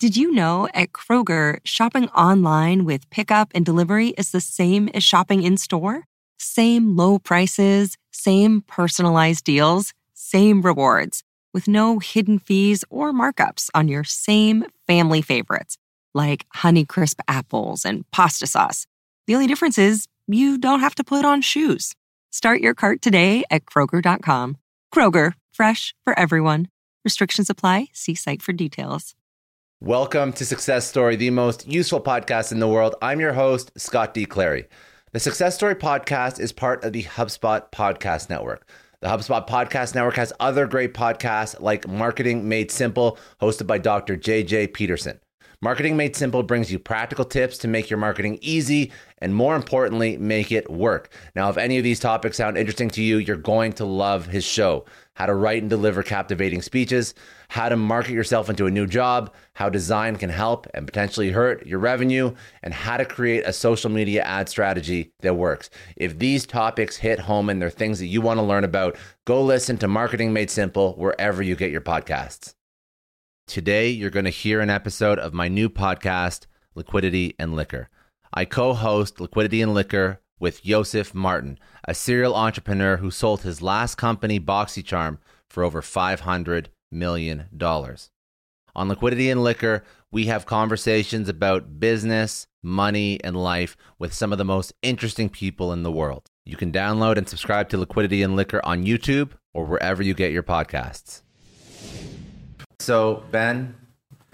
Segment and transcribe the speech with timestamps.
[0.00, 5.04] Did you know at Kroger, shopping online with pickup and delivery is the same as
[5.04, 6.04] shopping in store?
[6.38, 13.88] Same low prices, same personalized deals, same rewards, with no hidden fees or markups on
[13.88, 15.76] your same family favorites,
[16.14, 18.86] like Honeycrisp apples and pasta sauce.
[19.26, 21.94] The only difference is you don't have to put on shoes.
[22.32, 24.56] Start your cart today at Kroger.com.
[24.94, 26.68] Kroger, fresh for everyone.
[27.04, 27.88] Restrictions apply.
[27.92, 29.14] See site for details.
[29.82, 32.96] Welcome to Success Story, the most useful podcast in the world.
[33.00, 34.26] I'm your host, Scott D.
[34.26, 34.68] Clary.
[35.12, 38.68] The Success Story podcast is part of the HubSpot Podcast Network.
[39.00, 44.18] The HubSpot Podcast Network has other great podcasts like Marketing Made Simple, hosted by Dr.
[44.18, 45.18] JJ Peterson.
[45.62, 50.18] Marketing Made Simple brings you practical tips to make your marketing easy and, more importantly,
[50.18, 51.10] make it work.
[51.34, 54.44] Now, if any of these topics sound interesting to you, you're going to love his
[54.44, 57.14] show how to write and deliver captivating speeches,
[57.50, 61.66] how to market yourself into a new job, how design can help and potentially hurt
[61.66, 65.68] your revenue, and how to create a social media ad strategy that works.
[65.96, 68.96] If these topics hit home and they're things that you want to learn about,
[69.26, 72.54] go listen to Marketing Made Simple wherever you get your podcasts.
[73.48, 76.46] Today, you're going to hear an episode of my new podcast,
[76.76, 77.88] Liquidity and Liquor.
[78.32, 83.60] I co host Liquidity and Liquor with Yosef Martin, a serial entrepreneur who sold his
[83.60, 85.18] last company, BoxyCharm,
[85.48, 87.46] for over $500 million.
[87.56, 88.10] dollars
[88.74, 94.38] On Liquidity and Liquor, we have conversations about business, money, and life with some of
[94.38, 96.30] the most interesting people in the world.
[96.44, 100.32] You can download and subscribe to Liquidity and Liquor on YouTube or wherever you get
[100.32, 101.22] your podcasts.
[102.80, 103.74] So Ben,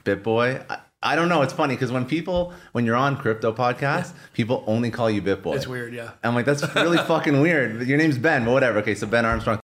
[0.04, 1.42] BitBoy, I, I don't know.
[1.42, 5.56] It's funny because when people, when you're on crypto podcasts, people only call you BitBoy.
[5.56, 6.12] It's weird, yeah.
[6.24, 7.86] I'm like, that's really fucking weird.
[7.86, 8.78] Your name's Ben, but whatever.
[8.78, 9.60] Okay, so Ben Armstrong.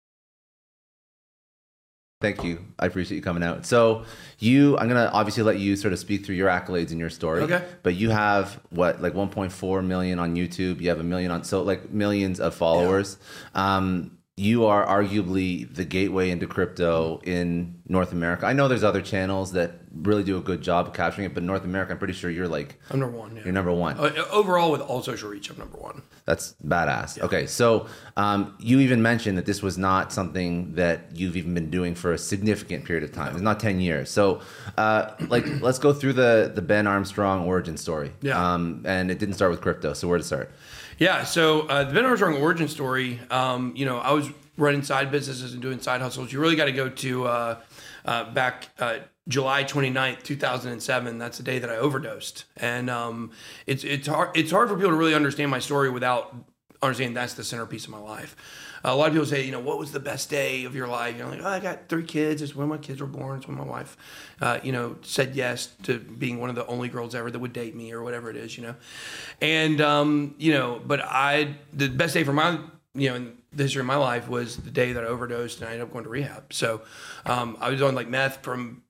[2.19, 2.65] Thank you.
[2.79, 3.63] I appreciate you coming out.
[3.65, 4.03] So
[4.39, 7.41] you, I'm gonna obviously let you sort of speak through your accolades and your story.
[7.43, 7.63] Okay.
[7.83, 10.81] But you have what, like 1.4 million on YouTube.
[10.81, 13.19] You have a million on, so like millions of followers.
[13.53, 18.45] Um, you are arguably the gateway into crypto in North America.
[18.45, 21.41] I know there's other channels that really do a good job of capturing it, but
[21.41, 23.35] North America, I'm pretty sure you're like I'm number one.
[23.35, 23.45] Yeah.
[23.45, 23.97] you're number one.
[23.97, 26.03] Uh, overall, with all social reach, I'm number one.
[26.25, 27.19] That's badass.
[27.19, 31.71] Okay, so um, you even mentioned that this was not something that you've even been
[31.71, 33.33] doing for a significant period of time.
[33.33, 34.11] It's not ten years.
[34.11, 34.41] So,
[34.77, 38.11] uh, like, let's go through the the Ben Armstrong origin story.
[38.21, 38.53] Yeah.
[38.53, 39.93] Um, and it didn't start with crypto.
[39.93, 40.51] So where to start?
[40.97, 41.23] Yeah.
[41.23, 43.19] So uh, the Ben Armstrong origin story.
[43.29, 46.31] Um, you know, I was running side businesses and doing side hustles.
[46.33, 47.57] You really got to go to uh,
[48.05, 48.69] uh, back.
[48.79, 51.17] Uh, July 29th, 2007.
[51.17, 52.45] That's the day that I overdosed.
[52.55, 53.31] And um,
[53.65, 56.33] it's it's hard it's hard for people to really understand my story without
[56.81, 58.35] understanding that's the centerpiece of my life.
[58.93, 61.17] A lot of people say, you know, what was the best day of your life?
[61.17, 62.41] You're like, oh, I got three kids.
[62.41, 63.37] It's when my kids were born.
[63.37, 63.97] It's when my wife,
[64.41, 67.53] uh, you know, said yes to being one of the only girls ever that would
[67.53, 68.75] date me or whatever it is, you know.
[69.41, 72.59] And um, you know, but I the best day for my
[72.93, 75.69] you know in the history of my life was the day that I overdosed and
[75.69, 76.53] I ended up going to rehab.
[76.53, 76.81] So
[77.25, 78.83] um, I was on like meth from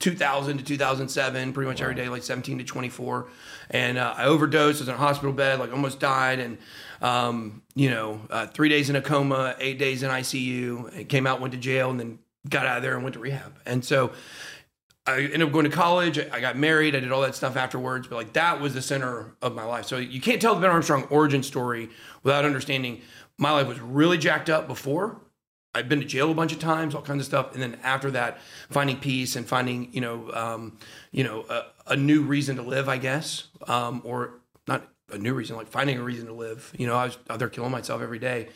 [0.00, 3.28] 2000 to 2007, pretty much every day, like 17 to 24.
[3.70, 6.40] And uh, I overdosed, was in a hospital bed, like almost died.
[6.40, 6.58] And,
[7.00, 11.26] um, you know, uh, three days in a coma, eight days in ICU, and came
[11.26, 12.18] out, went to jail, and then
[12.48, 13.58] got out of there and went to rehab.
[13.66, 14.12] And so
[15.06, 16.18] I ended up going to college.
[16.18, 16.96] I got married.
[16.96, 18.06] I did all that stuff afterwards.
[18.08, 19.84] But like that was the center of my life.
[19.84, 21.90] So you can't tell the Ben Armstrong origin story
[22.22, 23.02] without understanding
[23.36, 25.20] my life was really jacked up before.
[25.74, 28.10] I've been to jail a bunch of times, all kinds of stuff, and then after
[28.10, 28.38] that,
[28.70, 30.78] finding peace and finding you know um,
[31.12, 35.32] you know a, a, new reason to live, I guess, um, or not a new
[35.32, 36.72] reason, like finding a reason to live.
[36.76, 38.48] You know, I was out there killing myself every day.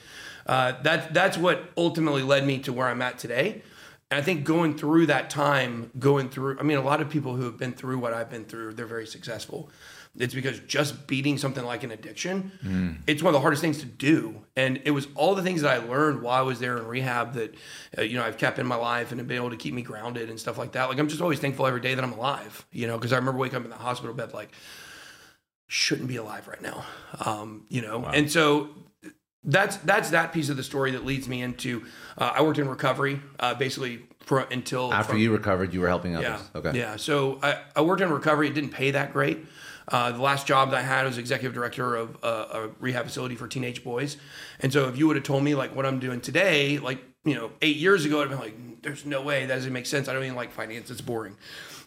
[0.46, 3.62] Uh, that that's what ultimately led me to where I'm at today.
[4.10, 7.36] And I think going through that time, going through, I mean, a lot of people
[7.36, 9.70] who have been through what I've been through, they're very successful.
[10.16, 12.98] It's because just beating something like an addiction, mm.
[13.06, 14.44] it's one of the hardest things to do.
[14.54, 17.34] And it was all the things that I learned while I was there in rehab
[17.34, 17.54] that,
[17.98, 19.82] uh, you know, I've kept in my life and have been able to keep me
[19.82, 20.88] grounded and stuff like that.
[20.88, 23.40] Like, I'm just always thankful every day that I'm alive, you know, because I remember
[23.40, 24.52] waking up in the hospital bed, like,
[25.66, 26.84] shouldn't be alive right now,
[27.24, 27.98] um, you know?
[27.98, 28.10] Wow.
[28.12, 28.68] And so
[29.42, 31.84] that's that's that piece of the story that leads me into.
[32.16, 35.88] Uh, I worked in recovery, uh, basically for until after from, you recovered, you were
[35.88, 36.40] helping others.
[36.54, 36.78] Yeah, okay.
[36.78, 36.96] Yeah.
[36.96, 38.48] So I, I worked in recovery.
[38.48, 39.44] It didn't pay that great.
[39.88, 43.34] Uh, the last job that I had was executive director of uh, a rehab facility
[43.34, 44.16] for teenage boys.
[44.60, 47.34] And so if you would have told me like what I'm doing today, like you
[47.34, 50.08] know, eight years ago, I'd been like, "There's no way that doesn't make sense.
[50.08, 50.90] I don't even like finance.
[50.90, 51.36] It's boring."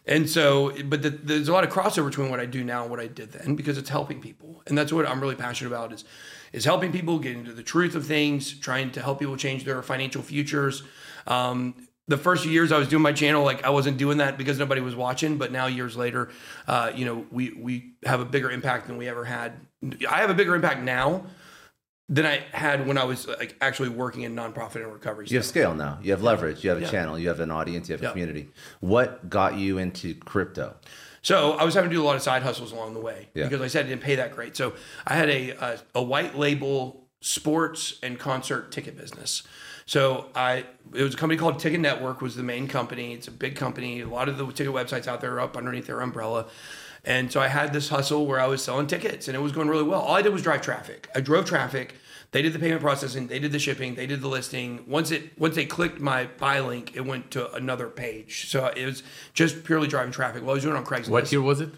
[0.08, 2.90] And so, but the, there's a lot of crossover between what I do now and
[2.90, 5.94] what I did then because it's helping people, and that's what I'm really passionate about
[5.94, 6.06] is
[6.54, 9.82] is helping people get into the truth of things, trying to help people change their
[9.84, 10.84] financial futures.
[11.28, 14.38] Um, the first few years I was doing my channel, like I wasn't doing that
[14.38, 15.38] because nobody was watching.
[15.38, 16.30] But now, years later,
[16.68, 19.54] uh, you know, we we have a bigger impact than we ever had.
[20.10, 21.26] I have a bigger impact now
[22.10, 25.28] than I had when I was like actually working in nonprofit and recovery.
[25.30, 26.00] You have scale now.
[26.02, 26.64] You have leverage.
[26.64, 26.90] You have a yeah.
[26.90, 27.20] channel.
[27.20, 27.90] You have an audience.
[27.90, 28.48] You have a community.
[28.80, 30.76] What got you into crypto?
[31.22, 33.44] So I was having to do a lot of side hustles along the way yeah.
[33.44, 34.56] because I said it didn't pay that great.
[34.56, 34.74] So
[35.06, 39.44] I had a, a, a white label sports and concert ticket business.
[39.88, 43.14] So I it was a company called Ticket Network was the main company.
[43.14, 44.02] It's a big company.
[44.02, 46.46] A lot of the ticket websites out there are up underneath their umbrella.
[47.04, 49.70] And so I had this hustle where I was selling tickets and it was going
[49.70, 50.02] really well.
[50.02, 51.10] All I did was drive traffic.
[51.16, 51.96] I drove traffic.
[52.32, 54.84] They did the payment processing, they did the shipping, they did the listing.
[54.86, 58.50] Once it once they clicked my buy link, it went to another page.
[58.50, 59.02] So it was
[59.34, 60.42] just purely driving traffic.
[60.42, 61.10] Well, I was doing on Craigslist.
[61.10, 61.70] What year was it?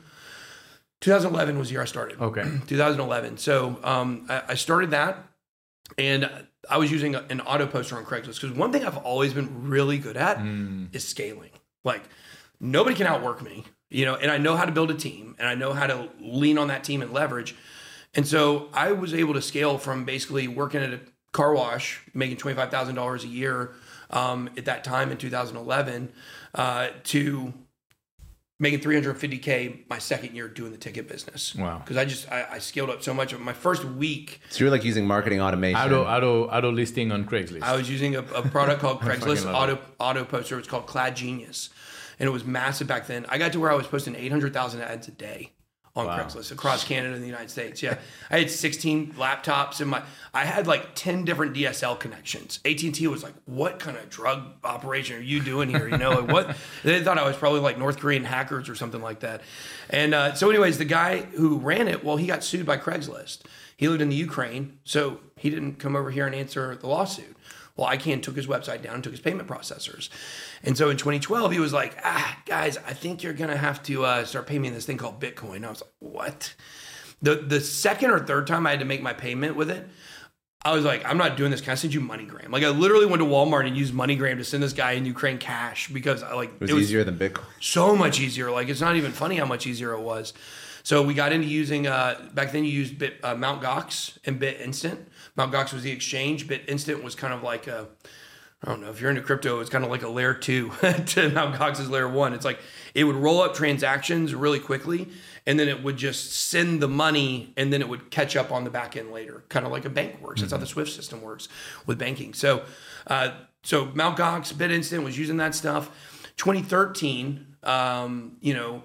[1.01, 2.19] 2011 was the year I started.
[2.19, 2.41] Okay.
[2.65, 3.37] 2011.
[3.37, 5.23] So um, I, I started that
[5.97, 6.29] and
[6.69, 9.97] I was using an auto poster on Craigslist because one thing I've always been really
[9.97, 10.93] good at mm.
[10.93, 11.51] is scaling.
[11.83, 12.03] Like
[12.59, 15.47] nobody can outwork me you know, and I know how to build a team and
[15.47, 17.55] I know how to lean on that team and leverage.
[18.13, 20.99] And so I was able to scale from basically working at a
[21.31, 23.73] car wash, making $25,000 a year
[24.11, 26.11] um, at that time in 2011,
[26.55, 27.53] uh, to
[28.59, 31.55] making 350K my second year doing the ticket business.
[31.55, 31.79] Wow.
[31.79, 33.35] Because I just, I, I, scaled up so much.
[33.37, 34.41] My first week.
[34.49, 35.81] So you're like using marketing automation.
[35.81, 37.63] Auto, auto, auto listing on Craigslist.
[37.63, 40.59] I was using a, a product called Craigslist Auto, Auto Poster.
[40.59, 41.69] It's called Clad Genius
[42.19, 43.25] and it was massive back then.
[43.29, 45.51] I got to where I was posting 800,000 ads a day
[45.99, 46.17] on wow.
[46.17, 47.81] Craigslist across Canada and the United States.
[47.83, 47.97] Yeah,
[48.29, 50.01] I had 16 laptops in my
[50.33, 52.59] I had like 10 different DSL connections.
[52.63, 56.31] AT&T was like, "What kind of drug operation are you doing here?" You know, like
[56.31, 56.57] what?
[56.83, 59.41] they thought I was probably like North Korean hackers or something like that.
[59.89, 63.39] And uh, so, anyways, the guy who ran it, well, he got sued by Craigslist.
[63.75, 67.35] He lived in the Ukraine, so he didn't come over here and answer the lawsuit.
[67.79, 70.09] Well, ICANN took his website down, and took his payment processors.
[70.63, 73.81] And so in 2012, he was like, ah, guys, I think you're going to have
[73.83, 75.65] to uh, start paying me this thing called Bitcoin.
[75.65, 76.55] I was like, what?
[77.21, 79.87] The, the second or third time I had to make my payment with it,
[80.65, 81.61] I was like, I'm not doing this.
[81.61, 82.49] Can I send you MoneyGram?
[82.49, 85.37] Like, I literally went to Walmart and used MoneyGram to send this guy in Ukraine
[85.37, 87.45] cash because I like it was, it was easier than Bitcoin.
[87.61, 88.51] So much easier.
[88.51, 90.33] Like, it's not even funny how much easier it was.
[90.83, 92.65] So we got into using uh, back then.
[92.65, 95.05] You used Bit uh, Mount Gox and BitInstant.
[95.39, 96.47] Mount Gox was the exchange.
[96.47, 97.87] BitInstant was kind of like a
[98.61, 100.69] I don't know if you're into crypto, it's kind of like a layer two
[101.05, 102.33] to Mount Gox's layer one.
[102.33, 102.59] It's like
[102.93, 105.07] it would roll up transactions really quickly,
[105.45, 108.65] and then it would just send the money, and then it would catch up on
[108.65, 110.41] the back end later, kind of like a bank works.
[110.41, 110.59] That's mm-hmm.
[110.59, 111.47] how the Swift system works
[111.85, 112.33] with banking.
[112.33, 112.63] So,
[113.07, 113.31] uh,
[113.63, 115.89] so Mount Gox, BitInstant was using that stuff.
[116.35, 118.83] 2013, um, you know,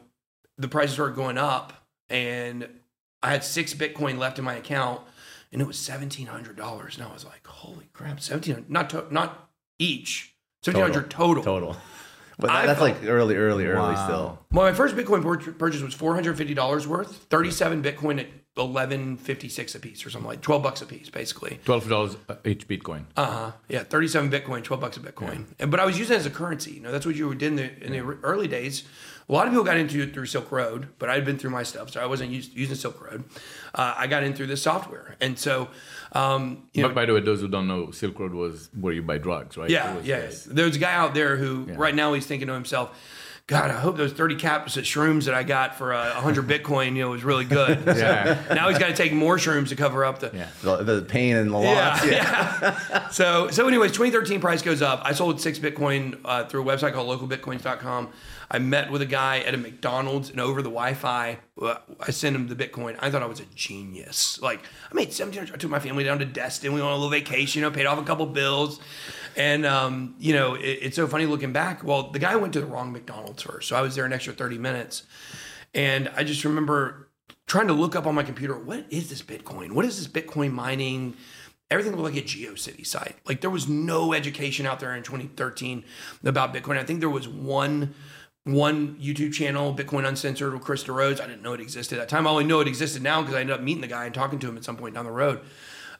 [0.56, 1.73] the prices started going up,
[2.08, 2.68] and
[3.25, 5.00] I had six Bitcoin left in my account,
[5.54, 9.06] and it was seventeen hundred dollars, and I was like, "Holy crap, seventeen not to,
[9.11, 10.34] not each.
[10.64, 11.42] 1700 total.
[11.42, 11.76] Total.
[12.38, 14.04] But that, that's like early, early, early wow.
[14.06, 14.38] still.
[14.50, 15.23] Well, my first Bitcoin
[15.58, 17.26] purchase was four hundred fifty dollars worth.
[17.30, 21.58] Thirty-seven Bitcoin at eleven fifty-six a piece, or something like twelve bucks a piece, basically.
[21.64, 23.04] Twelve dollars each Bitcoin.
[23.16, 23.52] Uh huh.
[23.68, 25.38] Yeah, thirty-seven Bitcoin, twelve bucks a Bitcoin.
[25.38, 25.54] Yeah.
[25.61, 26.73] And, but I was using it as a currency.
[26.73, 28.84] You know, that's what you did in the in the early days.
[29.26, 31.62] A lot of people got into it through Silk Road, but I'd been through my
[31.62, 33.25] stuff, so I wasn't used, using Silk Road.
[33.75, 35.68] Uh, I got in through this software, and so.
[36.12, 39.00] Um, but know, by the way, those who don't know, Silk Road was where you
[39.00, 39.70] buy drugs, right?
[39.70, 40.30] Yeah, was, yeah.
[40.46, 41.75] There's a guy out there who, yeah.
[41.78, 42.94] right now, he's thinking to himself,
[43.46, 46.96] God, I hope those 30 caps at shrooms that I got for uh, 100 Bitcoin,
[46.96, 47.82] you know, was really good.
[47.94, 48.42] Yeah.
[48.54, 50.30] now he's got to take more shrooms to cover up the.
[50.34, 50.48] Yeah.
[50.62, 52.06] The, the pain and the Yeah, loss.
[52.06, 53.08] yeah.
[53.10, 55.02] so, so anyways, 2013 price goes up.
[55.04, 58.08] I sold six Bitcoin uh, through a website called localbitcoins.com.
[58.50, 62.36] I met with a guy at a McDonald's and over the Wi-Fi, uh, I sent
[62.36, 62.96] him the Bitcoin.
[63.00, 64.40] I thought I was a genius.
[64.40, 64.60] Like
[64.90, 65.52] I made 1700.
[65.52, 66.72] I took my family down to Destin.
[66.72, 67.60] We went on a little vacation.
[67.60, 68.80] You know, paid off a couple bills,
[69.36, 71.84] and um, you know, it, it's so funny looking back.
[71.84, 74.32] Well, the guy went to the wrong McDonald's first, so I was there an extra
[74.32, 75.04] 30 minutes,
[75.74, 77.08] and I just remember
[77.46, 79.72] trying to look up on my computer what is this Bitcoin?
[79.72, 81.16] What is this Bitcoin mining?
[81.70, 83.16] Everything looked like a GeoCity site.
[83.26, 85.84] Like there was no education out there in 2013
[86.24, 86.78] about Bitcoin.
[86.78, 87.94] I think there was one
[88.44, 91.18] one YouTube channel, Bitcoin Uncensored with Chris DeRose.
[91.18, 92.26] I didn't know it existed at that time.
[92.26, 94.38] I only know it existed now because I ended up meeting the guy and talking
[94.40, 95.40] to him at some point down the road.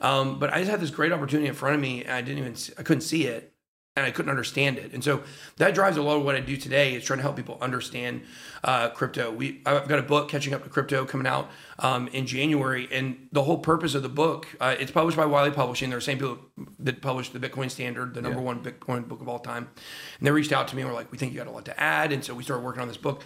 [0.05, 2.39] Um, but I just had this great opportunity in front of me, and I didn't
[2.39, 3.55] even, I couldn't see it,
[3.97, 4.93] and I couldn't understand it.
[4.93, 5.23] And so
[5.57, 8.21] that drives a lot of what I do today is trying to help people understand
[8.63, 9.33] uh, crypto.
[9.33, 13.29] We, I've got a book, Catching Up to Crypto, coming out um, in January, and
[13.33, 15.89] the whole purpose of the book, uh, it's published by Wiley Publishing.
[15.89, 16.39] They're the same people
[16.81, 19.71] that published the Bitcoin Standard, the number one Bitcoin book of all time.
[20.19, 21.65] And they reached out to me and were like, "We think you got a lot
[21.65, 23.23] to add," and so we started working on this book.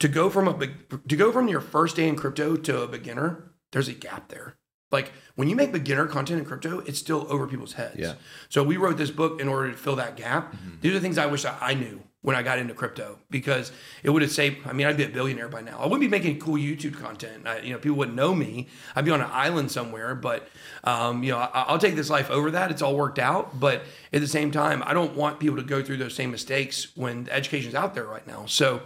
[0.00, 0.72] To go from a big,
[1.08, 4.56] to go from your first day in crypto to a beginner, there's a gap there.
[4.92, 7.96] Like when you make beginner content in crypto, it's still over people's heads.
[7.96, 8.14] Yeah.
[8.48, 10.54] So we wrote this book in order to fill that gap.
[10.80, 13.72] These are things I wish I I knew when I got into crypto because
[14.04, 14.64] it would have saved.
[14.66, 15.78] I mean, I'd be a billionaire by now.
[15.78, 17.46] I wouldn't be making cool YouTube content.
[17.48, 18.68] I, you know, people wouldn't know me.
[18.94, 20.14] I'd be on an island somewhere.
[20.14, 20.48] But
[20.84, 22.70] um, you know, I, I'll take this life over that.
[22.70, 23.58] It's all worked out.
[23.58, 23.82] But
[24.12, 27.28] at the same time, I don't want people to go through those same mistakes when
[27.28, 28.46] education's out there right now.
[28.46, 28.82] So.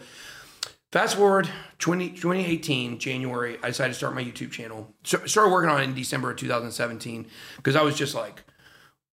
[0.92, 4.94] Fast forward 20, 2018, January, I decided to start my YouTube channel.
[5.02, 7.26] So, started working on it in December of 2017
[7.56, 8.44] because I was just like,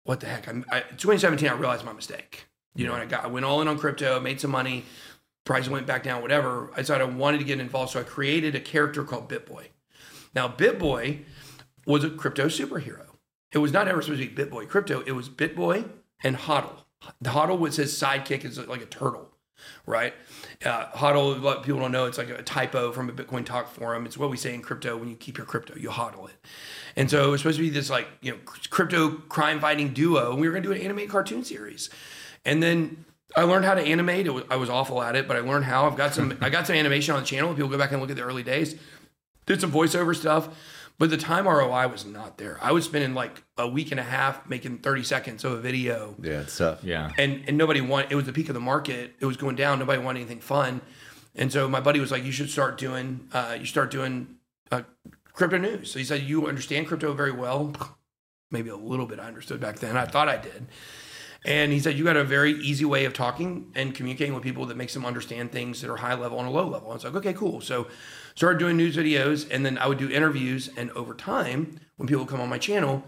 [0.03, 0.47] what the heck?
[0.47, 2.45] I'm, I, 2017, I realized my mistake.
[2.75, 4.85] You know, and I got I went all in on crypto, made some money,
[5.45, 6.71] price went back down, whatever.
[6.73, 9.67] I decided I wanted to get involved, so I created a character called BitBoy.
[10.33, 11.23] Now, BitBoy
[11.85, 13.05] was a crypto superhero.
[13.51, 15.01] It was not ever supposed to be BitBoy crypto.
[15.05, 15.87] It was BitBoy
[16.23, 16.77] and HODL.
[17.21, 19.29] The was his sidekick, is like a turtle,
[19.85, 20.13] right?
[20.65, 24.05] Uh, HODL, what people don't know, it's like a typo from a Bitcoin talk forum.
[24.05, 26.35] It's what we say in crypto when you keep your crypto, you HODL it.
[26.95, 28.37] And so it was supposed to be this like, you know,
[28.69, 30.31] crypto crime fighting duo.
[30.31, 31.89] And we were going to do an animated cartoon series.
[32.45, 33.05] And then
[33.35, 34.31] I learned how to animate.
[34.31, 35.85] Was, I was awful at it, but I learned how.
[35.87, 37.53] I've got some I got some animation on the channel.
[37.53, 38.75] People go back and look at the early days.
[39.45, 40.49] Did some voiceover stuff.
[40.99, 42.57] But the time ROI was not there.
[42.61, 46.15] I was spending like a week and a half making 30 seconds of a video
[46.21, 46.83] Yeah, it's tough.
[46.83, 47.11] Yeah.
[47.17, 49.79] and and nobody wanted it was the peak of the market it was going down
[49.79, 50.81] nobody wanted anything fun
[51.35, 54.35] and so my buddy was like you should start doing uh, you start doing
[54.71, 54.83] uh,
[55.33, 57.73] crypto news so he said you understand crypto very well
[58.51, 60.67] maybe a little bit i understood back then i thought i did
[61.45, 64.65] and he said you got a very easy way of talking and communicating with people
[64.67, 66.89] that makes them understand things that are high level and a low level.
[66.89, 67.59] And it's like, okay, cool.
[67.59, 67.87] So
[68.35, 70.69] started doing news videos and then I would do interviews.
[70.77, 73.03] And over time, when people come on my channel,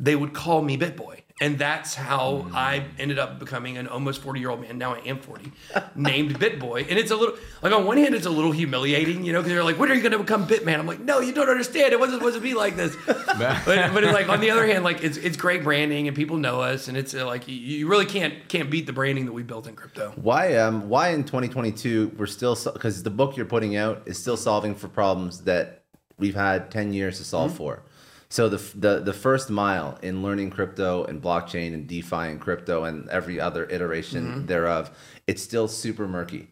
[0.00, 1.22] they would call me BitBoy.
[1.40, 4.76] And that's how I ended up becoming an almost 40 year old man.
[4.76, 5.52] Now I am 40,
[5.94, 6.88] named BitBoy.
[6.88, 9.52] And it's a little, like, on one hand, it's a little humiliating, you know, because
[9.52, 10.80] they're like, when are you going to become Bitman?
[10.80, 11.92] I'm like, no, you don't understand.
[11.92, 12.96] It wasn't supposed to be like this.
[13.06, 16.38] but, but it's like, on the other hand, like, it's, it's great branding and people
[16.38, 16.88] know us.
[16.88, 19.68] And it's uh, like, you, you really can't, can't beat the branding that we built
[19.68, 20.12] in crypto.
[20.16, 24.36] Why um why in 2022 we're still because the book you're putting out is still
[24.36, 25.82] solving for problems that
[26.18, 27.82] we've had 10 years to solve for.
[28.30, 32.84] So the the the first mile in learning crypto and blockchain and DeFi and crypto
[32.84, 34.46] and every other iteration mm-hmm.
[34.46, 34.90] thereof,
[35.26, 36.48] it's still super murky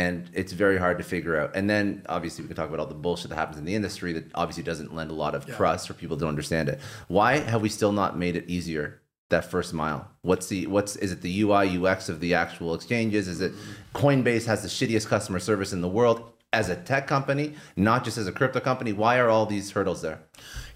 [0.00, 1.50] and it's very hard to figure out.
[1.54, 4.14] And then obviously we can talk about all the bullshit that happens in the industry
[4.14, 6.80] that obviously doesn't lend a lot of trust for people don't understand it.
[7.08, 10.10] Why have we still not made it easier that first mile?
[10.22, 13.28] What's the what's is it the UI UX of the actual exchanges?
[13.28, 13.98] Is it mm-hmm.
[13.98, 18.16] Coinbase has the shittiest customer service in the world as a tech company, not just
[18.16, 18.92] as a crypto company?
[18.94, 20.20] Why are all these hurdles there?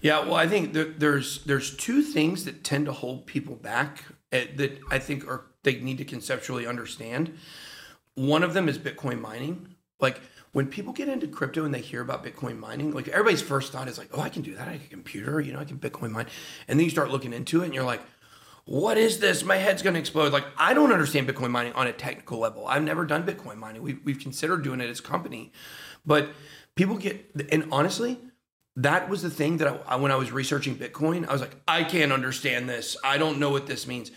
[0.05, 4.03] Yeah, well, I think there, there's there's two things that tend to hold people back
[4.31, 7.35] eh, that I think are they need to conceptually understand.
[8.13, 9.69] One of them is Bitcoin mining.
[9.99, 10.21] Like
[10.51, 13.87] when people get into crypto and they hear about Bitcoin mining, like everybody's first thought
[13.87, 14.67] is like, "Oh, I can do that.
[14.67, 15.41] I have a computer.
[15.41, 16.27] You know, I can Bitcoin mine."
[16.67, 18.03] And then you start looking into it, and you're like,
[18.65, 19.43] "What is this?
[19.43, 22.67] My head's going to explode." Like I don't understand Bitcoin mining on a technical level.
[22.67, 23.81] I've never done Bitcoin mining.
[23.81, 25.51] We've we've considered doing it as a company,
[26.05, 26.29] but
[26.75, 28.19] people get and honestly,
[28.77, 31.83] that was the thing that I, when I was researching Bitcoin, I was like, I
[31.83, 32.97] can't understand this.
[33.03, 34.11] I don't know what this means.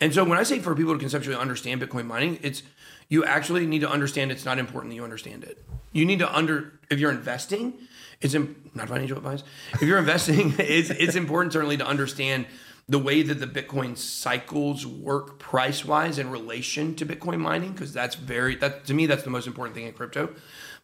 [0.00, 2.62] And so when I say for people to conceptually understand Bitcoin mining, it's
[3.08, 5.62] you actually need to understand it's not important that you understand it.
[5.92, 7.74] You need to under if you're investing,
[8.20, 9.42] it's not financial advice.
[9.74, 12.46] If you're investing, it's it's important certainly to understand
[12.88, 17.92] the way that the Bitcoin cycles work price wise in relation to Bitcoin mining, because
[17.92, 20.34] that's very that to me that's the most important thing in crypto.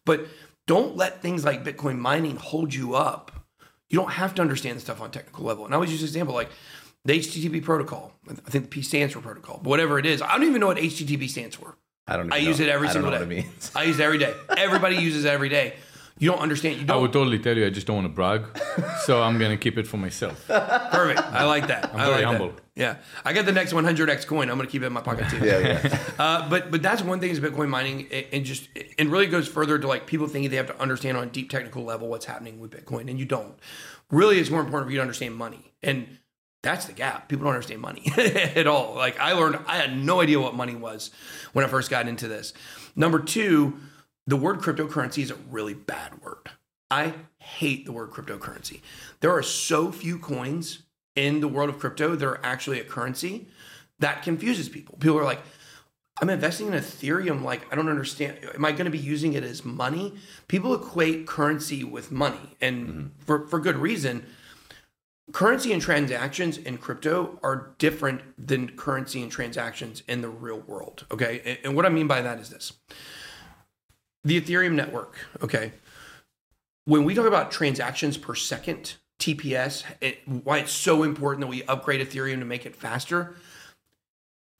[0.05, 0.27] But
[0.71, 3.33] don't let things like Bitcoin mining hold you up.
[3.89, 5.65] You don't have to understand the stuff on technical level.
[5.65, 6.49] And I always use this example like
[7.05, 8.13] the HTTP protocol.
[8.31, 10.69] I think the P stands for protocol, but whatever it is, I don't even know
[10.69, 11.77] what HTTP stands for.
[12.07, 12.33] I don't.
[12.33, 12.67] I even use know.
[12.67, 13.25] it every I don't single know day.
[13.25, 13.73] What it means.
[13.75, 14.33] I use it every day.
[14.57, 15.75] Everybody uses it every day.
[16.21, 16.77] You don't understand.
[16.77, 17.03] You I don't.
[17.03, 18.43] would totally tell you, I just don't want to brag.
[19.05, 20.47] so I'm going to keep it for myself.
[20.47, 21.19] Perfect.
[21.19, 21.91] I like that.
[21.93, 22.49] I'm very like humble.
[22.51, 22.61] That.
[22.77, 24.51] Yeah, I got the next 100x coin.
[24.51, 25.39] I'm going to keep it in my pocket too.
[25.45, 25.99] Yeah, yeah.
[26.21, 29.49] Uh, but but that's one thing is Bitcoin mining, and- and just it really goes
[29.49, 32.27] further to like people thinking they have to understand on a deep technical level what's
[32.27, 33.55] happening with Bitcoin, and you don't.
[34.11, 36.19] Really, it's more important for you to understand money, and
[36.63, 37.29] that's the gap.
[37.31, 38.95] People don't understand money at all.
[38.95, 41.11] Like I learned, I had no idea what money was
[41.55, 42.53] when I first got into this.
[42.95, 43.79] Number two,
[44.27, 46.51] the word cryptocurrency is a really bad word.
[46.91, 48.81] I hate the word cryptocurrency.
[49.21, 50.83] There are so few coins
[51.15, 53.49] in the world of crypto that are actually a currency
[53.99, 54.97] that confuses people.
[54.99, 55.41] People are like,
[56.21, 57.43] I'm investing in Ethereum.
[57.43, 58.39] Like, I don't understand.
[58.55, 60.15] Am I going to be using it as money?
[60.49, 63.07] People equate currency with money, and mm-hmm.
[63.21, 64.27] for, for good reason.
[65.33, 71.07] Currency and transactions in crypto are different than currency and transactions in the real world.
[71.11, 71.41] Okay.
[71.45, 72.73] And, and what I mean by that is this
[74.25, 75.17] the Ethereum network.
[75.43, 75.73] Okay.
[76.85, 81.63] When we talk about transactions per second, TPS, it, why it's so important that we
[81.65, 83.37] upgrade Ethereum to make it faster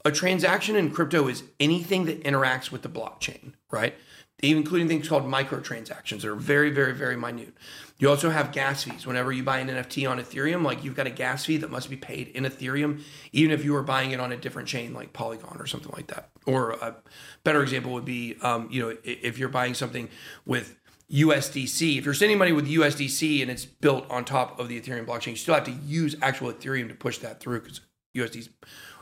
[0.05, 3.95] a transaction in crypto is anything that interacts with the blockchain, right?
[4.43, 7.55] Including things called microtransactions that are very, very, very minute.
[8.01, 9.07] You also have gas fees.
[9.07, 11.91] Whenever you buy an NFT on Ethereum, like you've got a gas fee that must
[11.91, 15.13] be paid in Ethereum, even if you were buying it on a different chain like
[15.13, 16.31] Polygon or something like that.
[16.47, 16.97] Or a
[17.45, 20.09] better example would be, um, you know, if you're buying something
[20.47, 20.79] with
[21.13, 25.05] USDC, if you're sending money with USDC and it's built on top of the Ethereum
[25.05, 27.83] blockchain, you still have to use actual Ethereum to push that through because
[28.17, 28.49] USD is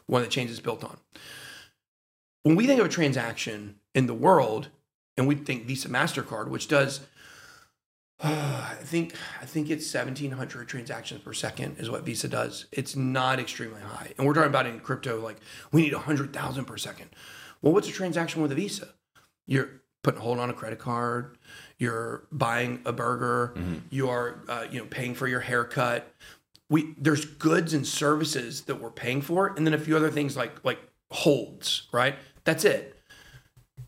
[0.07, 0.99] one of the chains it's built on.
[2.43, 4.71] When we think of a transaction in the world,
[5.17, 7.01] and we think Visa Mastercard, which does,
[8.23, 12.67] I think I think it's seventeen hundred transactions per second is what Visa does.
[12.73, 15.39] It's not extremely high, and we're talking about in crypto like
[15.73, 17.11] we need hundred thousand per second.
[17.63, 18.89] Well, what's a transaction with a Visa?
[19.47, 21.39] You're putting a hold on a credit card.
[21.79, 23.55] You're buying a burger.
[23.91, 26.13] You are uh, you know paying for your haircut
[26.71, 30.37] we there's goods and services that we're paying for and then a few other things
[30.37, 30.79] like like
[31.11, 32.97] holds right that's it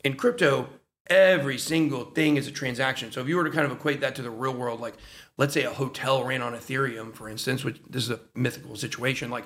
[0.04, 0.68] in crypto
[1.10, 4.14] every single thing is a transaction so if you were to kind of equate that
[4.14, 4.94] to the real world like
[5.36, 9.30] let's say a hotel ran on ethereum for instance which this is a mythical situation
[9.30, 9.44] like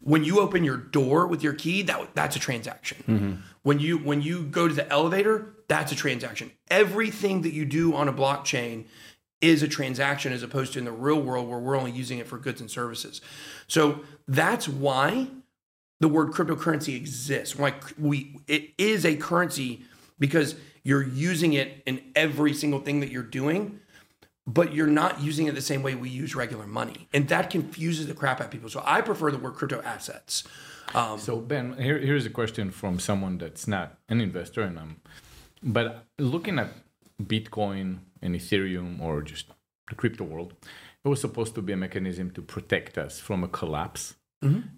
[0.00, 3.34] when you open your door with your key that that's a transaction mm-hmm.
[3.62, 7.94] when you when you go to the elevator that's a transaction everything that you do
[7.94, 8.84] on a blockchain
[9.40, 12.26] is a transaction as opposed to in the real world where we're only using it
[12.26, 13.20] for goods and services.
[13.68, 15.28] So that's why
[16.00, 17.58] the word cryptocurrency exists.
[17.58, 19.84] Like we it is a currency
[20.18, 23.80] because you're using it in every single thing that you're doing,
[24.46, 27.08] but you're not using it the same way we use regular money.
[27.12, 28.68] And that confuses the crap out of people.
[28.68, 30.44] So I prefer the word crypto assets.
[30.94, 35.00] Um, So Ben, here, here's a question from someone that's not an investor, and I'm,
[35.62, 36.68] but looking at
[37.20, 39.46] Bitcoin and Ethereum or just
[39.88, 40.54] the crypto world,
[41.04, 44.14] it was supposed to be a mechanism to protect us from a collapse,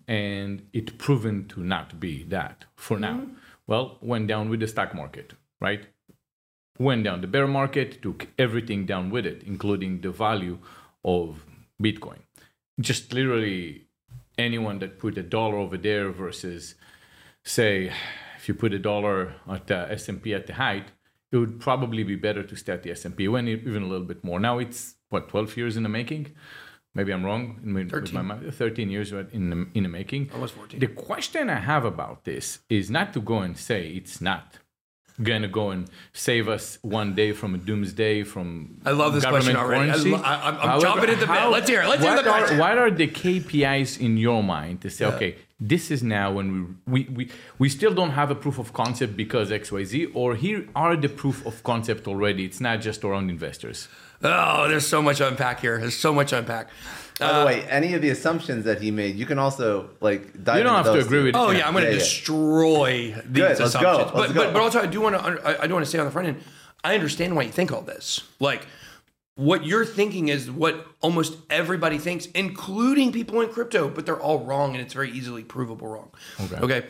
[0.07, 3.27] and it proven to not be that for now.
[3.69, 5.87] Well, went down with the stock market, right?
[6.79, 7.21] Went down.
[7.21, 10.59] The bear market took everything down with it, including the value
[11.05, 11.45] of
[11.81, 12.21] Bitcoin.
[12.81, 13.89] Just literally
[14.39, 16.77] anyone that put a dollar over there versus
[17.45, 17.93] say
[18.37, 20.93] if you put a dollar at the S&P at the height
[21.33, 24.23] it would probably be better to stay at the S&P when even a little bit
[24.23, 26.35] more now it's what 12 years in the making
[26.95, 28.55] maybe i'm wrong in my- with my math.
[28.55, 30.81] 13 years in the, in the making Almost 14.
[30.81, 34.59] the question i have about this is not to go and say it's not
[35.21, 39.57] gonna go and save us one day from a doomsday from I love this question
[39.57, 39.91] already.
[39.91, 40.15] I currency.
[40.15, 41.49] I- I'm- I'm chomping at the bit.
[41.57, 41.89] Let's hear it.
[41.89, 42.59] Let's hear the are- question.
[42.59, 46.61] what are the KPIs in your mind to say, okay, this is now when we,
[46.95, 50.95] we, we, we still don't have a proof of concept because XYZ, or here are
[50.97, 52.45] the proof of concept already.
[52.45, 53.89] It's not just around investors.
[54.23, 55.79] Oh, there's so much to unpack here.
[55.79, 56.69] There's so much to unpack.
[57.21, 60.45] By the uh, way, any of the assumptions that he made, you can also like
[60.45, 61.25] dive You don't into have to agree too.
[61.27, 61.59] with Oh Yeah.
[61.59, 61.99] yeah, I'm going to Yeah, yeah.
[62.01, 63.99] destroy these Good, let's go, assumptions.
[63.99, 64.45] let's but, go.
[64.45, 66.29] but but also I do want to I do want to say on the front
[66.29, 66.43] end,
[66.85, 68.21] I understand why you think all this.
[68.39, 68.67] Like
[69.35, 74.41] what you're thinking is what almost everybody thinks, including people in crypto, but they're all
[74.41, 76.11] wrong and it's very easily provable wrong.
[76.41, 76.57] Okay.
[76.57, 76.87] Okay.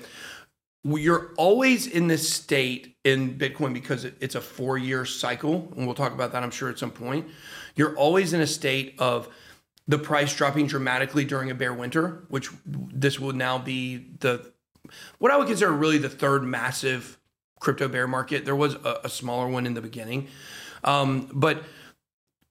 [0.84, 5.72] You're always in this state in Bitcoin because it's a four year cycle.
[5.76, 7.26] And we'll talk about that, I'm sure, at some point.
[7.74, 9.28] You're always in a state of
[9.86, 14.52] the price dropping dramatically during a bear winter, which this will now be the
[15.18, 17.18] what I would consider really the third massive
[17.60, 18.44] crypto bear market.
[18.44, 20.28] There was a, a smaller one in the beginning,
[20.84, 21.62] um, but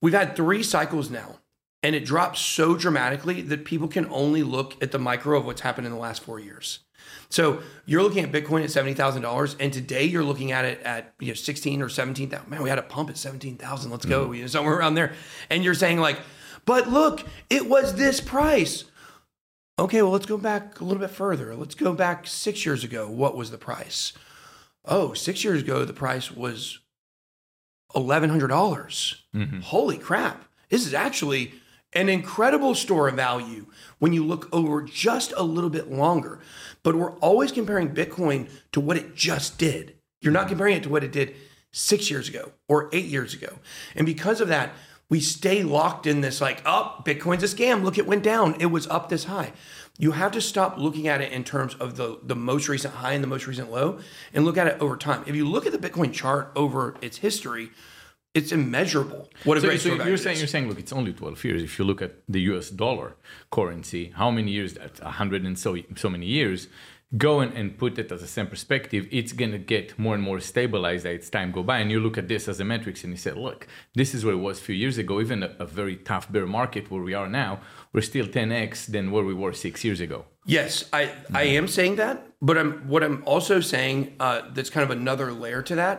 [0.02, 1.38] we've had three cycles now,
[1.84, 5.62] and it dropped so dramatically that people can only look at the micro of what's
[5.62, 6.80] happened in the last four years.
[7.29, 10.81] So you're looking at Bitcoin at seventy thousand dollars, and today you're looking at it
[10.81, 12.49] at you know sixteen or seventeen thousand.
[12.49, 13.91] Man, we had a pump at seventeen thousand.
[13.91, 14.35] Let's go, mm.
[14.37, 15.13] you know, somewhere around there.
[15.49, 16.19] And you're saying like,
[16.65, 18.85] but look, it was this price.
[19.79, 21.53] Okay, well let's go back a little bit further.
[21.55, 23.09] Let's go back six years ago.
[23.09, 24.13] What was the price?
[24.85, 26.79] Oh, six years ago the price was
[27.93, 29.23] eleven hundred dollars.
[29.35, 29.59] Mm-hmm.
[29.59, 30.45] Holy crap!
[30.69, 31.53] This is actually
[31.93, 33.65] an incredible store of value
[33.99, 36.39] when you look over just a little bit longer.
[36.88, 39.95] But we're always comparing Bitcoin to what it just did.
[40.21, 41.36] You're not comparing it to what it did
[41.73, 43.60] six years ago or eight years ago.
[43.93, 44.71] And because of that,
[45.10, 47.84] we stay locked in this like, oh, Bitcoin's a scam.
[47.84, 48.56] Look, it went down.
[48.62, 49.52] It was up this high.
[49.97, 53.12] You have to stop looking at it in terms of the, the most recent high
[53.12, 54.00] and the most recent low
[54.34, 55.26] and look at it over time.
[55.28, 57.71] If you look at the Bitcoin chart over its history,
[58.38, 59.21] it's immeasurable.
[59.43, 61.63] What a So, great so you're saying you're saying look, it's only 12 years.
[61.69, 62.69] If you look at the U.S.
[62.69, 63.10] dollar
[63.58, 64.71] currency, how many years?
[64.76, 66.67] That 100 and so so many years.
[67.26, 69.08] Go and, and put it as the same perspective.
[69.19, 71.78] It's gonna get more and more stabilized as time go by.
[71.82, 73.60] And you look at this as a metrics, and you say, look,
[74.00, 75.13] this is where it was a few years ago.
[75.26, 77.52] Even a, a very tough bear market where we are now,
[77.93, 80.26] we're still 10x than where we were six years ago.
[80.45, 81.02] Yes, I,
[81.34, 85.28] I am saying that, but I'm what I'm also saying uh, that's kind of another
[85.43, 85.97] layer to that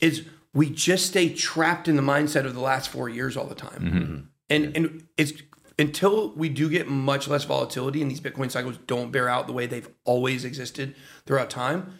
[0.00, 0.14] is
[0.52, 3.80] we just stay trapped in the mindset of the last four years all the time,
[3.80, 4.20] mm-hmm.
[4.48, 5.32] and and it's
[5.78, 9.52] until we do get much less volatility and these Bitcoin cycles don't bear out the
[9.52, 11.94] way they've always existed throughout time.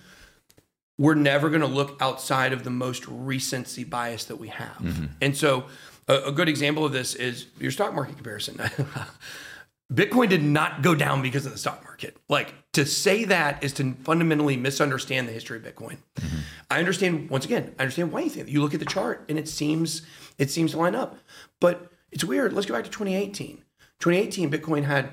[0.99, 5.07] We're never going to look outside of the most recency bias that we have, mm-hmm.
[5.21, 5.67] and so
[6.09, 8.61] a, a good example of this is your stock market comparison.
[9.92, 12.16] Bitcoin did not go down because of the stock market.
[12.29, 15.98] Like to say that is to fundamentally misunderstand the history of Bitcoin.
[16.16, 16.38] Mm-hmm.
[16.70, 18.53] I understand once again, I understand why you think that.
[18.53, 20.03] You look at the chart and it seems
[20.38, 21.18] it seems to line up.
[21.59, 22.53] But it's weird.
[22.53, 23.64] Let's go back to 2018.
[23.98, 25.11] 2018 Bitcoin had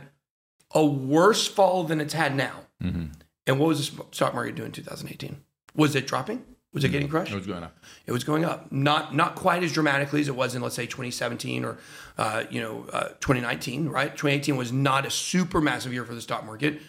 [0.73, 2.61] a worse fall than it's had now.
[2.83, 3.05] Mm-hmm.
[3.47, 5.37] And what was the stock market doing in 2018?
[5.75, 6.43] Was it dropping?
[6.77, 7.33] Was it getting crushed?
[7.33, 7.71] What's going on?
[8.05, 8.71] it was going up.
[8.71, 11.79] Not not quite as dramatically as it was in let's say 2017 or
[12.19, 14.11] uh, you know uh, 2019 right?
[14.11, 16.79] 2018 was not a super massive year for the stock market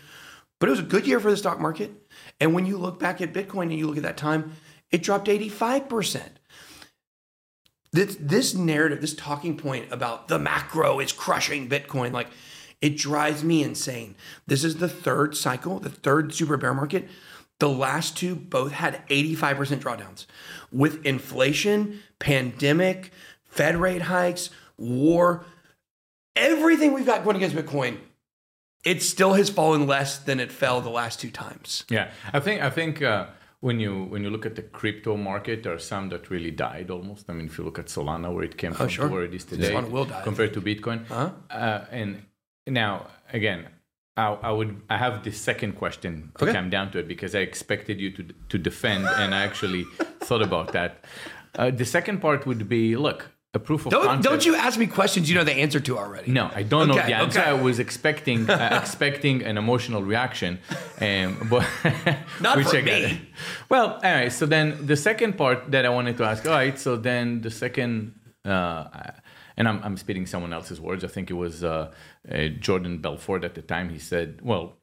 [0.58, 1.90] but it was a good year for the stock market.
[2.38, 4.52] And when you look back at bitcoin and you look at that time
[4.90, 6.22] it dropped 85%
[7.92, 12.28] this, this narrative this talking point about the macro is crushing bitcoin like
[12.82, 14.14] it drives me insane.
[14.46, 17.08] This is the third cycle the third super bear market
[17.58, 20.26] the last two both had 85% drawdowns.
[20.70, 23.12] With inflation, pandemic,
[23.44, 25.44] Fed rate hikes, war,
[26.36, 27.98] everything we've got going against Bitcoin,
[28.84, 31.84] it still has fallen less than it fell the last two times.
[31.90, 33.26] Yeah, I think I think uh,
[33.60, 36.90] when you when you look at the crypto market, there are some that really died
[36.90, 37.28] almost.
[37.28, 39.08] I mean, if you look at Solana, where it came from Oh, sure.
[39.08, 41.10] to where it is today, Solana will die, compared to Bitcoin.
[41.10, 41.30] Uh-huh.
[41.50, 42.22] Uh, and
[42.68, 43.66] now again,
[44.18, 46.52] I, I would I have this second question to Okay.
[46.58, 49.84] come down to it because I expected you to to defend, and I actually
[50.26, 50.90] thought about that.
[51.58, 53.20] Uh, the second part would be look
[53.54, 54.24] a proof of Don't, concept.
[54.28, 56.30] don't you ask me questions you know the answer to already.
[56.40, 57.40] No, I don't know the answer.
[57.40, 57.50] okay.
[57.50, 60.52] I was expecting uh, expecting an emotional reaction,
[61.00, 61.64] um, but
[62.40, 63.20] Not I me.
[63.72, 66.40] Well, anyway, so then the second part that I wanted to ask.
[66.46, 68.12] All right, so then the second,
[68.44, 68.84] uh,
[69.58, 71.04] and I'm I'm speaking someone else's words.
[71.04, 71.92] I think it was uh,
[72.32, 73.90] uh, Jordan Belfort at the time.
[73.90, 74.78] He said, "Well,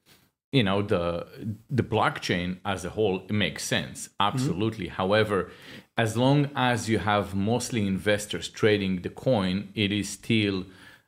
[0.52, 1.26] you know the
[1.70, 5.52] the blockchain as a whole it makes sense absolutely however
[5.98, 10.66] as long as you have mostly investors trading the coin it is still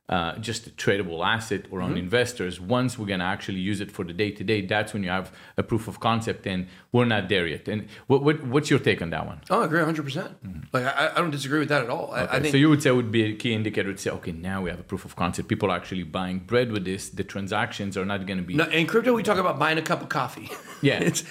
[0.09, 1.97] uh, just a tradable asset or on mm-hmm.
[1.97, 5.03] investors once we're going to actually use it for the day to day that's when
[5.03, 8.69] you have a proof of concept and we're not there yet and what, what what's
[8.69, 10.03] your take on that one Oh, I agree 100%.
[10.03, 10.59] percent mm-hmm.
[10.71, 12.11] Like, I, I don't disagree with that at all.
[12.11, 14.09] I, I Okay, think so you would say would be a key indicator to say
[14.11, 17.09] okay now we have a proof of concept people are actually buying bread with this
[17.09, 19.81] the transactions are not going to be No, in crypto, we talk about buying a
[19.81, 20.49] cup of coffee.
[20.81, 20.99] Yeah.
[21.01, 21.23] it's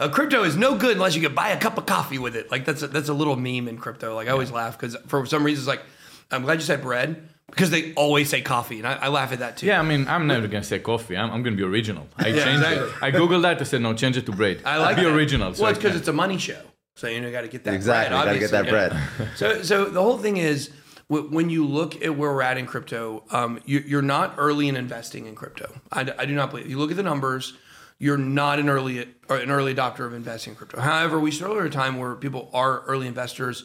[0.00, 2.50] a crypto is no good unless you can buy a cup of coffee with it.
[2.50, 4.14] Like that's a, that's a little meme in crypto.
[4.14, 5.82] Like I always laugh because for some reason, it's like
[6.30, 9.38] I'm glad you said bread because they always say coffee, and I, I laugh at
[9.40, 9.66] that too.
[9.66, 11.16] Yeah, I mean, I'm never gonna say coffee.
[11.16, 12.06] I'm, I'm gonna be original.
[12.16, 12.88] I Yeah, changed exactly.
[12.88, 13.02] it.
[13.02, 13.60] I googled that.
[13.60, 14.60] I said no, change it to bread.
[14.64, 15.14] I like be that.
[15.14, 15.54] original.
[15.54, 16.60] So well, I it's because it's a money show,
[16.94, 18.26] so you know, got to get that Exactly, bread.
[18.26, 19.36] gotta get that obviously, bread.
[19.36, 20.70] so, so the whole thing is
[21.08, 24.76] when you look at where we're at in crypto, um, you, you're not early in
[24.76, 25.72] investing in crypto.
[25.90, 26.68] I do not believe.
[26.68, 27.54] You look at the numbers.
[28.00, 30.80] You're not an early or an early adopter of investing in crypto.
[30.80, 33.64] However, we still are at a time where people are early investors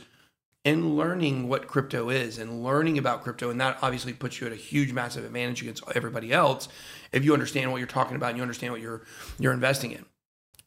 [0.65, 3.49] and learning what crypto is and learning about crypto.
[3.49, 6.69] And that obviously puts you at a huge, massive advantage against everybody else
[7.11, 9.01] if you understand what you're talking about and you understand what you're
[9.39, 10.05] you're investing in.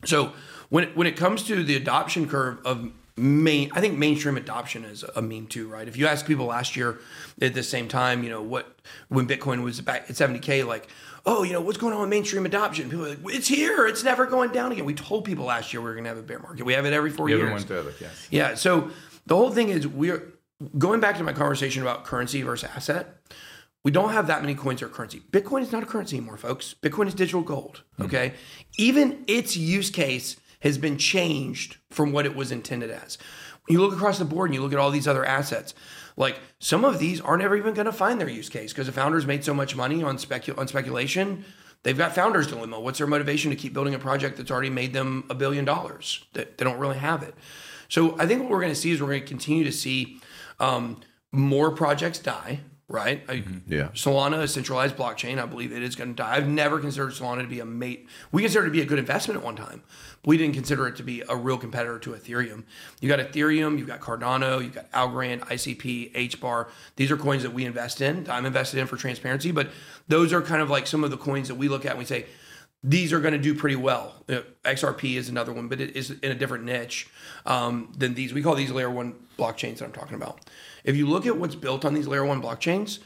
[0.04, 0.32] So
[0.68, 4.84] when it, when it comes to the adoption curve of main, I think mainstream adoption
[4.84, 5.88] is a meme too, right?
[5.88, 6.98] If you ask people last year
[7.40, 8.78] at the same time, you know what
[9.08, 10.88] when Bitcoin was back at 70k, like
[11.26, 12.88] oh, you know, what's going on with mainstream adoption?
[12.88, 13.86] People are like, it's here.
[13.86, 14.84] It's never going down again.
[14.84, 16.64] We told people last year we were going to have a bear market.
[16.64, 17.64] We have it every four years.
[17.64, 18.28] does it, yes.
[18.30, 18.54] Yeah.
[18.54, 18.92] So
[19.26, 20.32] the whole thing is we're
[20.78, 23.20] going back to my conversation about currency versus asset.
[23.84, 25.20] We don't have that many coins or currency.
[25.30, 26.74] Bitcoin is not a currency anymore, folks.
[26.82, 27.82] Bitcoin is digital gold.
[27.96, 28.04] Hmm.
[28.04, 28.32] Okay.
[28.78, 33.18] Even its use case has been changed from what it was intended as.
[33.66, 35.74] When you look across the board and you look at all these other assets,
[36.16, 38.92] like some of these aren't ever even going to find their use case because the
[38.92, 41.44] founders made so much money on specu- on speculation.
[41.82, 42.80] They've got founders dilemma.
[42.80, 46.24] What's their motivation to keep building a project that's already made them a billion dollars?
[46.32, 47.34] That they don't really have it.
[47.88, 50.20] So I think what we're going to see is we're going to continue to see
[50.60, 51.00] um,
[51.32, 52.60] more projects die.
[52.88, 53.24] Right?
[53.28, 53.88] I, Yeah.
[53.94, 56.36] Solana, a centralized blockchain, I believe it is going to die.
[56.36, 58.08] I've never considered Solana to be a mate.
[58.30, 59.82] We considered it to be a good investment at one time.
[60.22, 62.62] But we didn't consider it to be a real competitor to Ethereum.
[63.00, 66.68] You got Ethereum, you've got Cardano, you've got Algorand, ICP, HBAR.
[66.94, 68.30] These are coins that we invest in.
[68.30, 69.70] I'm invested in for transparency, but
[70.06, 72.04] those are kind of like some of the coins that we look at and we
[72.04, 72.26] say,
[72.86, 74.14] these are going to do pretty well.
[74.28, 77.08] Uh, XRP is another one, but it is in a different niche
[77.44, 78.32] um, than these.
[78.32, 80.38] We call these layer one blockchains that I'm talking about.
[80.84, 83.00] If you look at what's built on these layer one blockchains,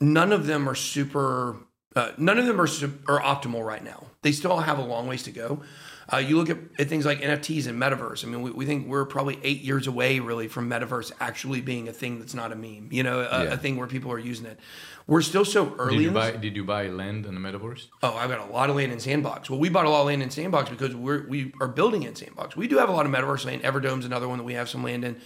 [0.00, 1.56] none of them are super.
[1.94, 2.66] Uh, none of them are
[3.08, 4.04] are optimal right now.
[4.22, 5.62] They still have a long ways to go.
[6.10, 8.24] Uh, you look at, at things like NFTs and metaverse.
[8.24, 11.86] I mean, we, we think we're probably eight years away, really, from metaverse actually being
[11.88, 12.88] a thing that's not a meme.
[12.90, 13.52] You know, a, Yeah.
[13.52, 14.58] a thing where people are using it.
[15.06, 15.96] We're still so early.
[15.98, 17.86] Did you buy did you buy land in the metaverse?
[18.02, 19.48] Oh, I've got a lot of land in Sandbox.
[19.48, 22.14] Well, we bought a lot of land in Sandbox because we're we are building in
[22.14, 22.56] Sandbox.
[22.56, 23.62] We do have a lot of metaverse land.
[23.62, 25.16] Everdome's another one that we have some land in,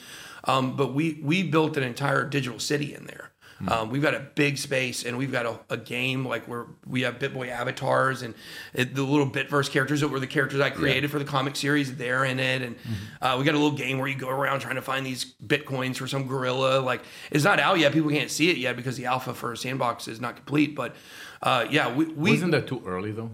[0.44, 3.31] um, but we we built an entire digital city in there.
[3.68, 7.03] Um, we've got a big space and we've got a, a game like where we
[7.03, 8.35] have BitBoy avatars and
[8.75, 11.94] it, the little Bitverse characters that were the characters I created for the comic series.
[11.96, 12.77] They're in it, and
[13.20, 15.96] uh, we got a little game where you go around trying to find these bitcoins
[15.96, 16.81] for some gorilla.
[16.81, 20.09] Like it's not out yet; people can't see it yet because the alpha for Sandbox
[20.09, 20.75] is not complete.
[20.75, 20.96] But
[21.42, 23.31] uh, yeah, we, we Wasn't that too early though?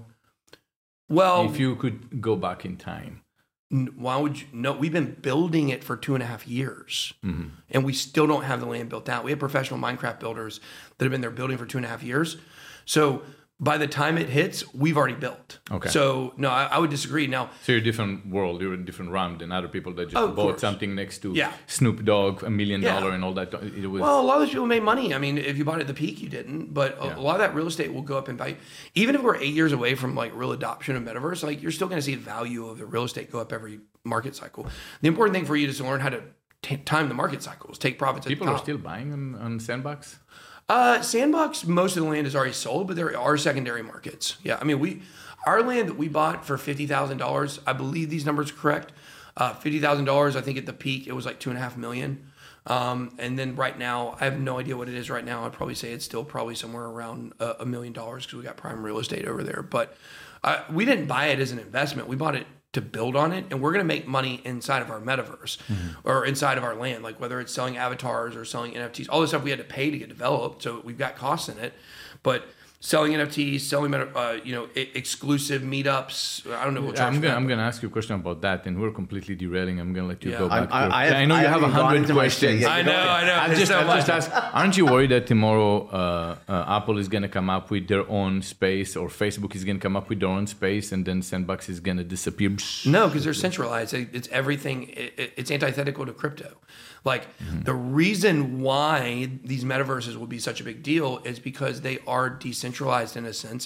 [1.09, 3.23] well if you could go back in time.
[3.71, 4.47] Why would you?
[4.53, 7.49] No, we've been building it for two and a half years, Mm-hmm.
[7.71, 9.25] and we still don't have the land built out.
[9.25, 10.61] We have professional Minecraft builders
[10.97, 12.39] that have been there building for two and a half years.
[12.87, 13.23] So
[13.61, 15.59] by the time it hits, we've already built.
[15.71, 15.89] Okay.
[15.89, 17.27] So no, I, I would disagree.
[17.27, 18.61] Now, So you're a different world.
[18.61, 21.33] You're in a different realm than other people that just Oh, bought something next to
[21.35, 21.53] Yeah.
[21.67, 23.01] Snoop Dogg, a million Yeah.
[23.01, 23.53] dollar and all that.
[23.55, 25.13] It was well, a lot of those people made money.
[25.13, 26.73] I mean, if you bought it at the peak, you didn't.
[26.73, 27.17] But a, Yeah.
[27.19, 28.57] a lot of that real estate will go up in value.
[28.95, 31.89] Even if we're eight years away from like real adoption of metaverse, like you're still
[31.89, 34.69] going to see the value of the real estate go up every market cycle.
[35.01, 36.23] The important thing for you is to learn how to
[36.63, 38.25] t- time the market cycles, take profits.
[38.27, 40.21] at the people are still buying on, on Sandbox.
[40.69, 44.37] Uh, Sandbox, most of the land is already sold, but there are secondary markets.
[44.43, 45.03] Yeah, I mean, we
[45.47, 47.61] our land that we bought for fifty thousand dollars.
[47.67, 48.93] I believe these numbers are correct.
[49.37, 50.37] Uh, fifty thousand dollars.
[50.37, 52.31] I think at the peak it was like two and a half million.
[52.67, 55.47] Um, and then right now, I have no idea what it is right now.
[55.47, 58.85] I'd probably say it's still probably somewhere around a, million dollars because we got prime
[58.85, 59.63] real estate over there.
[59.63, 59.97] But
[60.45, 62.09] uh, we didn't buy it as an investment.
[62.09, 62.47] We bought it
[62.81, 66.09] to build on it, and we're going to make money inside of our metaverse mm-hmm.
[66.09, 69.31] or inside of our land, like whether it's selling avatars or selling NFTs, all this
[69.31, 70.63] stuff we had to pay to get developed.
[70.63, 71.75] So we've got costs in it,
[72.23, 72.47] but
[72.81, 76.47] selling NFTs, selling uh, you know, e- exclusive meetups.
[76.53, 78.81] I don't know what I'm gonna I'm gonna ask you a question about that, and
[78.81, 79.81] we're completely derailing.
[79.81, 80.39] I'm gonna let you Yeah.
[80.39, 80.75] go I'm- back.
[80.75, 82.61] I- to- I have- know I you have a hundred into my shit questions.
[82.63, 82.71] yet.
[82.71, 83.33] I know, I know.
[83.33, 87.09] I'll just, so I'll just ask: Aren't you worried that tomorrow uh, uh, Apple is
[87.09, 90.29] gonna come up with their own space, or Facebook is gonna come up with their
[90.29, 92.51] own space, and then Sandbox is gonna disappear?
[92.87, 93.93] No, because they're centralized.
[93.95, 94.79] It's everything.
[94.91, 96.51] it- it- It's antithetical to crypto.
[97.13, 97.25] Like
[97.69, 102.29] the reason why these metaverses will be such a big deal is because they are
[102.47, 103.63] decentralized in a sense,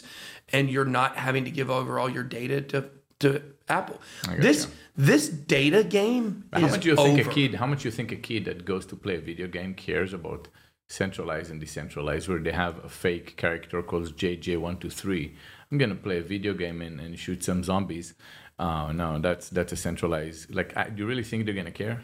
[0.54, 2.78] and you're not having to give over all your data to
[3.22, 3.28] to
[3.68, 3.98] Apple.
[4.46, 7.30] This this data game How is much do you think over.
[7.30, 7.54] a kid?
[7.62, 10.42] How much you think a kid that goes to play a video game cares about
[10.88, 15.34] centralized and decentralized, where they have a fake character called JJ123?
[15.70, 18.14] I'm gonna play a video game and, and shoot some zombies.
[18.58, 20.54] Uh, no, that's that's a centralized.
[20.58, 21.98] Like, I, do you really think they're gonna care?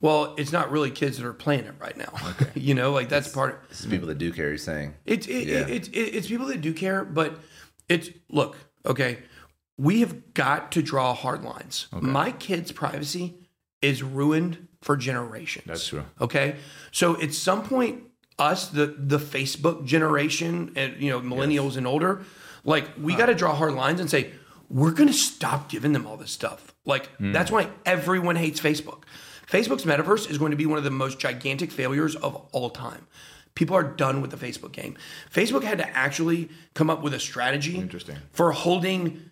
[0.00, 2.12] Well, it's not really kids that are playing it right now.
[2.54, 3.64] you know, like that's part.
[3.68, 4.48] This is people that do care.
[4.48, 4.94] You're saying.
[5.04, 5.58] It's it, Yeah.
[5.60, 7.38] it, it's it, it's people that do care, but
[7.88, 9.18] it's look okay.
[9.78, 11.86] We have got to draw hard lines.
[11.92, 13.34] My kids' privacy
[13.82, 15.66] is ruined for generations.
[15.66, 16.04] That's true.
[16.20, 16.56] Okay,
[16.92, 18.02] so at some point,
[18.38, 22.22] us the the Facebook generation and you know millennials and older,
[22.64, 24.30] like we got to draw hard lines and say
[24.68, 26.74] we're going to stop giving them all this stuff.
[26.84, 27.32] Like Hmm.
[27.32, 29.02] that's why everyone hates Facebook
[29.50, 33.06] Facebook's metaverse is going to be one of the most gigantic failures of all time.
[33.54, 34.96] People are done with the Facebook game.
[35.32, 38.16] Facebook had to actually come up with a strategy Interesting.
[38.32, 39.30] for holding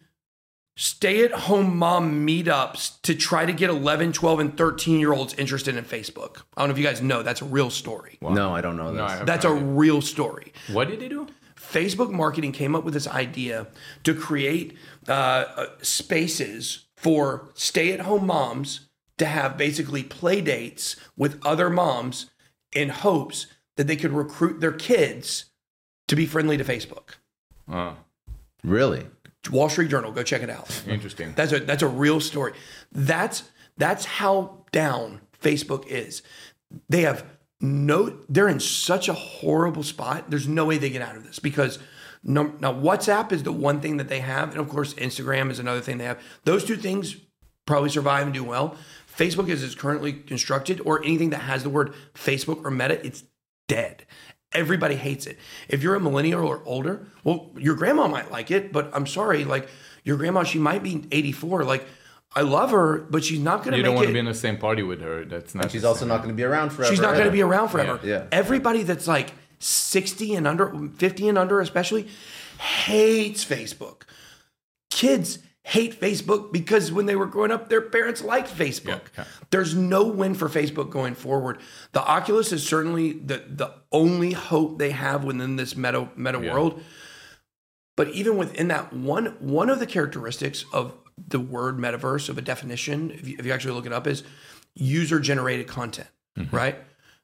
[0.77, 5.35] stay at home mom meetups to try to get 11, 12, and 13 year olds
[5.35, 6.43] interested in Facebook.
[6.57, 8.19] I don't know if you guys know, that's a real story.
[8.21, 9.19] No, I don't know this.
[9.21, 9.63] No, That's a idea.
[9.65, 10.53] real story.
[10.73, 11.29] What did he do?
[11.57, 13.67] Facebook marketing came up with this idea
[14.05, 14.77] to create
[15.09, 18.84] uh, uh, spaces for stay at home moms
[19.19, 22.31] to have basically play dates with other moms
[22.73, 23.47] in hopes
[23.77, 25.47] that they could recruit their kids
[26.09, 27.17] to be friendly to Facebook.
[27.69, 27.97] Oh,
[28.63, 29.07] Really?
[29.51, 30.83] Wall Street Journal, go check it out.
[30.89, 31.35] interesting.
[31.37, 32.55] That's a that's a real story.
[32.93, 33.43] That's
[33.77, 36.23] that's how down Facebook is.
[36.89, 37.27] They have
[37.61, 40.31] no they're in such a horrible spot.
[40.31, 41.79] There's no way they get out of this because
[42.23, 45.59] num- now WhatsApp is the one thing that they have and of course Instagram is
[45.59, 46.23] another thing they have.
[46.45, 47.17] Those two things
[47.67, 48.77] probably survive and do well.
[49.17, 53.25] Facebook as it's currently constructed or anything that has the word Facebook or Meta, it's
[53.69, 54.05] dead.
[54.53, 55.39] Everybody hates it.
[55.69, 59.45] If you're a millennial or older, well, your grandma might like it, but I'm sorry,
[59.45, 59.69] like
[60.05, 61.65] your grandma, she might be 84.
[61.65, 61.87] Like,
[62.37, 64.09] I love her, but she's not going to You don't want it.
[64.09, 65.25] to be in the same party with her.
[65.25, 65.65] That's not.
[65.65, 66.91] And She's also not going to be around forever.
[66.93, 68.01] she's not going to be around forever.
[68.03, 68.11] Yeah.
[68.19, 68.27] Yeah.
[68.33, 72.09] Everybody that's like 60 and under, 50 and under, especially,
[72.59, 74.03] hates Facebook.
[74.91, 78.87] Kids hate Facebook because when they were growing up, their parents liked Facebook.
[79.17, 79.25] Yeah, yeah.
[79.51, 81.59] There's no win for Facebook going forward.
[81.93, 86.53] The Oculus is certainly the the only hope they have within this meta meta Yeah.
[86.53, 86.83] world.
[87.97, 92.43] But even within that, one one of the characteristics of the word metaverse of a
[92.43, 94.23] definition, if you, if you actually look it up, is
[94.75, 96.55] user generated content, mm-hmm.
[96.55, 96.77] right?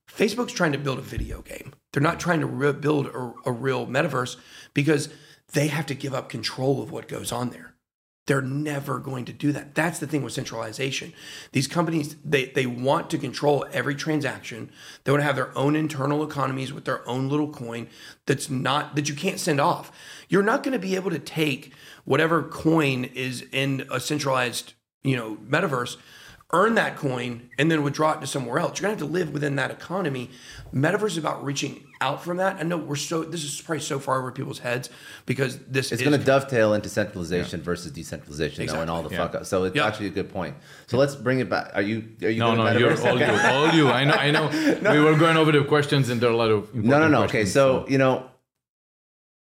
[0.09, 1.73] Facebook's trying to build a video game.
[1.93, 4.37] They're not trying to re- build a, a real metaverse
[4.75, 5.09] because
[5.53, 7.70] they have to give up control of what goes on there.
[8.27, 9.75] They're never going to do that.
[9.75, 11.13] That's the thing with centralization.
[11.53, 14.71] These companies, they, they want to control every transaction.
[15.03, 17.89] They want to have their own internal economies with their own little coin
[18.27, 19.91] that's not, that you can't send off.
[20.29, 21.73] You're not going to be able to take
[22.05, 25.97] whatever coin is in a centralized, you know, metaverse,
[26.53, 28.81] earn that coin, and then withdraw it to somewhere else.
[28.81, 30.31] You're going to have to live within that economy.
[30.75, 32.57] Metaverse is about reaching out from that.
[32.59, 34.91] I know we're so, this is probably so far over people's heads
[35.27, 39.11] because this It's is going to dovetail into centralization versus decentralization, though, and all the
[39.11, 39.19] Yeah.
[39.19, 39.47] fuck up.
[39.47, 39.87] So it's Yeah.
[39.87, 40.57] actually a good point.
[40.89, 41.71] So let's bring it back.
[41.75, 42.05] Are you?
[42.23, 42.41] Are you?
[42.41, 43.07] No, good no, you're metaverse?
[43.07, 43.27] all you,
[43.69, 43.89] all you.
[43.91, 44.51] I know, I know.
[44.93, 47.09] We were going over the questions, and there are a lot of important No, no,
[47.09, 47.23] no.
[47.25, 48.27] Okay, so you know,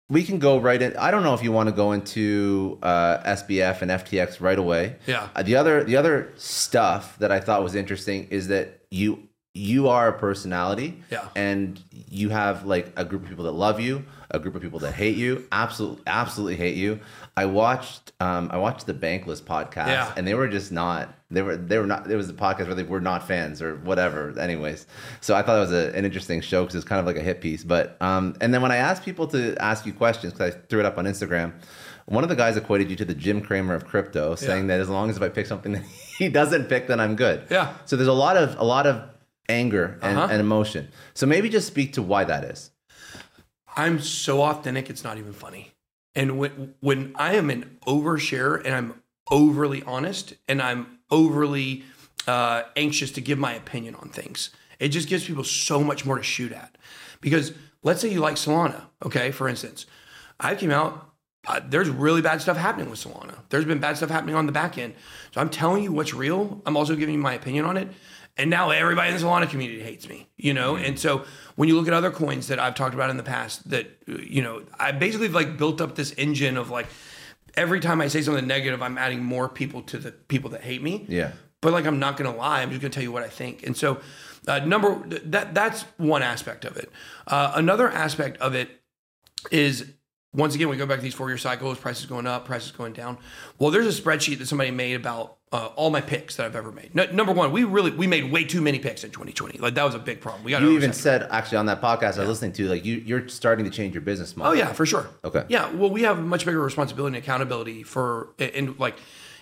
[0.10, 0.96] we can go right in.
[0.98, 4.96] I don't know if you want to go into uh, SBF and FTX right away.
[5.06, 5.28] Yeah.
[5.36, 9.88] Uh, the other, the other stuff that I thought was interesting is that you you
[9.88, 11.02] are a personality.
[11.10, 11.28] Yeah.
[11.36, 14.78] And you have like a group of people that love you, a group of people
[14.80, 17.00] that hate you, absolutely, absolutely hate you.
[17.36, 20.13] I watched, um, I watched the Bankless podcast, Yeah.
[20.15, 21.13] and they were just not.
[21.30, 22.10] They were, they were not.
[22.10, 24.38] It was a podcast where they were not fans or whatever.
[24.40, 24.88] Anyways,
[25.20, 27.22] so I thought it was a, an interesting show because it's kind of like a
[27.22, 27.63] hit piece.
[27.66, 30.80] But um, and then when I asked people to ask you questions because I threw
[30.80, 31.54] it up on Instagram.
[32.10, 34.88] One of the guys equated you to the Jim Cramer of crypto, saying that as
[34.88, 37.46] long as if I pick something that he doesn't pick, then I'm good.
[37.52, 37.74] Yeah.
[37.84, 39.04] So there's a lot of a lot of
[39.50, 40.28] anger and, Uh-huh.
[40.32, 40.88] and emotion.
[41.13, 42.72] So maybe just speak to why that is.
[43.76, 45.74] I'm so authentic, it's not even funny.
[46.16, 51.84] And when when I am an overshare and I'm overly honest and I'm overly
[52.28, 56.17] uh, anxious to give my opinion on things, it just gives people so much more
[56.17, 56.78] to shoot at.
[57.22, 59.86] Because let's say you like Solana, okay, for instance,
[60.39, 61.04] I came out.
[61.48, 63.36] Uh, there's really bad stuff happening with Solana.
[63.50, 64.93] There's been bad stuff happening on the back end.
[65.32, 66.62] So I'm telling you what's real.
[66.65, 67.88] I'm also giving you my opinion on it.
[68.38, 70.76] And now everybody in the Solana community hates me, you know?
[70.76, 71.24] And so
[71.56, 74.17] when you look at other coins that I've talked about in the past that, uh,
[74.17, 76.88] you know, I basically like built up this engine of like,
[77.58, 80.82] every time I say something negative, I'm adding more people to the people that hate
[80.82, 81.06] me.
[81.10, 81.34] Yeah.
[81.62, 82.62] But like, I'm not going to lie.
[82.62, 83.65] I'm just going to tell you what I think.
[83.65, 84.00] And so,
[84.48, 86.89] uh, number that that's one aspect of it.
[87.26, 88.70] Uh, another aspect of it
[89.52, 89.91] is
[90.34, 92.93] once again, we go back to these four year cycles, prices going up, prices going
[92.93, 93.17] down.
[93.58, 96.72] Well, there's a spreadsheet that somebody made about uh, all my picks that I've ever
[96.72, 96.94] made.
[96.94, 99.60] No, number one, we really we made way too many picks in 2020.
[99.60, 100.44] Like that was a big problem.
[100.44, 102.96] We got You even said actually on that podcast I was listening to, like you
[102.98, 104.54] you're starting to change your business model.
[104.54, 105.08] Oh yeah, for sure.
[105.24, 105.46] Okay.
[105.48, 108.98] Yeah, well, we have much bigger responsibility and accountability for and like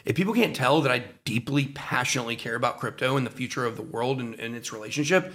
[0.05, 3.75] if people can't tell that I deeply, passionately care about crypto and the future of
[3.75, 5.33] the world and, and its relationship,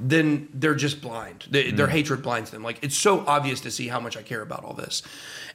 [0.00, 1.46] then they're just blind.
[1.50, 1.90] They, Their mm.
[1.90, 2.62] hatred blinds them.
[2.62, 5.02] Like it's so obvious to see how much I care about all this.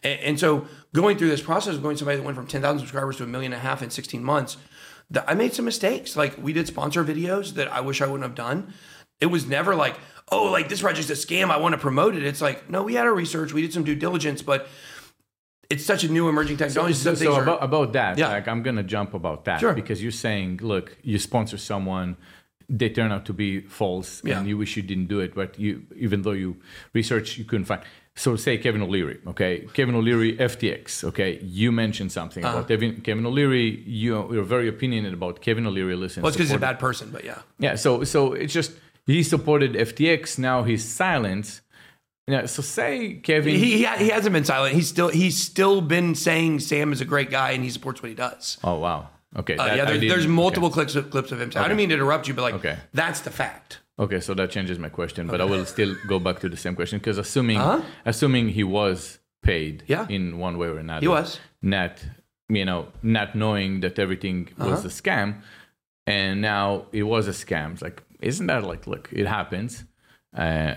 [0.04, 2.80] And, and so going through this process of going to somebody that went from 10,000
[2.80, 4.58] subscribers to a million and a half in 16 months,
[5.12, 6.16] that I made some mistakes.
[6.16, 8.74] Like we did sponsor videos that I wish I wouldn't have done.
[9.20, 9.98] It was never like,
[10.32, 11.50] oh, like this project's a scam.
[11.50, 12.24] I want to promote it.
[12.24, 14.68] It's like, no, we had our research, we did some due diligence, but
[15.70, 16.94] it's such a new emerging technology.
[16.94, 18.30] So, so are- about, about that, Yeah.
[18.30, 19.74] like I'm gonna jump about that Sure.
[19.74, 22.18] because you're saying, look, you sponsor someone,
[22.70, 24.40] they turn out to be false Yeah.
[24.40, 26.58] and you wish you didn't do it but you even though you
[26.94, 27.82] research you couldn't find
[28.16, 32.58] so say kevin o'leary okay kevin o'leary ftx okay you mentioned something Uh-huh.
[32.58, 36.50] about kevin, kevin o'leary you, you're very opinionated about kevin o'leary listen Well, it's because
[36.50, 37.40] he's a bad person, but yeah.
[37.60, 38.72] yeah so so it's just
[39.06, 41.62] he supported ftx now he's silent
[42.28, 44.74] yeah so say kevin He, he, he hasn't been silent.
[44.74, 48.10] He's still he's still been saying Sam is a great guy and he supports what
[48.10, 48.58] he does.
[48.64, 49.10] oh wow
[49.42, 50.28] okay Uh, that yeah, I there's, didn't- okay.
[50.28, 51.50] multiple clips of clips of him.
[51.56, 52.78] I don't mean to interrupt you, but like Okay.
[52.94, 53.80] that's the fact.
[53.98, 56.76] Okay, so that changes my question, but I will still go back to the same
[56.76, 57.82] question because assuming Uh-huh.
[58.06, 60.06] assuming he was paid Yeah.
[60.10, 61.40] in one way or another, He was.
[61.62, 61.94] not
[62.50, 64.92] you know not knowing that everything was Uh-huh.
[64.92, 65.28] a scam,
[66.08, 67.68] and now it was a scam.
[67.74, 69.86] It's like isn't that like look, it happens.
[70.44, 70.76] Uh,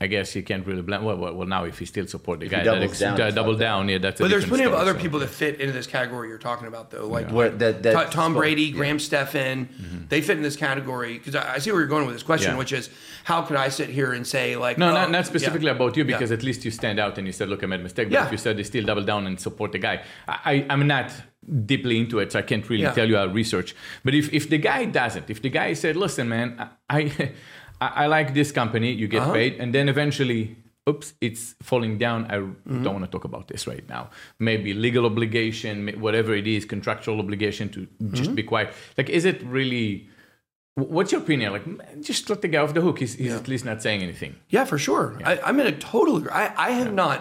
[0.00, 1.02] I guess you can't really blame.
[1.02, 3.34] Well, well, well, now if he still support the he guy, doubles down, uh, it's
[3.34, 3.66] double fucked up.
[3.66, 4.20] down, yeah, that's.
[4.20, 6.38] a But there's different plenty of other so- people that fit into this category you're
[6.38, 7.08] talking about, though.
[7.08, 11.14] Like, Where that- that- Tom- Tom spoke- Brady, Graham Stephan, they fit in this category
[11.18, 12.58] because I, I see where you're going with this question, Yeah.
[12.58, 12.90] which is
[13.24, 15.72] how could I sit here and say like, No, oh, not, not specifically yeah.
[15.72, 16.12] about you Yeah.
[16.16, 18.12] because at least you stand out and you said, "Look, I made a mistake." But
[18.14, 18.26] Yeah.
[18.26, 21.10] if you said they still double down and support the guy, I, I I'm not
[21.66, 22.92] deeply into it, so I can't really Yeah.
[22.92, 23.74] tell you how to research.
[24.04, 27.32] But if if the guy doesn't, if the guy said, "Listen, man, I
[27.80, 29.26] I, I like this company, you Uh-huh.
[29.26, 30.56] get paid," and then eventually.
[30.88, 32.24] Oops, it's falling down.
[32.30, 32.82] I Mm-hmm.
[32.82, 34.08] don't want to talk about this right now.
[34.38, 38.14] Maybe legal obligation, whatever it is, contractual obligation to Mm-hmm.
[38.14, 38.68] just be quiet.
[38.96, 40.08] Like, is it really?
[40.76, 41.52] What's your opinion?
[41.52, 41.66] Like,
[42.10, 43.00] just let the guy off the hook.
[43.00, 44.36] He's, he's at least not saying anything.
[44.48, 45.06] Yeah, for sure.
[45.26, 46.24] I, I'm in a total.
[46.32, 47.18] I, I have not.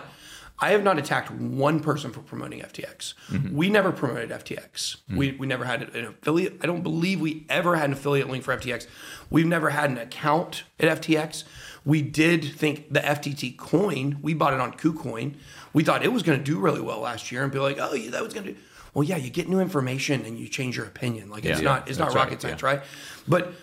[0.60, 3.14] I have not attacked one person for promoting FTX.
[3.30, 3.56] Mm-hmm.
[3.56, 4.98] We never promoted FTX.
[5.10, 5.18] Mm.
[5.18, 6.58] We, we never had an affiliate.
[6.62, 8.88] I don't believe we ever had an affiliate link for FTX.
[9.30, 11.44] We've never had an account at FTX.
[11.86, 14.18] We did think the FTT coin.
[14.22, 15.36] We bought it on KuCoin.
[15.74, 17.94] We thought it was going to do really well last year, and be like, oh,
[17.94, 18.54] yeah, that was going to.
[18.54, 18.60] do
[18.96, 21.30] Well, yeah, you get new information and you change your opinion.
[21.30, 21.66] Like it's Yeah.
[21.66, 21.88] not.
[21.90, 22.68] It's not rocket right, science, yeah.
[22.68, 22.82] right?
[23.28, 23.54] But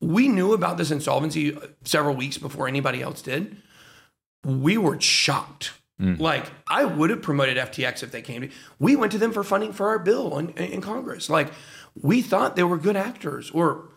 [0.00, 3.56] we knew about this insolvency several weeks before anybody else did
[4.44, 5.72] we were shocked.
[6.00, 6.18] Mm.
[6.20, 8.50] Like I would have promoted FTX if they came to.
[8.78, 11.28] We went to them for funding for our bill in, in Congress.
[11.28, 11.50] Like
[12.00, 13.50] we thought they were good actors.
[13.50, 13.87] Or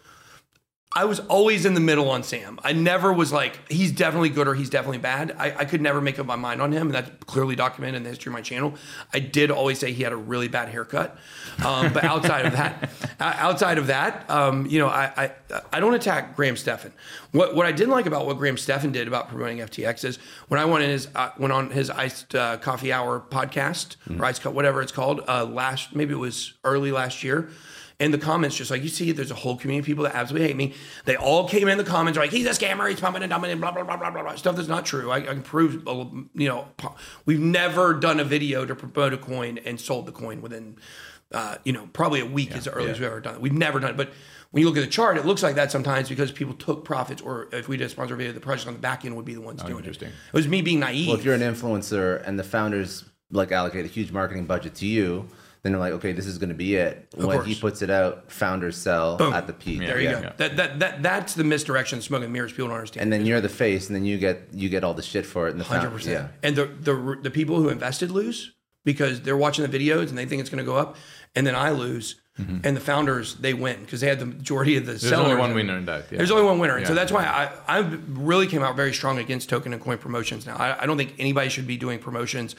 [0.94, 2.60] I was always in the middle on Sam.
[2.66, 5.34] I never was like he's definitely good or he's definitely bad.
[5.40, 8.04] I, I could never make up my mind on him, and that's clearly documented in
[8.04, 8.74] the history of my channel.
[9.14, 11.18] I did always say he had a really bad haircut,
[11.64, 12.90] um, but outside of that,
[13.22, 16.92] outside of that, um, you know, I, I I don't attack Graham Stephan.
[17.32, 20.20] What what I didn't like about what Graham Stephan did about promoting FTX is
[20.50, 24.26] when I went in his uh, went on his iced uh, coffee hour podcast or
[24.26, 27.50] iced whatever it's called uh, last maybe it was early last year.
[28.02, 30.48] And the comments, just like you see, there's a whole community of people that absolutely
[30.48, 30.74] hate me.
[31.06, 33.62] They all came in the comments like, he's a scammer, he's pumping and dumping and
[33.62, 34.36] blah, blah, blah, blah, blah, blah.
[34.36, 35.12] Stuff that's not true.
[35.12, 35.84] I, I can prove,
[36.34, 36.68] you know,
[37.26, 40.78] we've never done a video to promote a coin and sold the coin within,
[41.32, 43.42] uh, you know, probably a week is the earliest we've ever done it.
[43.42, 43.98] We've never done it.
[43.98, 44.10] But
[44.50, 47.22] when you look at the chart, it looks like that sometimes because people took profits,
[47.22, 49.36] or if we did a sponsor video, the projects on the back end would be
[49.36, 50.10] the ones doing interesting.
[50.10, 50.14] it.
[50.34, 51.08] It was me being naive.
[51.08, 54.88] Well, if you're an influencer and the founders like allocate a huge marketing budget to
[54.88, 55.28] you,
[55.64, 57.08] then they're like, okay, this is going to be it.
[57.16, 59.80] when he puts it out, founders sell at the peak.
[59.80, 60.22] there you Yeah.
[60.22, 60.34] go.
[60.38, 62.52] That, that, that, that's the misdirection, smoke and mirrors.
[62.52, 63.04] People don't understand.
[63.04, 65.48] And then you're the face, and then you get you get all the shit for
[65.48, 65.52] it.
[65.52, 66.30] And the Hundred founders, percent.
[66.32, 66.48] yeah.
[66.48, 68.54] And the the the people who invested lose
[68.84, 70.96] because they're watching the videos and they think it's going to go up,
[71.36, 72.16] and then I lose,
[72.64, 75.00] and the founders they win because they had the majority of the Mm-hmm.
[75.02, 75.28] There's sellers.
[75.30, 76.06] only one winner in that.
[76.10, 76.18] Yeah.
[76.18, 79.20] There's only one winner, and so that's why I I really came out very strong
[79.20, 80.48] against token and coin promotions.
[80.48, 82.56] Now I, I don't think anybody should be doing promotions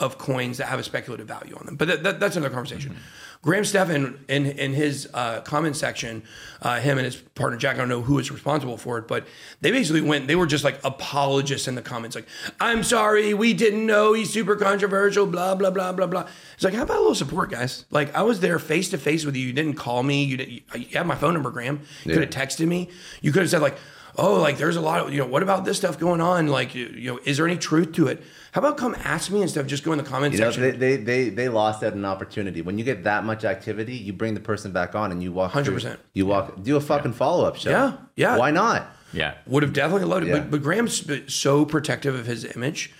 [0.00, 2.96] of coins that have a speculative value on them, but that, that, that's another conversation.
[3.42, 6.22] Graham Stephan in in his uh, comment section,
[6.60, 9.26] uh, him and his partner Jack, I don't know who is responsible for it, but
[9.60, 10.28] they basically went.
[10.28, 12.28] They were just like apologists in the comments, like
[12.60, 16.28] "I'm sorry, we didn't know he's super controversial." Blah blah blah blah blah.
[16.54, 17.84] It's like, how about a little support, guys?
[17.90, 19.48] Like I was there face to face with you.
[19.48, 20.22] You didn't call me.
[20.22, 20.62] You didn't.
[20.76, 21.80] You have my phone number, Graham.
[22.04, 22.90] You could have texted me.
[23.22, 23.76] You could have said like.
[24.14, 25.26] Oh, like there's a lot of you know.
[25.26, 26.48] What about this stuff going on?
[26.48, 28.22] Like you, you know, is there any truth to it?
[28.52, 30.78] How about come ask me instead of just go in the comment You know, section?
[30.78, 32.60] they, they, they, they lost out an opportunity.
[32.62, 35.52] When you get that much activity, you bring the person back on and you walk.
[35.52, 35.96] through- 100%.
[36.12, 36.62] You walk.
[36.62, 37.70] Do a fucking follow up show.
[37.70, 38.36] Yeah, yeah.
[38.36, 38.86] Why not?
[39.14, 39.34] yeah.
[39.46, 40.28] would have definitely loved it.
[40.28, 40.38] Yeah.
[40.40, 41.02] But, but Graham's
[41.34, 42.92] so protective of his image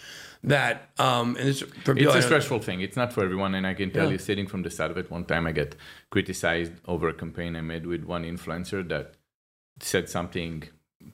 [0.45, 2.81] that, um, and it's for It's people I a know- stressful thing.
[2.81, 4.13] It's not for everyone, and I can tell Yeah.
[4.13, 5.77] you, sitting from the side of it, one time I get
[6.11, 9.15] criticized over a campaign I made with one influencer that
[9.81, 10.65] said something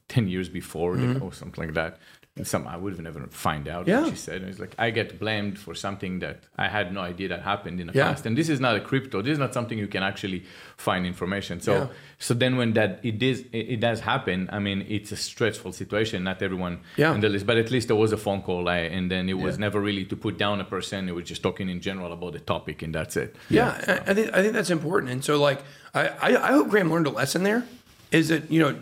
[0.08, 1.98] ten years before or something like that.
[2.44, 3.86] Some I would have never find out.
[3.86, 4.00] Yeah.
[4.02, 4.42] what she said.
[4.42, 7.80] And it's like I get blamed for something that I had no idea that happened
[7.80, 8.08] in the Yeah.
[8.08, 8.26] past.
[8.26, 9.22] And this is not a crypto.
[9.22, 10.44] This is not something you can actually
[10.76, 11.60] find information.
[11.60, 11.86] So Yeah.
[12.18, 14.48] so then when that it is it, it does happen.
[14.52, 16.24] I mean, it's a stressful situation.
[16.24, 17.14] Not everyone Yeah.
[17.14, 19.38] in the list, but at least there was a phone call, I, and then it
[19.38, 21.08] was never really to put down a person.
[21.08, 23.34] It was just talking in general about the topic, and that's it.
[23.50, 25.12] Yeah, I, I think I think that's important.
[25.12, 25.60] And so, like,
[25.94, 27.64] I, I, I hope Graham learned a lesson there.
[28.10, 28.74] is that you know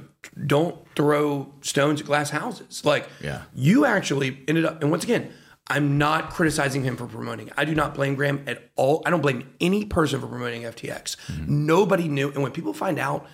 [0.46, 2.84] don't throw stones at glass houses.
[2.84, 3.42] Like Yeah.
[3.54, 5.32] you actually ended up, and once again.
[5.68, 7.50] I'm not criticizing him for promoting.
[7.56, 9.02] I do not blame Graham at all.
[9.04, 11.16] I don't blame any person for promoting FTX.
[11.26, 11.66] Mm-hmm.
[11.66, 12.28] Nobody knew.
[12.30, 13.26] And when people find out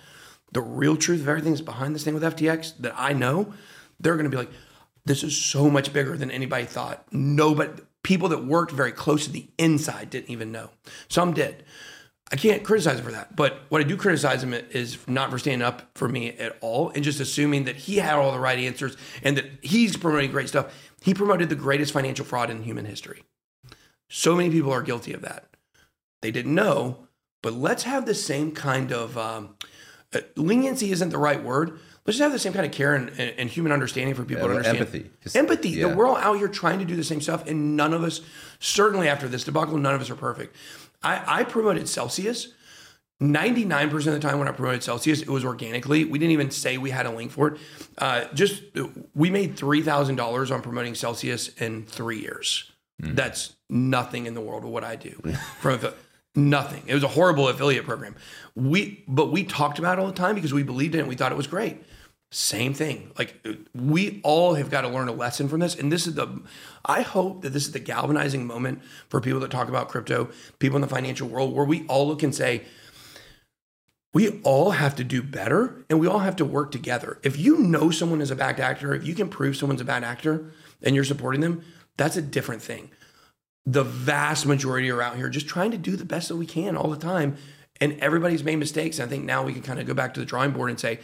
[0.51, 3.53] the real truth of everything that's behind this thing with FTX that I know,
[3.99, 4.49] they're going to be like,
[5.05, 7.05] this is so much bigger than anybody thought.
[7.11, 10.71] Nobody, people that worked very close to the inside didn't even know.
[11.09, 11.63] Some did.
[12.33, 13.35] I can't criticize him for that.
[13.35, 16.89] But what I do criticize him is not for standing up for me at all
[16.89, 20.49] and just assuming that he had all the right answers and that he's promoting great
[20.49, 20.73] stuff.
[20.99, 23.21] He promoted the greatest financial fraud in human history.
[24.09, 25.45] So many people are guilty of that.
[26.23, 27.07] They didn't know,
[27.43, 29.55] but let's have the same kind of um,
[30.11, 31.77] uh, leniency isn't the right word.
[32.05, 34.41] Let's just have the same kind of care and, and, and human understanding for people
[34.43, 34.77] Yeah, to understand.
[34.79, 35.11] empathy.
[35.21, 35.69] Just- empathy.
[35.69, 35.87] yeah.
[35.89, 38.21] That we're all out here trying to do the same stuff, and none of us,
[38.59, 40.55] certainly after this debacle, none of us are perfect.
[41.03, 42.49] I, I promoted Celsius.
[43.21, 46.03] 99% of the time when I promoted Celsius, it was organically.
[46.03, 47.59] We didn't even say we had a link for it.
[47.97, 48.63] Uh, just
[49.15, 52.71] we made $3,000 on promoting Celsius in three years.
[52.99, 55.11] That's nothing in the world of what I do.
[55.59, 55.79] From
[56.35, 56.83] nothing.
[56.87, 58.15] It was a horrible affiliate program.
[58.55, 61.07] We but we talked about it all the time because we believed in it.
[61.07, 61.83] We thought it was great.
[62.33, 63.11] Same thing.
[63.15, 65.75] Like we all have got to learn a lesson from this.
[65.75, 66.41] And this is the
[66.83, 70.77] I hope that this is the galvanizing moment for people that talk about crypto, people
[70.77, 72.63] in the financial world, where we all look and say,
[74.15, 77.19] we all have to do better and we all have to work together.
[77.21, 80.03] If you know someone is a bad actor, if you can prove someone's a bad
[80.03, 81.63] actor and you're supporting them,
[81.97, 82.89] that's a different thing.
[83.67, 86.75] The vast majority are out here just trying to do the best that we can
[86.75, 87.37] all the time.
[87.79, 88.99] And everybody's made mistakes.
[88.99, 90.99] I think now we can kind of go back to the drawing board and say,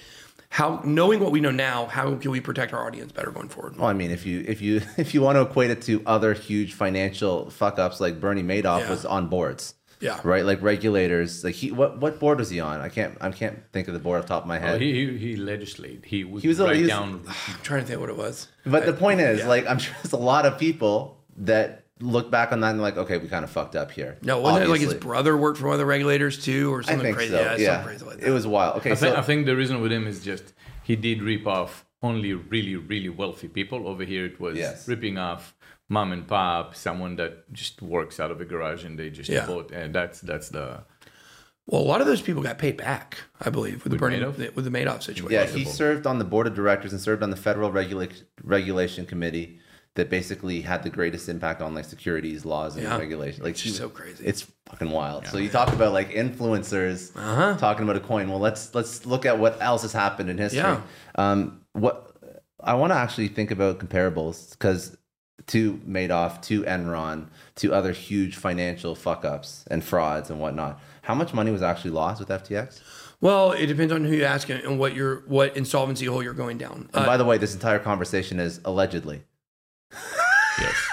[0.51, 3.77] how knowing what we know now, how can we protect our audience better going forward?
[3.77, 6.33] Well, I mean, if you if you if you want to equate it to other
[6.33, 8.89] huge financial fuck ups, like Bernie Madoff Yeah.
[8.89, 10.19] was on boards, Yeah.
[10.23, 10.43] right?
[10.43, 12.81] Like regulators, like he what what board was he on?
[12.81, 14.81] I can't I can't think of the board off the top of my Oh, head.
[14.81, 16.03] he, he he legislate.
[16.05, 17.21] He would He was a- write he was- down.
[17.27, 18.47] I'm trying to think what it was.
[18.65, 19.47] but the point is, yeah.
[19.47, 22.97] like, I'm sure there's a lot of people that look back on that and like,
[22.97, 24.17] okay, we kind of fucked up here.
[24.21, 26.83] No, wasn't it like his brother worked for one of the regulators too, or I
[26.83, 27.31] something think crazy?
[27.33, 27.41] so.
[27.41, 28.27] Yeah, Yeah, something crazy like that.
[28.27, 28.77] it was wild.
[28.77, 31.45] Okay, I think, so I think the reason with him is just he did rip
[31.47, 33.87] off only really really wealthy people.
[33.87, 34.87] Over here, it was Yes.
[34.87, 35.55] ripping off
[35.89, 39.45] mom and pop, someone that just works out of a garage and they just Yeah.
[39.45, 39.71] bought.
[39.71, 40.83] And that's that's the
[41.65, 44.55] Well, a lot of those people got paid back, I believe, with, the Bernie Madoff?
[44.55, 45.31] with the Madoff situation.
[45.31, 48.07] yeah, he served on the board of directors and served on the federal regula-
[48.43, 49.59] regulation committee
[49.99, 52.97] that basically had the greatest impact on like securities laws and Yeah.
[52.97, 53.43] regulation.
[53.43, 54.25] Like It's he- so crazy.
[54.25, 55.27] It's fucking wild.
[55.27, 57.57] so you talk about like influencers Uh-huh.
[57.57, 58.29] talking about a coin.
[58.29, 60.59] Well, let's let's look at what else has happened in history.
[60.61, 60.81] Yeah.
[61.15, 62.15] Um, what
[62.63, 64.95] I want to actually think about comparables because
[65.47, 70.79] to Madoff, to Enron, to other huge financial fuck ups and frauds and whatnot.
[71.01, 72.79] How much money was actually lost with FTX?
[73.21, 76.57] Well, it depends on who you ask and what your what insolvency hole you're going
[76.57, 76.87] down.
[76.93, 79.23] And Uh, by the way, this entire conversation is allegedly.
[79.91, 80.89] Yes.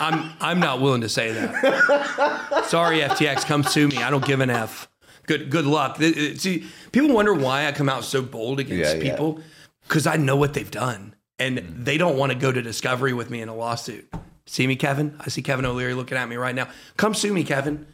[0.00, 2.64] I'm I'm not willing to say that.
[2.68, 3.98] Sorry, FTX, come sue me.
[3.98, 4.88] I don't give an F.
[5.26, 5.96] Good good luck.
[5.98, 9.10] See, people wonder why I come out so bold against Yeah, yeah.
[9.10, 9.40] people
[9.86, 11.84] because I know what they've done, and mm.
[11.84, 14.08] they don't want to go to discovery with me in a lawsuit.
[14.46, 15.16] See me, Kevin?
[15.20, 16.68] I see Kevin O'Leary looking at me right now.
[16.96, 17.86] Come sue me, Kevin.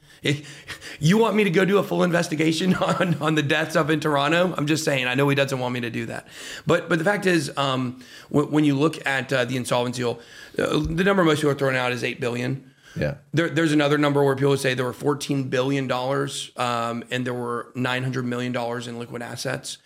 [1.01, 4.01] You want me to go do a full investigation on, on the deaths up in
[4.01, 4.53] Toronto?
[4.57, 5.07] I'm just saying.
[5.07, 6.27] I know he doesn't want me to do that.
[6.66, 10.14] But but the fact is, um, when, when you look at uh, the insolvency, uh,
[10.57, 12.73] the number most people are throwing out is eight billion.
[12.97, 13.16] Yeah.
[13.33, 17.35] There, there's another number where people say there were 14 billion dollars um, and there
[17.35, 19.79] were 900 million dollars in liquid assets.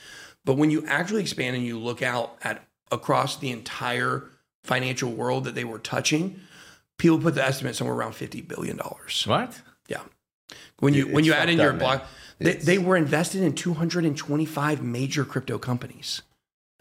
[0.45, 4.31] But when you actually expand and you look out at across the entire
[4.65, 6.41] financial world that they were touching,
[6.99, 9.25] people put the estimate somewhere around 50 billion dollars.
[9.27, 9.61] What?
[9.89, 10.03] Yeah.
[10.83, 12.05] When you when you add in your block,
[12.41, 16.23] they, they were invested in 225 major crypto companies.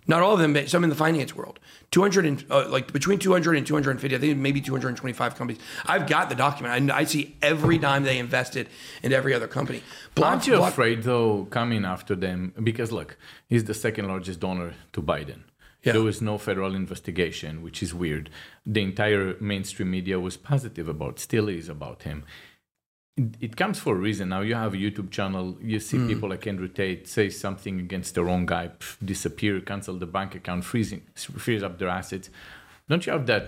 [0.07, 1.59] Not all of them, but some in the finance world.
[1.91, 5.61] 200 and uh, like between 200 and 250, I think maybe 225 companies.
[5.85, 6.89] I've got the document.
[6.91, 8.69] I, I see every dime they invested
[9.03, 9.83] in every other company.
[10.15, 12.53] Block- Aren't you Block- afraid though coming after them?
[12.63, 15.41] Because look, he's the second largest donor to Biden.
[15.83, 15.93] Yeah.
[15.93, 18.31] There was no federal investigation, which is weird.
[18.65, 22.23] The entire mainstream media was positive about, still is about him.
[23.21, 24.29] It, it comes for a reason.
[24.29, 25.45] Now you have a YouTube channel.
[25.71, 26.07] You see Hmm.
[26.11, 30.35] people like Andrew Tate say something against the wrong guy, pff, disappear, cancel the bank
[30.39, 31.01] account, freezing,
[31.45, 32.29] freeze up their assets.
[32.89, 33.45] Don't you have that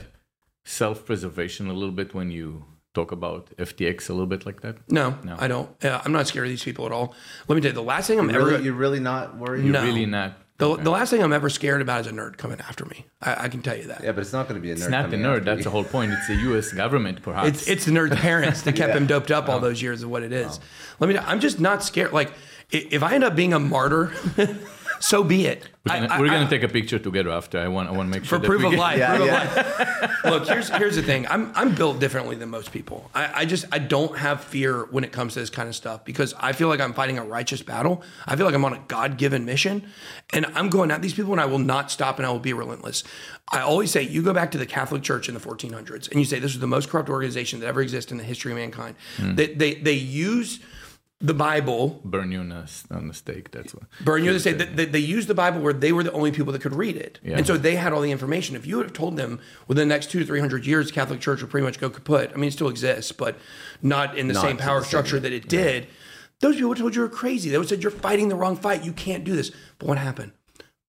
[0.65, 4.75] self-preservation a little bit when you talk about FTX a little bit like that?
[4.89, 5.35] No, No.
[5.39, 5.69] I don't.
[5.83, 7.15] Yeah, I'm not scared of these people at all.
[7.47, 9.63] Let me tell you, the last thing I'm ever Really, you're really not worried?
[9.65, 9.83] You're no.
[9.83, 10.37] Really not.
[10.69, 13.05] The, the last thing I'm ever scared about is a nerd coming after me.
[13.21, 14.03] I, I can tell you that.
[14.03, 14.79] Yeah, but it's not going to be a nerd.
[14.79, 15.37] It's not the nerd.
[15.37, 15.63] after That's you.
[15.65, 16.11] the whole point.
[16.11, 16.71] It's the U.S.
[16.73, 17.47] government, perhaps.
[17.47, 19.61] It's it's the nerd's parents that kept him doped up all oh.
[19.61, 20.59] those years of what it is.
[20.59, 20.65] Oh.
[20.99, 21.17] Let me.
[21.17, 22.13] I'm just not scared.
[22.13, 22.31] Like
[22.71, 24.11] if I end up being a martyr,
[24.99, 25.67] so be it.
[25.85, 27.59] We're gonna, I- we're gonna take a picture together after.
[27.59, 28.97] I want I want to make for sure that proof of get- life.
[28.97, 29.49] Yeah, proof yeah.
[29.49, 30.23] of life.
[30.25, 31.27] Look, here's here's the thing.
[31.27, 33.09] I'm I'm built differently than most people.
[33.13, 36.05] I, I just I don't have fear when it comes to this kind of stuff
[36.05, 38.01] because I feel like I'm fighting a righteous battle.
[38.25, 39.85] I feel like I'm on a God given mission,
[40.31, 42.53] and I'm going at these people, and I will not stop, and I will be
[42.53, 43.03] relentless.
[43.51, 46.25] I always say, you go back to the Catholic Church in the 1400s, and you
[46.25, 48.95] say this is the most corrupt organization that ever existed in the history of mankind.
[49.17, 49.35] Hmm.
[49.35, 50.59] They, they they use
[51.23, 53.51] the Bible burn you on a, on the stake.
[53.51, 53.85] That's what.
[54.03, 54.57] Burn you on the stake.
[54.57, 57.19] They, they used the Bible where they were the only people that could read it,
[57.23, 57.37] Yeah.
[57.37, 58.55] and so they had all the information.
[58.57, 61.21] If you would have told them within the next two to three hundred years, Catholic
[61.21, 62.31] Church would pretty much go kaput.
[62.33, 63.37] I mean, it still exists, but
[63.81, 65.87] not in the Not same power the same- structure that it did.
[66.41, 67.49] Those people told you were crazy.
[67.49, 68.83] They would have said you're fighting the wrong fight.
[68.83, 69.49] You can't do this.
[69.79, 70.33] But what happened?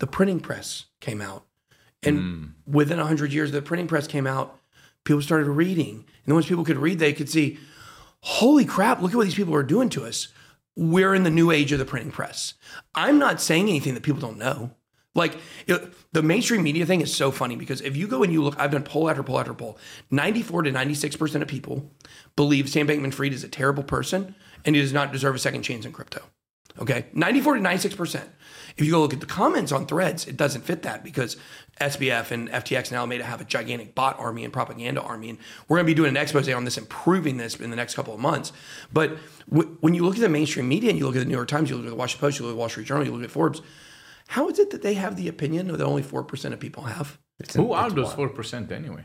[0.01, 1.45] The printing press came out,
[2.03, 2.45] and Hmm.
[2.66, 4.59] within hundred years, the printing press came out.
[5.05, 7.59] People started reading, and once people could read, they could see
[8.25, 10.29] holy crap, look at what these people are doing to us.
[10.77, 12.55] We're in the new age of the printing press.
[12.95, 14.72] I'm not saying anything that people don't know.
[15.14, 18.43] Like it- the mainstream media thing is so funny because if you go and you
[18.43, 19.79] look, I've done poll after poll after poll.
[20.11, 21.93] 94 to 96% of people
[22.35, 25.62] believe Sam Bankman Fried is a terrible person and he does not deserve a second
[25.62, 26.22] chance in crypto.
[26.81, 27.07] Okay.
[27.12, 28.22] 94 to 96%.
[28.77, 31.37] If you go look at the comments on threads, it doesn't fit that because
[31.81, 35.31] SBF and FTX and Alameda have a gigantic bot army and propaganda army.
[35.31, 37.95] And we're going to be doing an expose on this, improving this in the next
[37.95, 38.53] couple of months.
[38.93, 39.16] But
[39.51, 41.49] w- when you look at the mainstream media and you look at the New York
[41.49, 43.12] Times, you look at the Washington Post, you look at the Wall Street Journal, you
[43.12, 43.61] look at Forbes,
[44.29, 47.18] how is it that they have the opinion that only 4% of people have?
[47.55, 49.05] Who are those four percent anyway?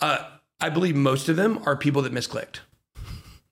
[0.00, 2.60] Uh, I believe most of them are people that misclicked.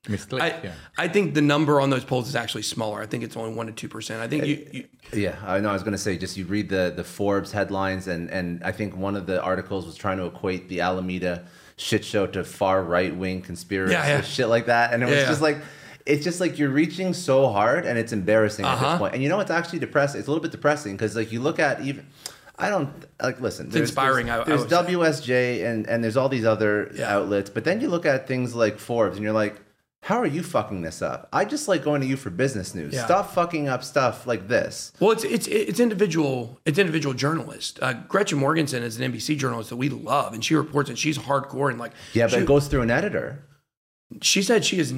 [0.07, 0.41] Misclick.
[0.41, 0.71] I, yeah.
[0.97, 3.01] I think the number on those polls is actually smaller.
[3.01, 4.21] I think it's only one to two percent.
[4.21, 5.69] I think you, you Yeah, I know.
[5.69, 8.71] I was going to say, just you read the the Forbes headlines, and and I
[8.71, 11.45] think one of the articles was trying to equate the Alameda
[11.77, 14.21] shit show to far right wing conspiracy Yeah, yeah.
[14.21, 15.27] shit like that, and it was Yeah, yeah.
[15.27, 15.57] just like.
[16.05, 18.89] It's just like you're reaching so hard, and it's embarrassing at Uh-huh.
[18.91, 19.13] this point.
[19.15, 20.19] And you know, it's actually depressing.
[20.19, 22.05] It's a little bit depressing because, like, you look at even,
[22.59, 23.41] I don't like.
[23.41, 24.85] Listen, there's, inspiring, I- I There's, there's.
[24.85, 27.15] WSJ, and and there's all these other Yeah.
[27.15, 29.55] outlets, but then you look at things like Forbes, and you're like,
[30.05, 31.27] how are you fucking this up?
[31.33, 32.93] I just like going to you for business news.
[32.93, 33.05] Yeah.
[33.05, 34.93] Stop fucking up stuff like this.
[34.99, 37.79] Well, it's it's it's individual it's individual journalists.
[37.81, 41.17] Uh, Gretchen Morgenson is an NBC journalist that we love, and she reports and she's
[41.17, 43.47] hardcore and like Yeah, but she, it goes through an editor.
[44.21, 44.93] she said she is.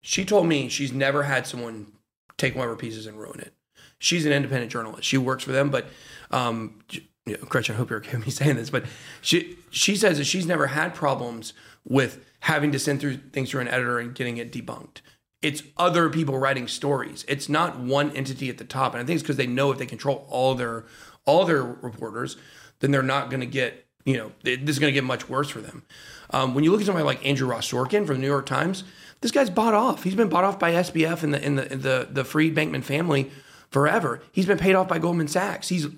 [0.00, 1.92] She told me she's never had someone
[2.38, 3.52] take one of her pieces and ruin it.
[3.98, 5.04] She's an independent journalist.
[5.04, 5.84] She works for them, but
[6.30, 8.84] um, you know, Gretchen, I hope you're okay with me saying this, but
[9.20, 11.52] she she says that she's never had problems
[11.84, 15.00] with having to send through things through an editor and getting it debunked.
[15.42, 17.24] It's other people writing stories.
[17.26, 19.78] It's not one entity at the top, and I think it's because they know if
[19.78, 20.84] they control all their
[21.24, 22.36] all their reporters,
[22.78, 25.50] then they're not going to get you know this is going to get much worse
[25.50, 25.82] for them.
[26.30, 28.84] Um, when you look at somebody like Andrew Ross Sorkin from the New York Times,
[29.22, 30.04] this guy's bought off.
[30.04, 33.32] He's been bought off by SBF and the in the the the Fried Bankman family
[33.70, 34.22] forever.
[34.30, 35.68] He's been paid off by Goldman Sachs.
[35.68, 35.88] He's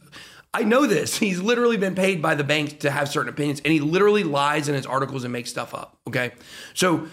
[0.54, 1.18] I know this.
[1.18, 4.68] He's literally been paid by the banks to have certain opinions, and he literally lies
[4.68, 5.98] in his articles and makes stuff up.
[6.06, 6.32] Okay,
[6.74, 7.06] so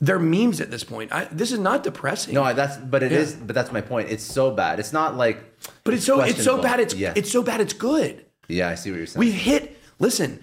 [0.00, 1.12] they're memes at this point.
[1.12, 2.34] I, this is not depressing.
[2.34, 3.34] No, that's but it is.
[3.34, 4.10] But that's my point.
[4.10, 4.80] It's so bad.
[4.80, 5.38] It's not like.
[5.84, 6.80] but it's so it's so bad.
[6.80, 7.12] It's yeah.
[7.14, 7.60] it's so bad.
[7.60, 8.24] It's good.
[8.48, 8.68] yeah.
[8.68, 9.20] I see what you're saying.
[9.20, 9.78] We've hit.
[9.98, 10.40] Listen,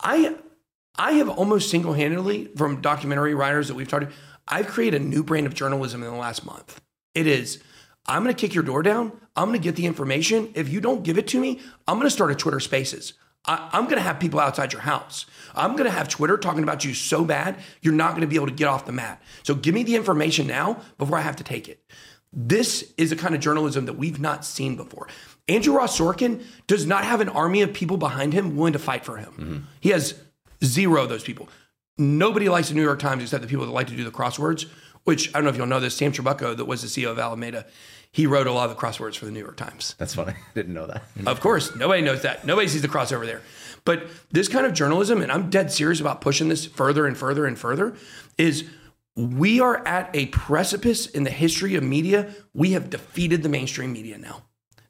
[0.00, 0.36] I
[0.96, 4.12] I have almost single handedly from documentary writers that we've talked to.
[4.46, 6.80] I've created a new brand of journalism in the last month.
[7.14, 7.62] It is.
[8.06, 9.12] I'm going to kick your door down.
[9.36, 10.50] I'm going to get the information.
[10.54, 13.14] If you don't give it to me, I'm going to start a Twitter Spaces.
[13.44, 15.26] I, I'm going to have people outside your house.
[15.54, 18.36] I'm going to have Twitter talking about you so bad you're not going to be
[18.36, 19.22] able to get off the mat.
[19.42, 21.82] So give me the information now before I have to take it.
[22.32, 25.06] This is a kind of journalism that we've not seen before.
[25.48, 29.04] Andrew Ross Sorkin does not have an army of people behind him willing to fight
[29.04, 29.32] for him.
[29.32, 29.58] Mm-hmm.
[29.80, 30.18] He has
[30.64, 31.48] zero of those people.
[31.98, 34.66] Nobody likes the New York Times except the people that like to do the crosswords,
[35.04, 35.96] which I don't know if you'll know this.
[35.96, 37.66] Sam Trabucco, that was the CEO of Alameda,
[38.12, 39.94] he wrote a lot of the crosswords for the New York Times.
[39.98, 40.32] that's funny.
[40.32, 41.02] I didn't know that.
[41.26, 42.46] Of course, nobody knows that.
[42.46, 43.40] Nobody sees the crossover there.
[43.84, 47.46] But this kind of journalism, and I'm dead serious about pushing this further and further
[47.46, 47.96] and further,
[48.38, 48.64] is
[49.16, 52.34] we are at a precipice in the history of media.
[52.54, 54.42] We have defeated the mainstream media now.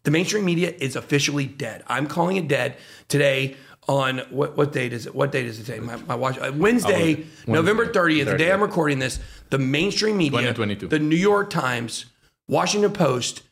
[0.04, 1.84] The mainstream media is officially dead.
[1.86, 2.76] I'm calling it dead
[3.08, 3.56] today
[3.88, 5.14] on what what date is it?
[5.14, 5.80] What date is it today?
[5.80, 9.18] My, my watch uh, Wednesday, November 30th, the day I'm recording this.
[9.50, 10.52] The mainstream media,
[10.88, 12.06] the New York Times,
[12.48, 13.42] Washington Post,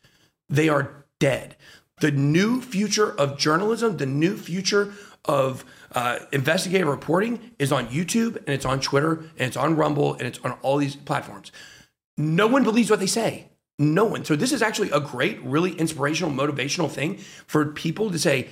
[0.48, 1.56] they are dead.
[2.00, 4.94] The new future of journalism, the new future
[5.26, 10.14] of uh, investigative reporting is on YouTube and it's on Twitter and it's on Rumble
[10.14, 11.52] and it's on all these platforms.
[12.16, 13.48] No one believes what they say.
[13.78, 14.24] No one.
[14.24, 17.16] So this is actually a great, really inspirational, motivational thing
[17.46, 18.48] for people to say,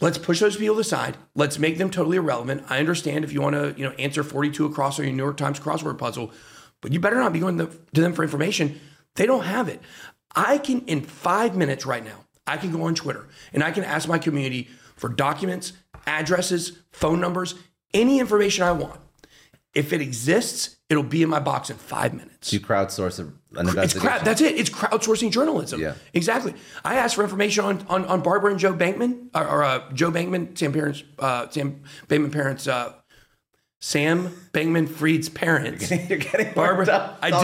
[0.00, 1.16] let's push those people aside.
[1.34, 2.64] Let's make them totally irrelevant.
[2.68, 5.36] I understand if you want to, you know, answer 42 across on your New York
[5.36, 6.32] Times crossword puzzle,
[6.80, 8.78] but you better not be going to them for information.
[9.14, 9.80] They don't have it.
[10.34, 13.84] I can, in five minutes right now, I can go on Twitter and I can
[13.84, 15.72] ask my community for documents,
[16.06, 17.54] addresses, phone numbers,
[17.94, 19.00] any information I want.
[19.74, 22.52] If it exists, it'll be in my box in five minutes.
[22.52, 23.18] You crowdsource
[23.58, 24.24] It's crowd.
[24.24, 24.56] That's it.
[24.56, 25.80] It's crowdsourcing journalism.
[25.80, 25.94] Yeah.
[26.12, 26.54] exactly.
[26.84, 30.10] I asked for information on on, on Barbara and Joe Bankman, or, or uh, Joe
[30.10, 32.92] Bankman, Sam parents, uh, Sam Bankman parents, uh,
[33.80, 35.90] Sam Bankman Fried's parents.
[35.90, 36.78] You're getting Barbara.
[36.78, 37.18] worked up.
[37.22, 37.36] I do.
[37.36, 37.40] I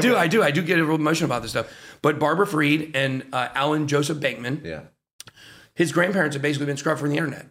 [0.00, 0.08] do.
[0.10, 0.16] good.
[0.16, 0.42] I do.
[0.42, 1.72] I do get a real emotional about this stuff.
[2.02, 4.82] But Barbara Fried and uh, Alan Joseph Bankman, Yeah.
[5.74, 7.46] his grandparents have basically been scrubbed from the internet.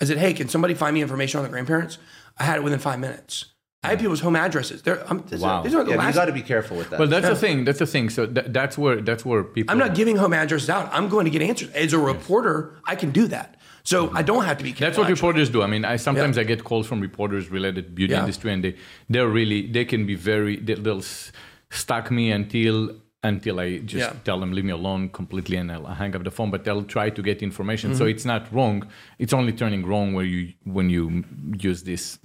[0.00, 1.98] I said, "Hey, can somebody find me information on the grandparents?"
[2.38, 3.46] I had it within five minutes.
[3.84, 4.82] I had people's home addresses.
[4.82, 5.60] They're, I'm, these Wow.
[5.60, 6.98] Are, these are the Yeah, but you got to be careful with that.
[6.98, 7.64] Well, that's the thing.
[7.64, 8.10] That's the thing.
[8.10, 9.70] So th- that's where that's where people.
[9.70, 10.90] I'm not giving home addresses out.
[10.92, 11.70] I'm going to get answers.
[11.70, 13.56] As a reporter, I can do that.
[13.84, 14.16] So mm-hmm.
[14.16, 14.86] I don't have to be careful.
[14.86, 15.14] That's what actually.
[15.14, 15.62] reporters do.
[15.62, 18.20] I mean, I sometimes I get calls from reporters related to beauty Yeah.
[18.20, 18.74] industry, and they
[19.08, 21.30] they're really they can be very they, they'll s-
[21.70, 24.12] stalk me until until I just Yeah.
[24.24, 26.50] tell them leave me alone completely, and I'll hang up the phone.
[26.52, 27.98] But they'll try to get information, Mm-hmm.
[27.98, 28.86] so it's not wrong.
[29.18, 31.24] It's only turning wrong where you when you
[31.58, 32.18] use this.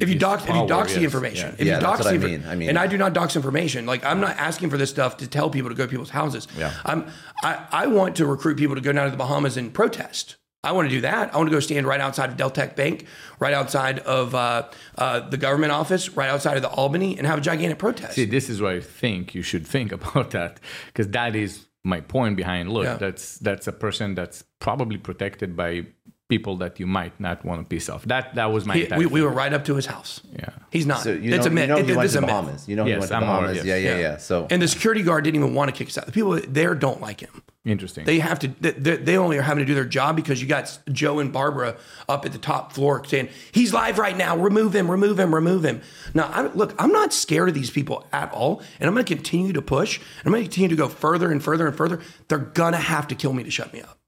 [0.00, 2.26] If you dox, if you dox the information, if Yeah, you that's dox what the
[2.26, 2.44] I mean.
[2.48, 3.86] I mean- and I do not dox information.
[3.86, 6.48] Like I'm not asking for this stuff to tell people to go to people's houses.
[6.58, 6.72] Yeah.
[6.84, 7.06] I'm,
[7.44, 10.36] I, I want to recruit people to go down to the Bahamas and protest.
[10.64, 11.34] I want to do that.
[11.34, 13.06] I want to go stand right outside of Deltec Bank,
[13.40, 17.38] right outside of uh, uh, the government office, right outside of the Albany, and have
[17.38, 18.14] a gigantic protest.
[18.14, 22.00] See, this is why I think you should think about that because that is my
[22.00, 22.70] point behind.
[22.70, 22.96] Look, Yeah.
[22.96, 25.86] that's that's a person that's probably protected by
[26.28, 28.04] people that you might not want to piss off.
[28.04, 28.76] That that was my.
[28.76, 30.20] He- we, we were right up to his house.
[30.32, 30.50] Yeah.
[30.70, 31.00] He's not.
[31.02, 31.62] so you it's know, a myth.
[31.62, 32.68] you know It- he went this to is a myth.
[32.68, 33.56] You know he Yes, went to I'm aware, Bahamas.
[33.56, 33.64] yes.
[33.66, 34.00] Yeah, yeah, Yeah.
[34.00, 34.16] yeah.
[34.18, 36.06] So And the security guard didn't even want to kick us out.
[36.06, 37.42] The people there don't like him.
[37.64, 38.04] Interesting.
[38.04, 38.48] They have to.
[38.48, 41.76] They, they only are having to do their job because you got Joe and Barbara
[42.08, 44.36] up at the top floor saying he's live right now.
[44.36, 44.90] Remove him.
[44.90, 45.32] Remove him.
[45.32, 45.80] Remove him.
[46.12, 49.14] Now, I, look, I'm not scared of these people at all, and I'm going to
[49.14, 50.00] continue to push.
[50.24, 52.00] I'm going to continue to go further and further and further.
[52.26, 54.01] They're gonna have to kill me to shut me up.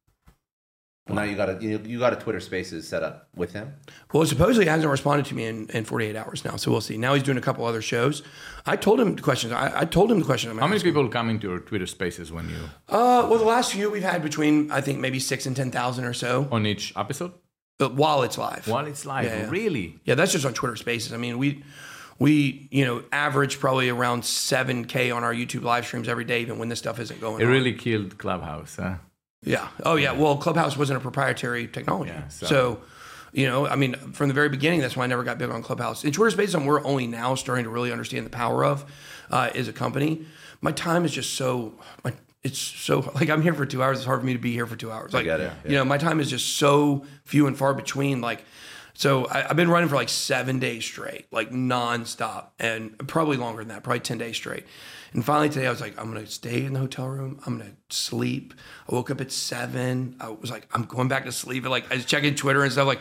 [1.08, 3.74] Now you got a you, you got a Twitter Spaces set up with him.
[4.12, 6.96] Well, supposedly he hasn't responded to me in, in 48 hours now, so we'll see.
[6.96, 8.22] Now he's doing a couple other shows.
[8.64, 9.52] I told him the questions.
[9.52, 10.50] I, I told him the question.
[10.50, 10.92] I'm How many asking.
[10.92, 12.56] people come into your Twitter spaces when you
[12.88, 16.04] Uh, well, the last few we've had between I think maybe six and ten thousand
[16.06, 17.32] or so on each episode?
[17.80, 18.66] uh, while it's live.
[18.66, 19.50] While it's live, Yeah, yeah.
[19.50, 19.98] really?
[20.04, 21.12] Yeah, that's just on Twitter Spaces.
[21.12, 21.62] I mean, we
[22.18, 26.40] we you know average probably around seven k on our YouTube live streams every day,
[26.40, 27.42] even when this stuff isn't going.
[27.42, 27.50] It on.
[27.50, 28.76] really killed Clubhouse.
[28.76, 28.94] Huh?
[29.44, 29.68] Yeah.
[29.84, 30.12] Oh yeah.
[30.12, 32.46] Well, Clubhouse wasn't a proprietary technology, Yeah, so.
[32.46, 32.80] so-
[33.32, 35.60] You know, I mean, from the very beginning, that's why I never got big on
[35.60, 36.04] Clubhouse.
[36.04, 38.84] And based on we're only now starting to really understand the power of
[39.28, 40.24] uh, as a company.
[40.60, 41.74] My time is just so,
[42.04, 42.12] my,
[42.44, 43.98] it's so like I'm here for two hours.
[43.98, 45.12] It's hard for me to be here for two hours.
[45.12, 45.52] Like, it, yeah.
[45.66, 48.20] you know, my time is just so few and far between.
[48.20, 48.44] Like,
[48.92, 53.62] so I, I've been running for like seven days straight, like nonstop, and probably longer
[53.62, 54.64] than that, probably ten days straight.
[55.14, 57.40] And finally today, I was like, I'm gonna stay in the hotel room.
[57.46, 58.52] I'm gonna sleep.
[58.90, 60.16] I woke up at seven.
[60.20, 61.62] I was like, I'm going back to sleep.
[61.62, 62.88] And like I was checking Twitter and stuff.
[62.88, 63.00] Like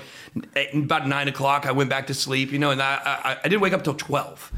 [0.55, 2.51] eh, about nine o'clock, I went back to sleep.
[2.51, 4.51] You know, and I I, I didn't wake up till twelve.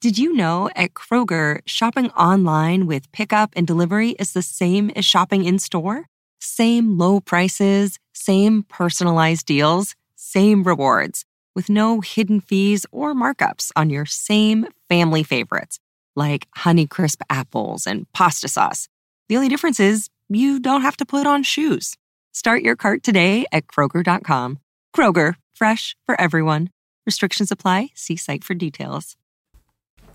[0.00, 5.04] Did you know at Kroger, shopping online with pickup and delivery is the same as
[5.04, 6.06] shopping in store?
[6.38, 11.24] Same low prices, same personalized deals, same rewards,
[11.56, 15.80] with no hidden fees or markups on your same family favorites,
[16.16, 18.88] like Honeycrisp apples and pasta sauce.
[19.28, 21.94] The only difference is you don't have to put on shoes.
[22.32, 24.58] Start your cart today at Kroger.com.
[24.94, 26.70] Kroger, fresh for everyone.
[27.06, 27.90] Restrictions apply.
[27.94, 29.16] See site for details.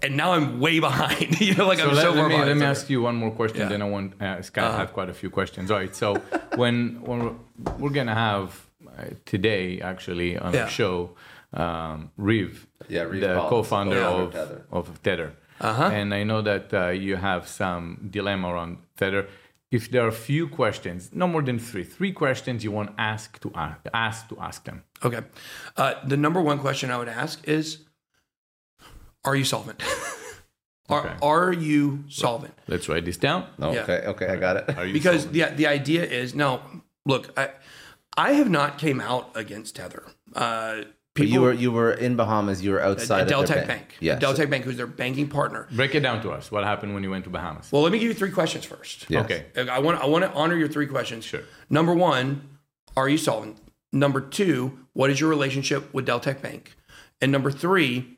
[0.03, 1.39] And now I'm way behind.
[1.47, 3.31] you know, like So I'm let, so let me, let me ask you one more
[3.31, 3.61] question.
[3.61, 3.69] Yeah.
[3.69, 5.69] Then I want uh, Scott have quite a few questions.
[5.69, 5.95] All right.
[5.95, 6.15] So
[6.55, 7.35] when when we're,
[7.77, 8.65] we're gonna have
[8.97, 10.63] uh, today actually on Yeah.
[10.63, 11.11] our show,
[11.53, 14.65] um, Riv, Yeah, Reeve the Collins, co-founder co-founder of of Tether.
[14.71, 15.89] of Tether, Uh-huh.
[15.93, 19.27] and I know that uh, you have some dilemma around Tether.
[19.69, 23.39] If there are a few questions, no more than three, three questions you want ask
[23.41, 24.83] to ask, ask to ask them.
[25.03, 25.21] Okay.
[25.77, 27.85] Uh, the number one question I would ask is
[29.23, 29.81] Are you solvent?
[30.89, 31.15] are, Okay.
[31.21, 32.53] are you solvent?
[32.67, 33.45] Let's write this down.
[33.59, 33.67] Yeah.
[33.83, 34.77] Okay, okay, I got it.
[34.77, 35.55] Are you Because solvent?
[35.55, 36.61] the, the idea is now,
[37.05, 37.51] look, I,
[38.17, 40.03] I have not came out against Tether.
[40.35, 40.87] Uh, But
[41.21, 42.63] people, you were you were in Bahamas.
[42.63, 43.95] You were outside at of Deltec their Bank.
[43.99, 44.21] Yes.
[44.21, 45.67] Deltec Bank, who's their banking partner.
[45.71, 46.51] break it down to us.
[46.51, 47.71] What happened when you went to Bahamas?
[47.71, 49.05] Well, let me give you three questions first.
[49.09, 49.25] Yes.
[49.25, 49.45] Okay.
[49.69, 51.23] I want I want to honor your three questions.
[51.25, 51.41] Sure.
[51.69, 52.49] Number one,
[52.97, 53.57] are you solvent?
[53.93, 56.75] Number two, what is your relationship with Deltec Bank?
[57.21, 58.17] And number three,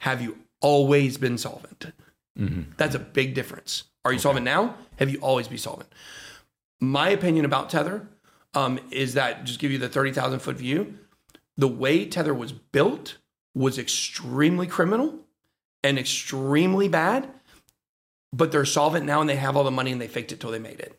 [0.00, 1.92] have you always been solvent?
[2.76, 3.84] That's a big difference.
[4.04, 4.76] Are you solvent now?
[4.96, 5.92] Have you always been solvent?
[6.80, 8.08] My opinion about Tether
[8.54, 10.98] um, is that just give you the thirty thousand foot view.
[11.62, 13.18] The way Tether was built
[13.54, 15.20] was extremely criminal
[15.84, 17.28] and extremely bad
[18.32, 20.50] but they're solvent now and they have all the money and they faked it till
[20.50, 20.98] they made it.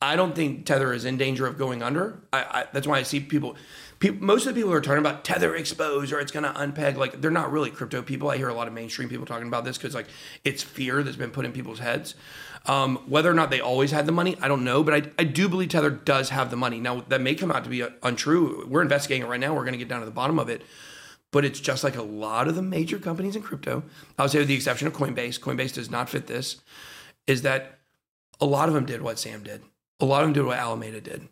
[0.00, 2.22] I don't think Tether is in danger of going under.
[2.32, 3.54] I, I that's why I see people,
[4.00, 4.24] people.
[4.24, 6.96] Most of the people are talking about Tether exposed or it's going to unpeg.
[6.96, 8.28] Like they're not really crypto people.
[8.28, 10.08] I hear a lot of mainstream people talking about this because like
[10.42, 12.16] it's fear that's been put in people's heads.
[12.66, 14.84] Um, whether or not they always had the money, I don't know.
[14.84, 16.80] But I, I do believe Tether does have the money.
[16.80, 18.66] Now that may come out to be uh, untrue.
[18.68, 19.54] We're investigating it right now.
[19.54, 20.62] We're going to get down to the bottom of it.
[21.32, 23.82] But it's just like a lot of the major companies in crypto.
[24.18, 25.40] I would say with the exception of Coinbase.
[25.40, 26.60] Coinbase does not fit this.
[27.26, 27.78] Is that
[28.40, 29.62] a lot of them did what Sam did
[30.02, 31.28] a lot of them did what Alameda did,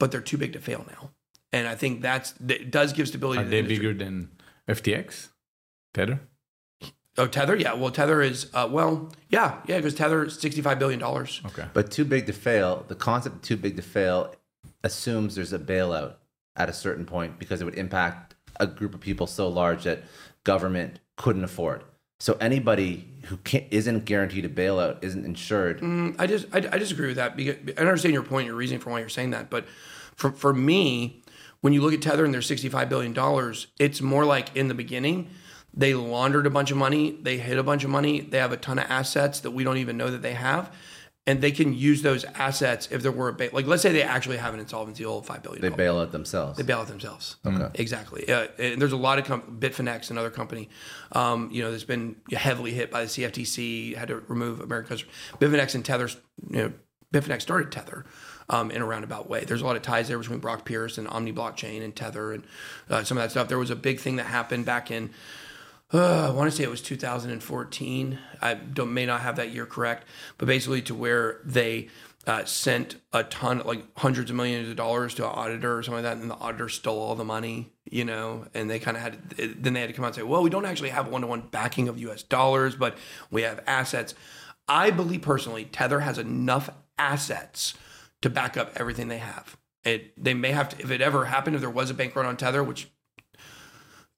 [0.00, 1.10] but they're too big to fail now.
[1.52, 3.42] And I think that's that does give stability.
[3.42, 3.92] Are they industry.
[3.92, 4.30] bigger than
[4.68, 5.28] FTX?
[5.92, 6.20] Tether?
[7.16, 7.74] Oh, Tether, yeah.
[7.74, 11.40] Well, Tether is uh, well, yeah, yeah, because Tether is sixty-five billion dollars.
[11.46, 11.66] Okay.
[11.72, 14.34] But too big to fail, the concept of too big to fail
[14.82, 16.14] assumes there's a bailout
[16.56, 20.02] at a certain point because it would impact a group of people so large that
[20.42, 21.84] government couldn't afford.
[22.20, 25.80] So anybody who can't, isn't guaranteed a bailout isn't insured.
[25.80, 27.36] Mm, I just I, I disagree with that.
[27.36, 29.66] Because I understand your point, your reasoning for why you're saying that, but
[30.16, 31.22] for for me,
[31.60, 34.74] when you look at Tether and their sixty-five billion dollars, it's more like in the
[34.74, 35.30] beginning.
[35.76, 37.18] They laundered a bunch of money.
[37.20, 38.20] They hid a bunch of money.
[38.20, 40.70] They have a ton of assets that we don't even know that they have,
[41.26, 44.02] and they can use those assets if there were a ba- like let's say they
[44.02, 45.62] actually have an insolvency of five billion.
[45.62, 46.58] They bail out themselves.
[46.58, 47.36] They bail out themselves.
[47.44, 47.68] Okay.
[47.74, 48.30] Exactly.
[48.30, 50.68] Uh, and there's a lot of com- Bitfinex, another company,
[51.12, 54.98] um, you know, that's been heavily hit by the CFTC, had to remove American.
[55.40, 56.08] Bitfinex and Tether,
[56.50, 56.72] you know,
[57.12, 58.04] Bitfinex started Tether
[58.48, 59.44] um, in a roundabout way.
[59.44, 62.44] There's a lot of ties there between Brock Pierce and Omni Blockchain and Tether and
[62.90, 63.48] uh, some of that stuff.
[63.48, 65.10] There was a big thing that happened back in
[65.94, 68.18] uh, I want to say it was 2014.
[68.42, 70.06] I may not have that year correct,
[70.38, 71.88] but basically to where they
[72.26, 76.02] uh, sent a ton, like hundreds of millions of dollars to an auditor or something
[76.02, 79.02] like that, and the auditor stole all the money, you know, and they kind of
[79.02, 81.20] had, then they had to come out and say, well, we don't actually have one
[81.20, 82.96] to one backing of US dollars, but
[83.30, 84.14] we have assets.
[84.66, 87.74] I believe personally, Tether has enough assets
[88.22, 89.56] to back up everything they have.
[89.84, 92.24] It, they may have to, if it ever happened, if there was a bank run
[92.24, 92.88] on Tether, which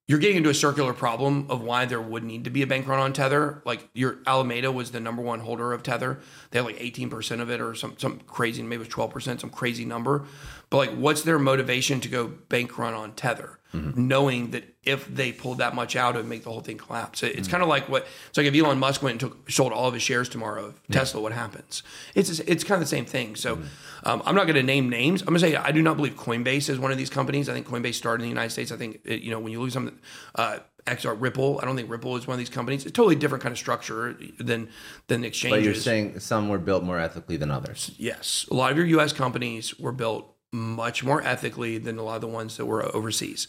[0.08, 2.86] you're getting into a circular problem of why there would need to be a bank
[2.86, 3.60] run on Tether.
[3.64, 6.20] Like your Alameda was the number one holder of Tether.
[6.50, 9.50] They had like 18% of it or some some crazy, maybe it was 12%, some
[9.50, 10.24] crazy number.
[10.70, 13.52] But like what's their motivation to go bank run on Tether?
[13.94, 17.22] Knowing that if they pulled that much out, it would make the whole thing collapse.
[17.22, 19.70] It- It's kind of like what it's like if Elon Musk went and took sold
[19.70, 21.82] all of his shares tomorrow of Tesla, what happens?
[22.14, 23.36] It's it's kind of the same thing.
[23.36, 23.58] So
[24.04, 25.20] um, I'm not going to name names.
[25.20, 27.50] I'm going to say I do not believe Coinbase is one of these companies.
[27.50, 28.72] I think Coinbase started in the United States.
[28.72, 29.98] I think it, you know when you look at some
[30.36, 32.82] uh, XRP Ripple, I don't think Ripple is one of these companies.
[32.86, 34.70] It's a totally different kind of structure than
[35.08, 35.58] than exchanges.
[35.58, 37.90] But you're saying some were built more ethically than others.
[37.98, 39.12] Yes, a lot of your U.S.
[39.12, 43.46] companies were built much more ethically than a lot of the ones that were overseas.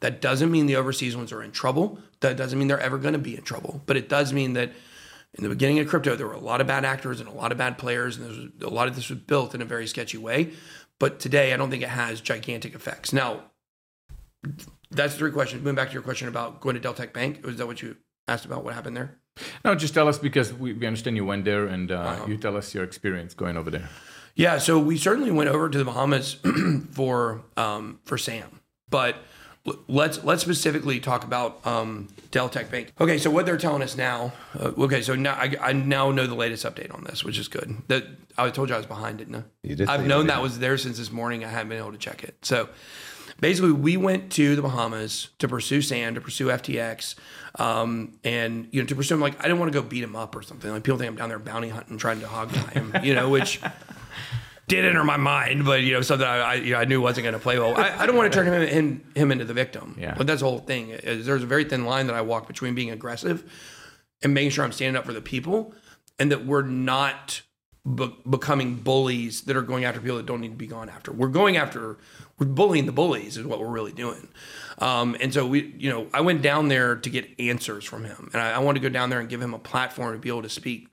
[0.00, 1.98] That doesn't mean the overseas ones are in trouble.
[2.20, 3.82] That doesn't mean they're ever going to be in trouble.
[3.86, 4.72] But it does mean that
[5.34, 7.52] in the beginning of crypto, there were a lot of bad actors and a lot
[7.52, 9.86] of bad players, and there was, a lot of this was built in a very
[9.86, 10.50] sketchy way.
[10.98, 13.12] But today, I don't think it has gigantic effects.
[13.12, 13.42] Now,
[14.90, 15.62] that's three questions.
[15.62, 17.96] Moving back to your question about going to Deltec Bank, was that what you
[18.26, 18.64] asked about?
[18.64, 19.16] What happened there?
[19.64, 22.26] No, just tell us because we, we understand you went there and uh, Uh-huh.
[22.26, 23.88] you tell us your experience going over there.
[24.34, 26.38] Yeah, so we certainly went over to the Bahamas
[26.92, 29.16] for um, for Sam, but
[29.88, 32.92] let's let's specifically talk about um, Deltec Bank.
[33.00, 34.32] Okay, so what they're telling us now.
[34.58, 37.48] Uh, okay, so now I, I now know the latest update on this, which is
[37.48, 37.76] good.
[37.88, 38.04] That
[38.38, 39.42] I told you I was behind, didn't I?
[39.62, 41.44] You did I've known that was there since this morning.
[41.44, 42.36] I haven't been able to check it.
[42.42, 42.68] So
[43.40, 47.14] basically, we went to the Bahamas to pursue Sam, to pursue FTX,
[47.58, 49.20] um, and you know to pursue him.
[49.20, 50.70] Like I didn't want to go beat him up or something.
[50.70, 52.94] Like people think I'm down there bounty hunting, trying to hog tie him.
[53.02, 53.60] You know, which
[54.68, 57.24] did enter my mind, but you know something I I, you know, I knew wasn't
[57.24, 57.76] going to play well.
[57.76, 59.96] I, I don't want to turn him, him him into the victim.
[59.98, 60.14] Yeah.
[60.16, 60.90] but that's the whole thing.
[60.90, 63.44] Is there's a very thin line that I walk between being aggressive
[64.22, 65.74] and making sure I'm standing up for the people,
[66.18, 67.42] and that we're not
[67.96, 71.12] be- becoming bullies that are going after people that don't need to be gone after.
[71.12, 71.98] We're going after,
[72.38, 74.28] we're bullying the bullies is what we're really doing.
[74.78, 78.30] Um, and so we, you know, I went down there to get answers from him,
[78.32, 80.28] and I, I wanted to go down there and give him a platform to be
[80.28, 80.88] able to speak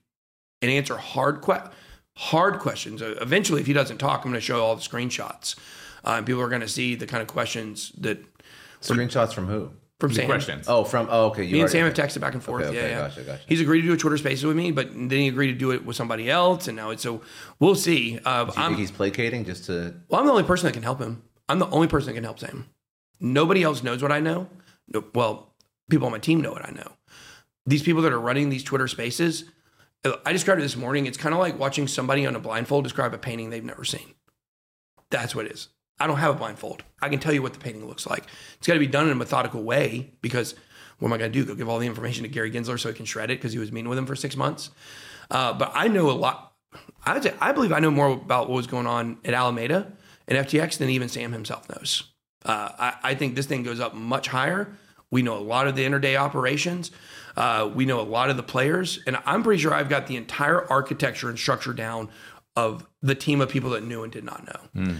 [0.60, 1.70] and answer hard que-
[2.16, 3.00] hard questions.
[3.00, 5.56] Uh, eventually, if he doesn't talk, I'm going to show all the screenshots,
[6.04, 8.18] uh, and people are going to see the kind of questions that
[8.80, 9.70] Screenshots from who?
[10.00, 10.26] From The Sam.
[10.26, 10.66] questions.
[10.68, 11.42] Oh, from oh, okay.
[11.44, 12.64] You Me and Sam have texted back and forth.
[12.66, 13.08] Okay, yeah, okay, yeah.
[13.08, 13.42] gotcha, gotcha.
[13.48, 15.72] He's agreed to do a Twitter Spaces with me, but then he agreed to do
[15.72, 17.20] it with somebody else, and now it's so
[17.58, 18.18] we'll see.
[18.24, 19.94] Uh, Do you I'm, think he's placating just to?
[20.08, 21.22] well, I'm the only person that can help him.
[21.48, 22.66] I'm the only person that can help Sam.
[23.20, 24.48] Nobody else knows what I know.
[24.92, 25.54] No, well,
[25.90, 26.92] people on my team know what I know.
[27.66, 29.44] These people that are running these Twitter Spaces,
[30.24, 31.06] I described it this morning.
[31.06, 34.14] It's kind of like watching somebody on a blindfold describe a painting they've never seen.
[35.10, 35.68] That's what it is.
[36.00, 36.84] I don't have a blindfold.
[37.00, 38.24] I can tell you what the painting looks like.
[38.58, 40.54] It's got to be done in a methodical way because
[40.98, 41.44] what am I going to do?
[41.44, 43.58] Go give all the information to Gary Gensler so he can shred it because he
[43.58, 44.70] was meeting with him for six months?
[45.30, 46.52] Uh, but I know a lot.
[47.04, 49.92] I say I believe I know more about what was going on at Alameda
[50.26, 52.04] and FTX than even Sam himself knows.
[52.44, 54.76] Uh, I, I think this thing goes up much higher.
[55.10, 56.90] We know a lot of the interday operations.
[57.36, 60.16] Uh, we know a lot of the players, and I'm pretty sure I've got the
[60.16, 62.10] entire architecture and structure down
[62.56, 64.96] of the team of people that knew and did not know.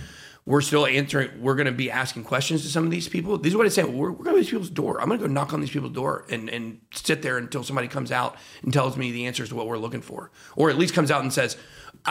[0.49, 1.42] We're still answering.
[1.42, 3.36] We're going to be asking questions to some of these people.
[3.36, 3.84] These are what I say.
[3.84, 4.99] We're, we're going to these people's door.
[4.99, 7.86] I'm going to go knock on these people's door and and sit there until somebody
[7.86, 10.94] comes out and tells me the answers to what we're looking for, or at least
[10.94, 11.59] comes out and says,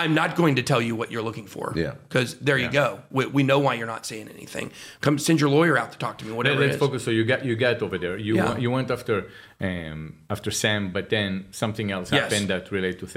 [0.01, 1.93] "I'm not going to tell you what you're looking for." Yeah.
[2.07, 2.87] Because there you go.
[3.11, 4.71] We, we know why you're not saying anything.
[5.01, 6.31] Come send your lawyer out to talk to me.
[6.31, 6.79] Whatever Let's it is.
[6.79, 7.03] focus.
[7.05, 8.17] So you got you got over there.
[8.17, 8.45] You Yeah.
[8.49, 9.15] went, you went after
[9.59, 12.21] um, after Sam, but then something else Yes.
[12.31, 13.07] happened that related to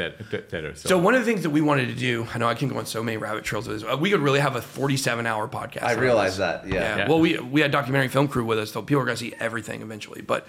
[0.52, 0.74] Tether.
[0.74, 2.68] So, So one of the things that we wanted to do, I know I can
[2.68, 3.88] go on so many rabbit trails with this.
[3.92, 5.82] uh, We could really have a 47 hour podcast.
[5.82, 6.66] I realize that.
[6.66, 6.74] Yeah.
[6.74, 6.96] Yeah.
[6.98, 7.08] Yeah.
[7.08, 9.82] Well, we we had documentary film crew with us, so people are gonna see everything
[9.82, 10.22] eventually.
[10.22, 10.46] But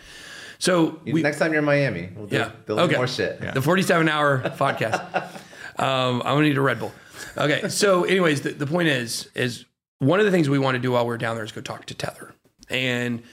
[0.59, 2.95] so we, Next time you're in Miami, we'll do, yeah, build okay.
[2.95, 3.41] more shit.
[3.53, 5.01] The 47 hour podcast.
[5.81, 6.93] Um, I'm gonna need a Red Bull.
[7.37, 7.67] Okay.
[7.69, 9.65] So, anyways, the, the point is, is
[9.99, 11.85] one of the things we want to do while we're down there is go talk
[11.87, 12.33] to Tether.
[12.69, 13.23] And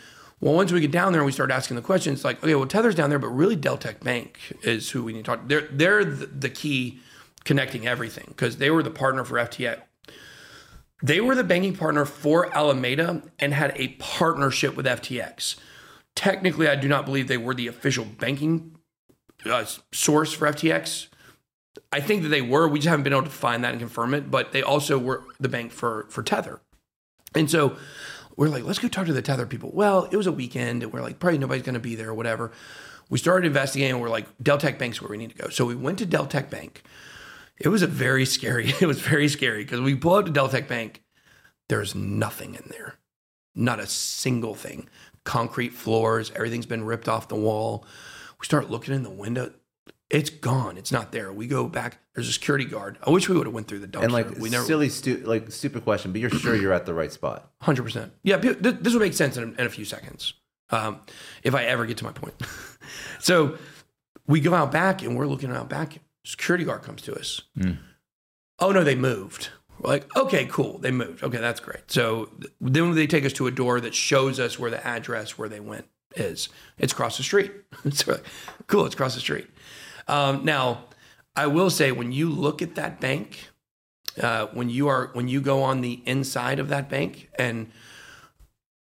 [0.40, 2.66] well, once we get down there and we start asking the questions, like, okay, well,
[2.66, 5.48] Tether's down there, but really, Deltec Bank is who we need to talk.
[5.48, 7.00] They're they're the, key
[7.44, 9.80] connecting everything because they were the partner for FTX.
[11.02, 15.56] They were the banking partner for Alameda and had a partnership with FTX.
[16.16, 18.76] Technically, I do not believe they were the official banking
[19.46, 21.06] uh, source for FTX.
[21.92, 22.68] I think that they were.
[22.68, 24.30] We just haven't been able to find that and confirm it.
[24.30, 26.60] But they also were the bank for for Tether,
[27.34, 27.76] and so
[28.36, 29.70] we're like, let's go talk to the Tether people.
[29.74, 32.14] Well, it was a weekend, and we're like, probably nobody's going to be there or
[32.14, 32.52] whatever.
[33.10, 33.94] We started investigating.
[33.94, 35.48] and We're like, Deltec Bank's where we need to go.
[35.48, 36.82] So we went to Deltec Bank.
[37.58, 38.72] It was a very scary.
[38.80, 41.02] It was very scary because we pull up to Deltec Bank.
[41.68, 42.94] There's nothing in there,
[43.54, 44.88] not a single thing.
[45.24, 46.30] Concrete floors.
[46.34, 47.84] Everything's been ripped off the wall.
[48.40, 49.52] We start looking in the window.
[50.10, 50.78] It's gone.
[50.78, 51.30] It's not there.
[51.32, 51.98] We go back.
[52.14, 52.96] There's a security guard.
[53.06, 54.04] I wish we would have went through the dumpster.
[54.04, 54.64] And like we never.
[54.64, 57.50] silly, stu- like stupid question, but you're sure you're at the right spot.
[57.60, 58.12] Hundred percent.
[58.22, 60.32] Yeah, th- this will make sense in a, in a few seconds,
[60.70, 61.00] um,
[61.42, 62.34] if I ever get to my point.
[63.20, 63.58] so
[64.26, 65.98] we go out back and we're looking out back.
[66.24, 67.42] Security guard comes to us.
[68.58, 69.50] Oh no, they moved.
[69.78, 71.22] We're like, okay, cool, they moved.
[71.22, 71.90] Okay, that's great.
[71.90, 75.36] So th- then they take us to a door that shows us where the address
[75.38, 75.86] where they went
[76.16, 76.48] is.
[76.78, 77.52] It's across the street.
[77.92, 78.24] so we're like,
[78.66, 79.46] cool, it's across the street.
[80.08, 80.84] Um, now,
[81.36, 83.50] I will say when you look at that bank,
[84.20, 87.70] uh, when you are when you go on the inside of that bank and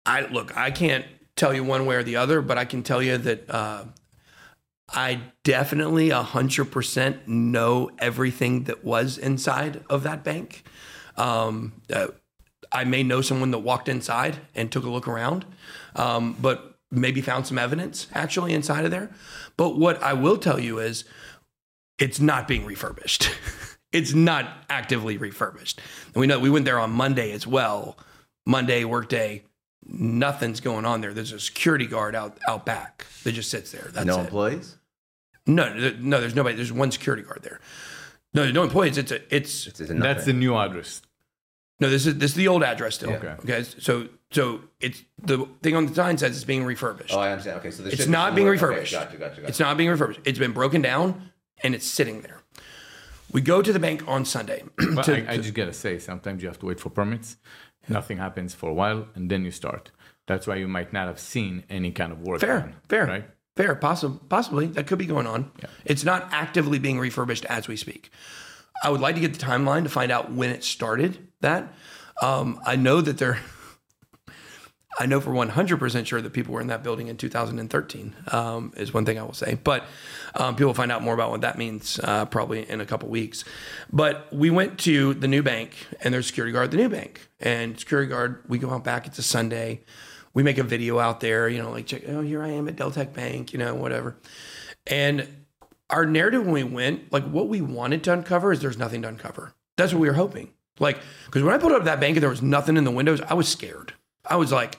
[0.07, 1.05] I look, I can't
[1.37, 3.85] tell you one way or the other, but I can tell you that uh,
[4.89, 10.64] I definitely hundred percent know everything that was inside of that bank.
[11.16, 12.09] Um, uh,
[12.73, 15.45] I may know someone that walked inside and took a look around,
[15.97, 19.11] um, but maybe found some evidence actually inside of there.
[19.57, 21.05] But what I will tell you is,
[21.99, 23.30] it's not being refurbished.
[23.93, 25.80] it's not actively refurbished.
[26.07, 27.99] And we know we went there on Monday as well.
[28.47, 29.43] Monday workday,
[29.84, 31.12] nothing's going on there.
[31.12, 33.91] There's a security guard out out back that just sits there.
[33.93, 34.24] That's no it.
[34.24, 34.76] employees.
[35.47, 36.57] No, no, there's nobody.
[36.57, 37.61] There's one security guard there.
[38.34, 38.99] No, no employees.
[38.99, 41.03] It's a, it's It's, it's that's the new address.
[41.81, 41.91] No.
[41.91, 43.11] This is this is the old address still.
[43.12, 43.35] Okay.
[43.45, 43.62] Okay.
[43.62, 47.14] So so it's the thing on the sign says it's being refurbished.
[47.14, 47.59] Oh, I understand.
[47.61, 48.95] Okay, so this It's not being refurbished.
[48.95, 49.49] Okay, gotcha, gotcha, gotcha.
[49.49, 50.20] It's not being refurbished.
[50.24, 51.31] It's been broken down
[51.62, 52.43] and it's sitting there.
[53.33, 54.62] We go to the bank on Sunday.
[54.95, 57.37] But to- I, I just gotta say, sometimes you have to wait for permits.
[57.89, 59.91] Nothing happens for a while, and then you start.
[60.26, 62.41] That's why you might not have seen any kind of work.
[62.41, 63.31] Fair, done, fair, right?
[63.57, 63.74] fair.
[63.74, 65.51] Possibly, possibly that could be going on.
[65.59, 65.68] Yeah.
[65.87, 68.11] It's not actively being refurbished as we speak.
[68.83, 71.29] I would like to get the timeline to find out when it started.
[71.41, 71.72] That
[72.22, 73.39] um, I know that there.
[75.01, 78.93] I know for 100% sure that people were in that building in 2013 um, is
[78.93, 79.55] one thing I will say.
[79.62, 79.85] But
[80.35, 83.45] um, people find out more about what that means uh, probably in a couple weeks.
[83.93, 87.29] But we went to the new bank and there's security guard the new bank.
[87.39, 89.07] And security guard, we go out back.
[89.07, 89.83] It's a Sunday.
[90.35, 92.74] We make a video out there, you know, like, check, oh, here I am at
[92.74, 94.16] Deltec Bank, you know, whatever.
[94.87, 95.29] And
[95.91, 99.09] our narrative when we went, like what we wanted to uncover is there's nothing to
[99.09, 99.55] uncover.
[99.76, 100.53] That's what we were hoping.
[100.80, 103.20] Like, because when I pulled up that bank and there was nothing in the windows,
[103.22, 103.95] I was scared.
[104.24, 104.78] I was like,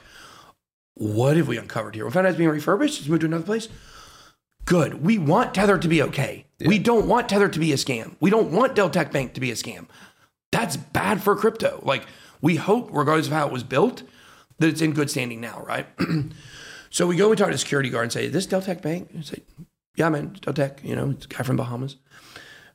[0.93, 2.05] what have we uncovered here?
[2.05, 2.99] We found out it's being refurbished.
[2.99, 3.69] It's moved to another place.
[4.65, 5.03] Good.
[5.03, 6.45] We want Tether to be okay.
[6.63, 8.15] We don't want Tether to be a scam.
[8.19, 9.87] We don't want Deltec Bank to be a scam.
[10.51, 11.81] That's bad for crypto.
[11.83, 12.05] Like,
[12.41, 14.03] we hope, regardless of how it was built,
[14.59, 15.87] that it's in good standing now, right?
[16.89, 19.09] so we go and talk to the security guard and say, This Deltec Bank?
[19.13, 19.41] And say,
[19.99, 20.83] Yeah, man, Deltec.
[20.83, 21.97] You know, guy from Bahamas.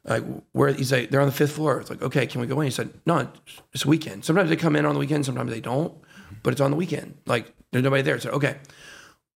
[0.05, 0.23] Like,
[0.53, 1.81] where he's like, They're on the fifth floor.
[1.81, 2.67] It's like, Okay, can we go in?
[2.67, 4.25] He said, No, it's- weekend.
[4.27, 5.95] Sometimes they come in on the weekend, sometimes they don't,
[6.43, 7.17] but it's on the weekend.
[7.27, 8.21] Like, there's nobody there.
[8.21, 8.57] Said, Okay,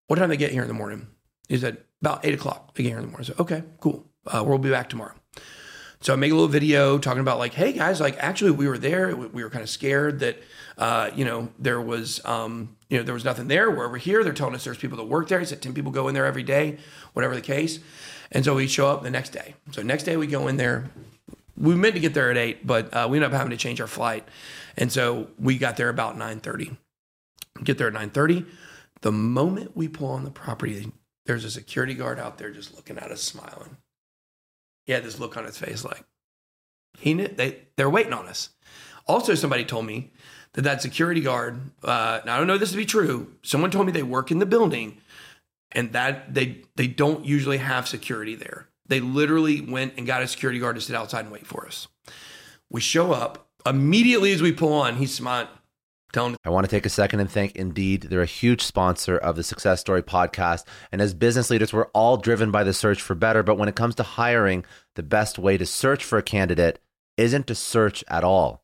[0.07, 1.07] what time they get here in the morning?
[1.47, 2.75] He said, About eight o'clock.
[2.75, 3.25] They get here in the morning.
[3.25, 4.05] Said, Okay, cool.
[4.27, 5.15] Uh, we'll be back tomorrow.
[6.01, 8.77] So I make a little video talking about like, hey guys, like actually we were
[8.77, 9.13] there.
[9.15, 10.37] We were kind of scared that,
[10.77, 13.69] uh, you know, there was, um, you know, there was nothing there.
[13.69, 14.23] We're over here.
[14.23, 15.39] They're telling us there's people that work there.
[15.39, 16.77] He said 10 people go in there every day,
[17.13, 17.79] whatever the case.
[18.31, 19.55] And so we show up the next day.
[19.71, 20.89] So next day we go in there.
[21.55, 23.79] We meant to get there at eight, but uh, we ended up having to change
[23.81, 24.27] our flight.
[24.77, 26.77] And so we got there about 930.
[27.63, 28.45] Get there at 930.
[29.01, 30.91] The moment we pull on the property,
[31.25, 33.77] there's a security guard out there just looking at us smiling.
[34.85, 36.03] He had this look on his face like
[36.97, 38.49] he knew they they're waiting on us.
[39.07, 40.11] Also, somebody told me
[40.59, 41.61] that that security guard.
[41.81, 43.33] Uh, I don't know this to be true.
[43.43, 44.97] Someone told me they work in the building,
[45.71, 48.67] and that they they don't usually have security there.
[48.85, 51.87] They literally went and got a security guard to sit outside and wait for us.
[52.69, 54.97] We show up immediately as we pull on.
[54.97, 55.47] He's smart.
[56.11, 58.01] Tell I want to take a second and thank Indeed.
[58.03, 60.65] They're a huge sponsor of the Success Story podcast.
[60.91, 63.43] And as business leaders, we're all driven by the search for better.
[63.43, 66.81] But when it comes to hiring, the best way to search for a candidate
[67.15, 68.63] isn't to search at all,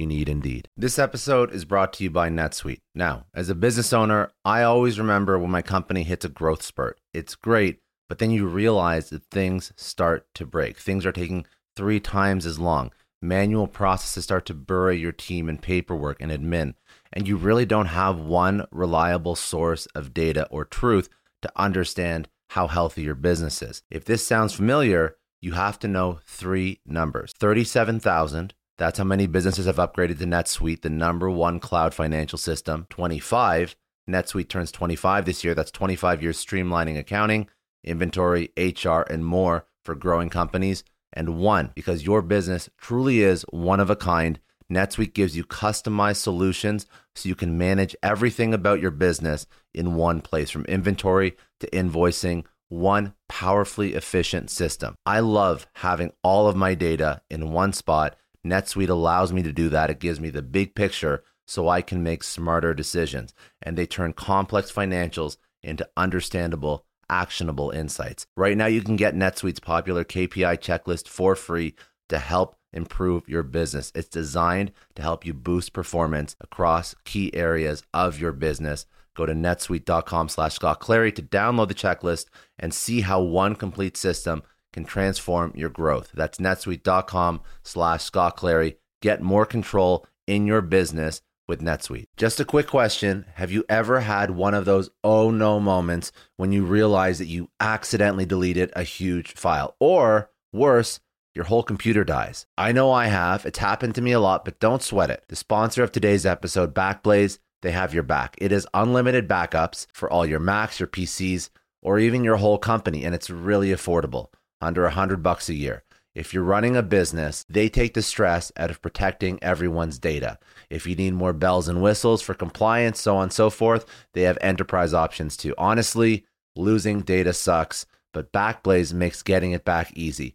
[0.00, 0.68] you need Indeed.
[0.76, 2.80] This episode is brought to you by NetSuite.
[2.94, 6.98] Now, as a business owner, I always remember when my company hits a growth spurt.
[7.12, 10.78] It's great, but then you realize that things start to break.
[10.78, 11.44] Things are taking
[11.76, 12.92] three times as long.
[13.22, 16.74] Manual processes start to bury your team in paperwork and admin,
[17.12, 21.10] and you really don't have one reliable source of data or truth
[21.42, 23.82] to understand how healthy your business is.
[23.90, 28.54] If this sounds familiar, you have to know three numbers 37,000.
[28.80, 32.86] That's how many businesses have upgraded to NetSuite, the number one cloud financial system.
[32.88, 33.76] 25.
[34.08, 35.54] NetSuite turns 25 this year.
[35.54, 37.48] That's 25 years streamlining accounting,
[37.84, 43.80] inventory, HR, and more for growing companies and one because your business truly is one
[43.80, 44.40] of a kind.
[44.72, 50.22] NetSuite gives you customized solutions so you can manage everything about your business in one
[50.22, 54.94] place from inventory to invoicing, one powerfully efficient system.
[55.04, 58.16] I love having all of my data in one spot.
[58.46, 59.90] NetSuite allows me to do that.
[59.90, 63.34] It gives me the big picture so I can make smarter decisions.
[63.62, 68.26] And they turn complex financials into understandable actionable insights.
[68.36, 71.74] Right now, you can get NetSuite's popular KPI checklist for free
[72.08, 73.90] to help improve your business.
[73.94, 78.86] It's designed to help you boost performance across key areas of your business.
[79.16, 82.26] Go to netsuite.com slash Scott Clary to download the checklist
[82.58, 84.42] and see how one complete system
[84.72, 86.10] can transform your growth.
[86.14, 88.76] That's netsuite.com slash Scott Clary.
[89.02, 92.06] Get more control in your business with NetSuite.
[92.16, 96.52] Just a quick question Have you ever had one of those oh no moments when
[96.52, 99.74] you realize that you accidentally deleted a huge file?
[99.80, 101.00] Or worse,
[101.34, 102.46] your whole computer dies.
[102.56, 103.46] I know I have.
[103.46, 105.24] It's happened to me a lot, but don't sweat it.
[105.28, 108.36] The sponsor of today's episode, Backblaze, they have your back.
[108.38, 111.50] It is unlimited backups for all your Macs, your PCs,
[111.82, 114.28] or even your whole company, and it's really affordable,
[114.60, 115.82] under a hundred bucks a year.
[116.14, 120.38] If you're running a business, they take the stress out of protecting everyone's data.
[120.68, 124.22] If you need more bells and whistles for compliance, so on and so forth, they
[124.22, 125.54] have enterprise options too.
[125.56, 126.24] Honestly,
[126.56, 130.34] losing data sucks, but Backblaze makes getting it back easy.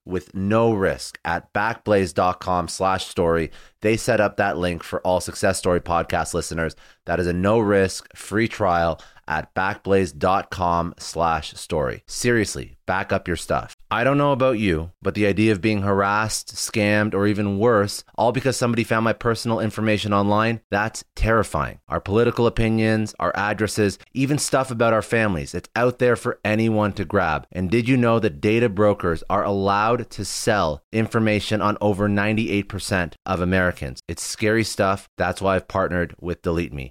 [0.11, 3.49] with no risk at backblaze.com slash story.
[3.81, 6.75] They set up that link for all Success Story podcast listeners.
[7.05, 12.03] That is a no risk, free trial at backblaze.com slash story.
[12.05, 13.77] Seriously, back up your stuff.
[13.89, 18.03] I don't know about you, but the idea of being harassed, scammed, or even worse,
[18.15, 21.79] all because somebody found my personal information online, that's terrifying.
[21.87, 26.91] Our political opinions, our addresses, even stuff about our families, it's out there for anyone
[26.93, 27.47] to grab.
[27.51, 33.13] And did you know that data brokers are allowed to sell information on over 98%
[33.25, 34.01] of Americans?
[34.09, 35.07] It's scary stuff.
[35.17, 36.90] That's why I've partnered with Delete Me.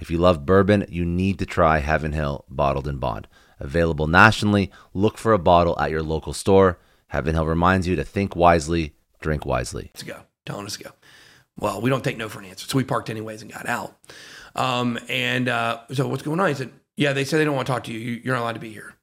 [0.00, 3.28] If you love bourbon, you need to try Heaven Hill Bottled and Bond.
[3.60, 6.78] Available nationally, look for a bottle at your local store.
[7.08, 9.90] Heaven Hill reminds you to think wisely, drink wisely.
[9.94, 10.22] Let's go.
[10.46, 10.90] Telling us to go.
[11.58, 12.66] Well, we don't take no for an answer.
[12.66, 13.94] So we parked anyways and got out.
[14.56, 16.48] Um, and uh, so what's going on?
[16.48, 17.98] He said, Yeah, they said they don't want to talk to you.
[17.98, 18.20] you.
[18.24, 18.94] You're not allowed to be here.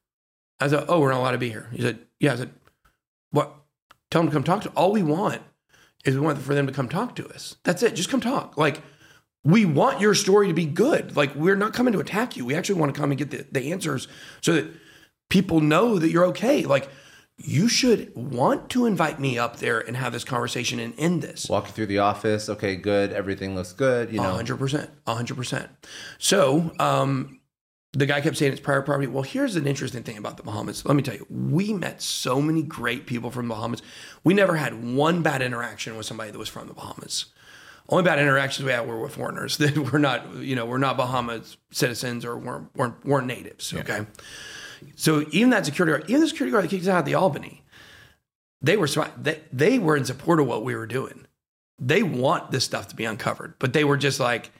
[0.59, 1.69] I said, Oh, we're not allowed to be here.
[1.71, 2.33] He said, Yeah.
[2.33, 2.49] I said,
[3.29, 3.53] What?
[4.09, 4.75] Tell them to come talk to us.
[4.75, 5.43] All we want
[6.05, 7.57] is we want for them to come talk to us.
[7.63, 7.93] That's it.
[7.93, 8.57] Just come talk.
[8.57, 8.81] Like,
[9.47, 11.15] we want your story to be good.
[11.15, 12.43] Like, we're not coming to attack you.
[12.43, 14.09] We actually want to come and get the, the answers
[14.41, 14.69] so that
[15.29, 16.65] people know that you're okay.
[16.65, 16.89] Like,
[17.37, 21.47] you should want to invite me up there and have this conversation and end this.
[21.47, 22.49] Walk you through the office.
[22.49, 23.13] Okay, good.
[23.13, 24.11] Everything looks good.
[24.11, 25.69] You know, hundred percent, hundred percent.
[26.17, 27.39] So, um,
[27.93, 29.07] the guy kept saying it's private property.
[29.07, 30.85] Well, here's an interesting thing about the Bahamas.
[30.85, 33.81] Let me tell you, we met so many great people from the Bahamas.
[34.25, 37.27] We never had one bad interaction with somebody that was from the Bahamas.
[37.89, 40.97] Only bad interactions we had were with foreigners that were not, you know, we're not
[40.97, 43.73] Bahamas citizens or weren't weren't, weren't natives.
[43.73, 44.05] Okay.
[44.95, 47.15] So even that security guard, even the security guard that kicked us out of the
[47.15, 47.63] Albany,
[48.61, 48.87] they were.
[49.21, 51.25] They, they were in support of what we were doing.
[51.79, 54.51] They want this stuff to be uncovered, but they were just like,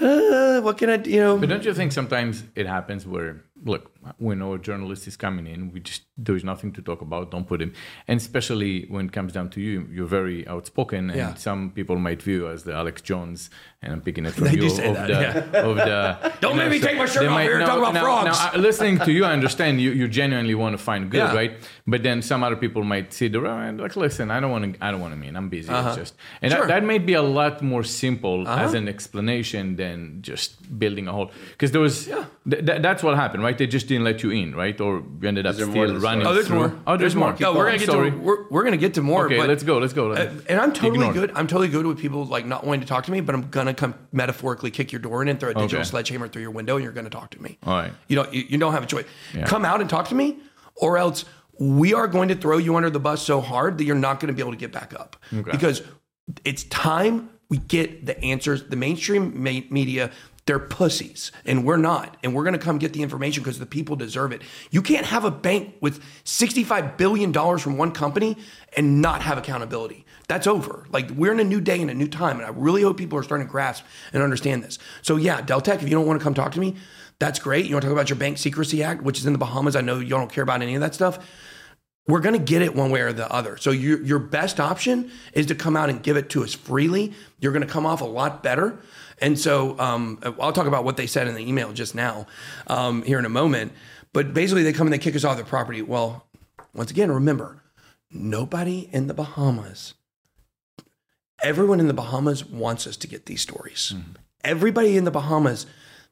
[0.00, 1.10] uh, what can I, do?
[1.10, 1.38] you know?
[1.38, 5.72] But don't you think sometimes it happens where, look, we our journalist is coming in,
[5.72, 7.72] we just, there's nothing to talk about, don't put him.
[8.08, 11.34] And especially when it comes down to you, you're very outspoken, and Yeah.
[11.34, 13.50] some people might view you as the Alex Jones,
[13.82, 15.12] and I'm picking it from They you, of that, the,
[15.52, 15.60] yeah.
[15.68, 16.32] of the.
[16.40, 18.56] Don't make me take my shirt off here and talk about frogs.
[18.56, 21.34] Listening to you, I understand you, you genuinely want to find good, Yeah.
[21.34, 21.52] right?
[21.86, 24.84] But then some other people might see the and like, listen, I don't want to,
[24.84, 25.72] I don't want to mean, I'm busy.
[25.72, 26.62] It's just, and Uh-huh.
[26.62, 26.66] Sure.
[26.68, 31.12] that, that may be a lot more simple as an explanation than just building a
[31.12, 31.30] whole.
[31.52, 33.56] Because there was, th- th- that's what happened, right?
[33.56, 34.78] They just didn't let you in, right?
[34.80, 36.00] Or you ended up still more running.
[36.00, 36.24] story?
[36.26, 36.80] Oh, there's through- more.
[36.86, 37.36] Oh, there's, more.
[37.38, 38.10] No, we're gonna get sorry.
[38.10, 39.26] to we're, we're gonna get to more.
[39.26, 39.78] Okay, but, let's go.
[39.78, 40.12] Let's go.
[40.12, 41.12] Uh, and I'm totally Ignore.
[41.12, 41.32] good.
[41.34, 43.74] I'm totally good with people like not wanting to talk to me, but I'm gonna
[43.74, 45.88] come metaphorically kick your door in and throw a digital Okay.
[45.88, 47.58] sledgehammer through your window, and you're gonna talk to me.
[47.64, 47.92] All right.
[48.08, 48.32] You don't.
[48.32, 49.06] You, you don't have a choice.
[49.34, 49.44] Yeah.
[49.46, 50.38] Come out and talk to me,
[50.76, 51.24] or else
[51.58, 54.28] we are going to throw you under the bus so hard that you're not going
[54.28, 55.16] to be able to get back up.
[55.30, 55.80] Because
[56.44, 58.64] it's time we get the answers.
[58.64, 60.10] The mainstream ma- media.
[60.46, 62.16] They're pussies, and we're not.
[62.22, 64.42] And we're going to come get the information because the people deserve it.
[64.70, 68.36] You can't have a bank with $65 billion from one company
[68.76, 70.04] and not have accountability.
[70.28, 70.86] That's over.
[70.90, 72.36] Like, we're in a new day and a new time.
[72.36, 74.78] And I really hope people are starting to grasp and understand this.
[75.02, 76.76] So, yeah, Deltec, if you don't want to come talk to me,
[77.18, 77.66] that's great.
[77.66, 79.74] You want to talk about your Bank Secrecy Act, which is in the Bahamas.
[79.74, 81.18] I know you don't care about any of that stuff.
[82.06, 83.56] we're going to get it one way or the other.
[83.56, 87.12] So your your best option is to come out and give it to us freely.
[87.40, 88.78] You're going to come off a lot better.
[89.18, 92.26] And so um, I'll talk about what they said in the email just now
[92.66, 93.72] um, here in a moment.
[94.12, 95.82] But basically, they come and they kick us off their property.
[95.82, 96.26] Well,
[96.74, 97.62] once again, remember,
[98.10, 99.94] nobody in the Bahamas,
[101.42, 103.94] everyone in the Bahamas wants us to get these stories.
[104.44, 105.66] Everybody in the Bahamas,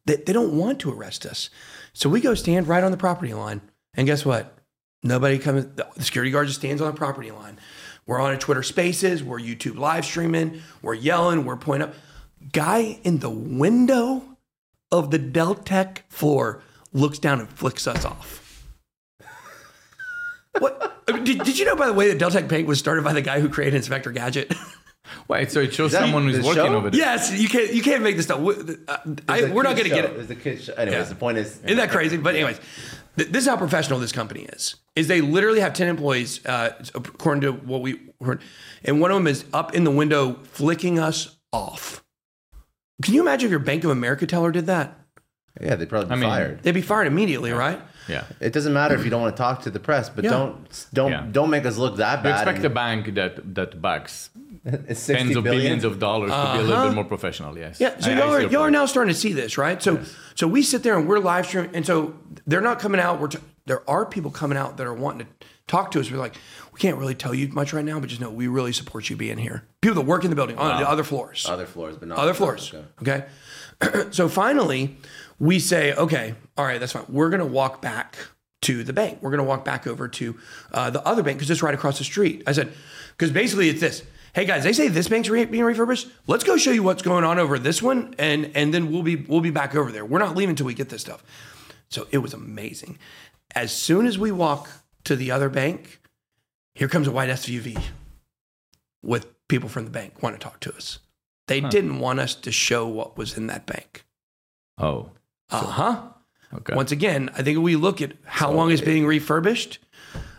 [0.06, 1.50] they, they don't want to arrest us.
[1.92, 3.60] So we go stand right on the property line.
[3.94, 4.58] And guess what?
[5.02, 7.58] Nobody comes, the security guard just stands on the property line.
[8.06, 11.94] We're on a Twitter spaces, we're YouTube live streaming, we're yelling, we're pointing up.
[12.52, 14.22] Guy in the window
[14.92, 16.62] of the Deltec floor
[16.92, 18.66] looks down and flicks us off.
[20.58, 21.02] What?
[21.08, 23.12] I mean, Did, did you know, by the way, that Deltec Bank was started by
[23.12, 24.54] the guy who created Inspector Gadget?
[25.28, 26.74] Wait, so it shows someone who's the working show?
[26.74, 26.98] over there.
[26.98, 28.40] yes, you can't you can't make this stuff.
[28.40, 28.54] We-
[28.88, 28.96] uh,
[29.28, 30.12] I, It's a we're not going to get show.
[30.12, 30.20] it.
[30.20, 30.72] It's a kid show.
[30.74, 31.04] Anyways, Yeah.
[31.08, 32.16] the point is, Isn't that crazy?
[32.16, 32.58] But anyways,
[33.16, 34.76] th- this is how professional this company is.
[34.96, 38.40] Is they literally have ten employees, uh, according to what we heard,
[38.84, 42.03] and one of them is up in the window flicking us off.
[43.02, 44.98] Can you imagine if your Bank of America teller did that?
[45.60, 46.62] yeah, they'd probably be I mean- fired.
[46.62, 47.80] They'd be fired immediately, right?
[48.08, 48.24] Yeah.
[48.40, 50.30] It doesn't matter if you don't want to talk to the press, but Yeah.
[50.30, 51.26] don't don't Yeah.
[51.30, 52.34] don't make us look that You bad.
[52.48, 54.30] expect a bank that that backs
[54.64, 57.56] it's 60 tens of billions of dollars to be a little bit more professional.
[57.56, 57.80] Yes.
[57.80, 57.92] Uh-huh.
[57.96, 59.82] Yeah, so I- I y'all, see are, y'all are now starting to see this, right?
[59.82, 60.00] So,
[60.34, 62.14] so we sit there and we're live streaming, and so
[62.46, 63.20] they're not coming out.
[63.20, 66.10] We're t- there are people coming out that are wanting to talk to us.
[66.10, 66.36] We're like,
[66.72, 69.16] we can't really tell you much right now, but just know we really support you
[69.16, 69.64] being here.
[69.80, 72.34] People that work in the building on the other floors, other floors, but not other
[72.34, 72.74] floors.
[73.00, 73.24] Okay.
[73.82, 74.04] Okay.
[74.10, 74.96] so finally,
[75.38, 77.04] we say, okay, all right, that's fine.
[77.08, 78.16] We're going to walk back
[78.62, 79.18] to the bank.
[79.20, 80.38] We're going to walk back over to
[80.72, 82.42] uh, the other bank because it's right across the street.
[82.46, 82.72] I said,
[83.16, 84.02] because basically it's this.
[84.34, 86.08] Hey guys, they say this bank's re- being refurbished.
[86.26, 89.14] Let's go show you what's going on over this one, and and then we'll be
[89.14, 90.04] we'll be back over there.
[90.04, 91.22] We're not leaving until we get this stuff.
[91.88, 92.98] So it was amazing.
[93.54, 94.68] As soon as we walk
[95.04, 96.00] to the other bank,
[96.74, 97.80] here comes a white SUV
[99.02, 100.98] with people from the bank want to talk to us.
[101.46, 104.06] They didn't want us to show what was in that bank.
[104.78, 105.10] Oh.
[105.50, 106.02] Uh huh.
[106.54, 106.74] Okay.
[106.74, 109.78] Once again, I think we look at how long it's being refurbished,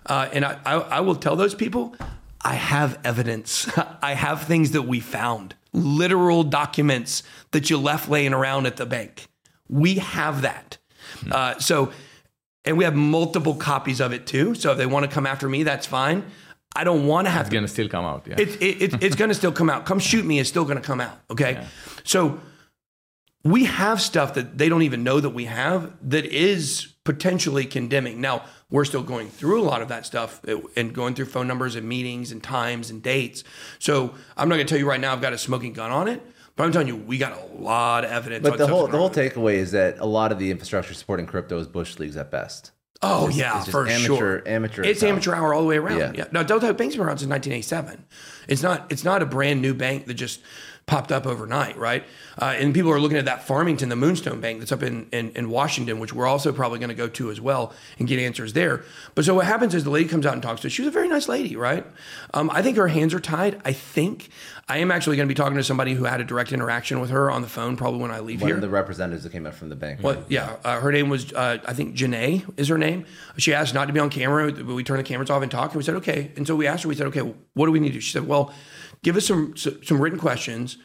[0.08, 1.96] uh, and I, I, I will tell those people,
[2.42, 3.70] I have evidence.
[4.02, 7.22] I have things that we found, literal documents
[7.52, 9.28] that you left laying around at the bank.
[9.70, 10.78] We have that.
[11.30, 11.92] Uh, so,
[12.66, 14.56] and we have multiple copies of it too.
[14.56, 16.24] So if they want to come after me, that's fine.
[16.76, 18.28] I don't want to have it's gonna still come out.
[18.28, 18.36] Yeah.
[18.38, 19.86] it's it, it, it's going to still come out.
[19.86, 21.18] Come shoot me, it's still going to come out.
[21.30, 21.66] Okay,
[22.04, 22.40] so
[23.46, 28.20] we have stuff that they don't even know that we have that is potentially condemning.
[28.20, 31.48] Now we're still going through a lot of that stuff uh, and going through phone
[31.48, 33.44] numbers and meetings and times and dates.
[33.78, 36.08] So I'm not going to tell you right now I've got a smoking gun on
[36.08, 36.22] it,
[36.56, 38.48] but I'm telling you we got a lot of evidence.
[38.48, 41.58] But the whole the whole takeaway is that a lot of the infrastructure supporting crypto
[41.60, 42.72] is bush leagues at best.
[43.02, 44.44] Oh It's yeah, just for amateur- sure.
[44.48, 45.10] amateur It's hour.
[45.10, 46.00] amateur hour all the way around.
[46.00, 46.12] Yeah.
[46.16, 46.26] Yeah.
[46.32, 48.06] Now Deltec Bank's been around since 1987.
[48.48, 48.92] It's not.
[48.92, 50.42] It's not a brand new bank that just
[50.88, 52.04] popped up overnight, right?
[52.40, 55.32] Uh, and people are looking at that Farmington, the Moonstone Bank that's up in in,
[55.32, 58.54] in Washington, which we're also probably going to go to as well and get answers
[58.54, 58.84] there.
[59.14, 60.72] But so what happens is the lady comes out and talks to us.
[60.74, 61.86] She was a very nice lady, right?
[62.34, 63.60] Um, I think her hands are tied.
[63.66, 64.30] I think
[64.68, 67.12] I am actually going to be talking to somebody who had a direct interaction with
[67.12, 68.46] her on the phone, probably when I leave here.
[68.46, 68.56] One here.
[68.56, 70.00] of the representatives that came out from the bank.
[70.02, 73.06] Well, yeah, uh, her name was uh, I think Janae is her name.
[73.38, 75.74] She asked not to be on camera, we turned the cameras off and talked.
[75.74, 76.32] And we said okay.
[76.36, 76.90] And so we asked her.
[76.90, 77.22] We said okay,
[77.54, 78.02] what do we need to do?
[78.02, 78.52] She said, well,
[79.04, 80.78] give us some some written questions,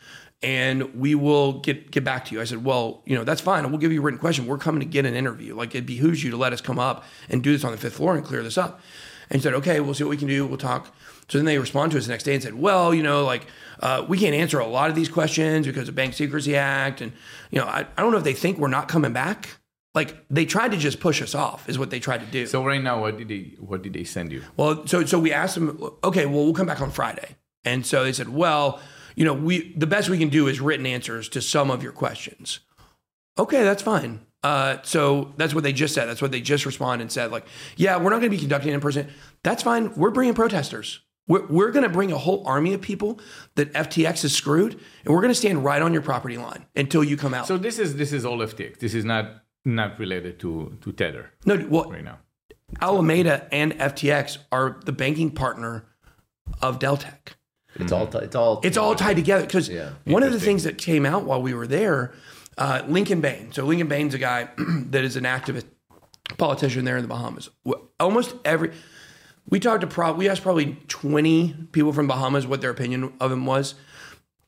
[0.42, 2.42] and we will get get back to you.
[2.42, 3.66] I said, well, you know that's fine.
[3.70, 4.46] We'll give you a written question.
[4.46, 5.54] We're coming to get an interview.
[5.54, 7.94] Like it behooves you to let us come up and do this on the fifth
[7.94, 8.82] floor and clear this up.
[9.30, 10.44] And she said, okay, we'll see what we can do.
[10.44, 10.94] We'll talk.
[11.28, 13.46] So then they respond to us the next day and said, well, you know, like
[13.80, 17.12] uh, we can't answer a lot of these questions because of Bank Secrecy Act, and
[17.50, 19.48] you know, I, I don't know if they think we're not coming back.
[19.94, 22.46] Like they tried to just push us off, is what they tried to do.
[22.46, 24.42] so right now, what did they what did they send you?
[24.56, 27.36] Well, so so we asked them, okay, well, we'll come back on Friday.
[27.64, 28.80] And so they said, well,
[29.16, 31.92] you know, we the best we can do is written answers to some of your
[31.92, 32.60] questions.
[33.38, 34.20] Okay, that's fine.
[34.42, 36.06] Uh, so that's what they just said.
[36.06, 37.46] That's what they just responded and said, like,
[37.76, 39.08] yeah, we're not going to be conducting in person.
[39.42, 39.94] That's fine.
[39.94, 41.00] We're bringing protesters.
[41.30, 43.20] We're, we're going to bring a whole army of people
[43.54, 44.72] that FTX is screwed,
[45.04, 47.46] and we're going to stand right on your property line until you come out.
[47.46, 48.80] So this is this is all FTX.
[48.80, 49.24] This is not
[49.64, 52.18] not related to to Tether no, well, right now.
[52.80, 55.84] Alameda and FTX are the banking partner
[56.60, 57.34] of Deltec.
[57.76, 58.06] It's all.
[58.08, 58.60] T- it's all.
[58.64, 59.90] It's all tied together because Yeah.
[60.04, 62.12] one of the things that came out while we were there,
[62.58, 63.52] uh, Lincoln Bain.
[63.52, 64.48] So Lincoln Bain's a guy
[64.90, 65.66] that is an activist
[66.38, 67.50] politician there in the Bahamas.
[68.00, 68.72] Almost every
[69.48, 73.32] we talked to prob we asked probably twenty people from Bahamas what their opinion of
[73.32, 73.74] him was.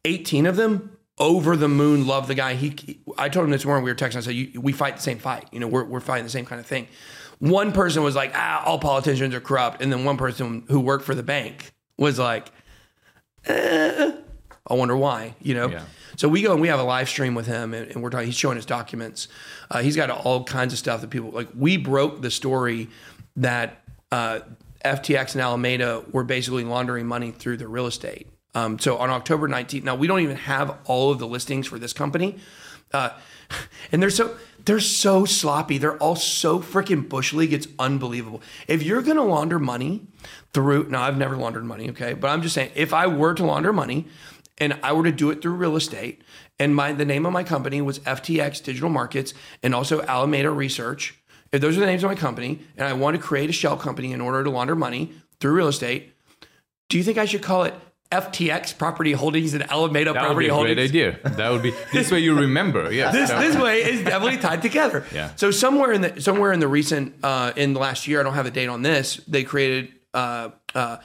[0.05, 2.55] Eighteen of them over the moon love the guy.
[2.55, 4.17] He, I told him this morning we were texting.
[4.17, 5.47] I said you, we fight the same fight.
[5.53, 6.87] You know we're we're fighting the same kind of thing.
[7.43, 9.83] one person was like, ah, all politicians are corrupt.
[9.83, 12.53] And then one person who worked for the bank was like,
[13.47, 14.13] eh,
[14.69, 15.69] I wonder why, you know?
[15.69, 15.83] Yeah.
[16.17, 18.27] So we go and we have a live stream with him and, and we're talking,
[18.27, 19.27] he's showing his documents.
[19.73, 21.49] Uh, he's got all kinds of stuff that people like.
[21.57, 22.89] We broke the story
[23.35, 23.83] that
[24.13, 24.41] uh,
[24.85, 28.29] FTX and Alameda were basically laundering money through the real estate.
[28.55, 31.79] Um, so on October 19th, now we don't even have all of the listings for
[31.79, 32.39] this company.
[32.93, 33.11] Uh,
[33.93, 35.79] and they're so they're so sloppy.
[35.79, 37.53] They're all so freaking bush league.
[37.53, 38.43] It's unbelievable.
[38.69, 40.07] If you're gonna launder money
[40.53, 43.45] through, now I've never laundered money, okay, but I'm just saying, if I were to
[43.45, 44.07] launder money
[44.59, 46.23] and I were to do it through real estate,
[46.59, 51.19] and my the name of my company was FTX Digital Markets and also Alameda Research.
[51.53, 53.77] If those are the names of my company, and I want to create a shell
[53.77, 56.13] company in order to launder money through real estate,
[56.89, 57.75] do you think I should call it
[58.13, 61.19] FTX Property Holdings and Alameda That would Property be a great idea.
[61.25, 62.93] That would be this way you remember.
[62.93, 63.11] Yeah.
[63.11, 65.05] this this way is definitely tied together.
[65.15, 65.31] Yeah.
[65.37, 68.35] So somewhere in the somewhere in the recent uh, in the last year, I don't
[68.35, 69.17] have a date on this.
[69.27, 70.99] They created uh, uh,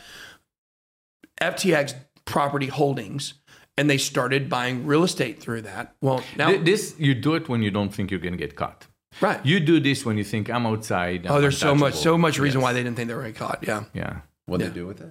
[1.41, 1.95] FTX
[2.25, 3.35] Property Holdings,
[3.77, 5.95] and they started buying real estate through that.
[6.01, 8.87] Well, now this you do it when you don't think you're gonna get caught.
[9.21, 9.45] Right.
[9.45, 11.25] You do this when you think I'm outside.
[11.25, 12.63] I'm oh, there's so much so much reason Yes.
[12.65, 13.63] why they didn't think they were going to get caught.
[13.67, 13.83] Yeah.
[13.93, 14.21] Yeah.
[14.45, 14.67] What Yeah.
[14.67, 15.09] they do with it?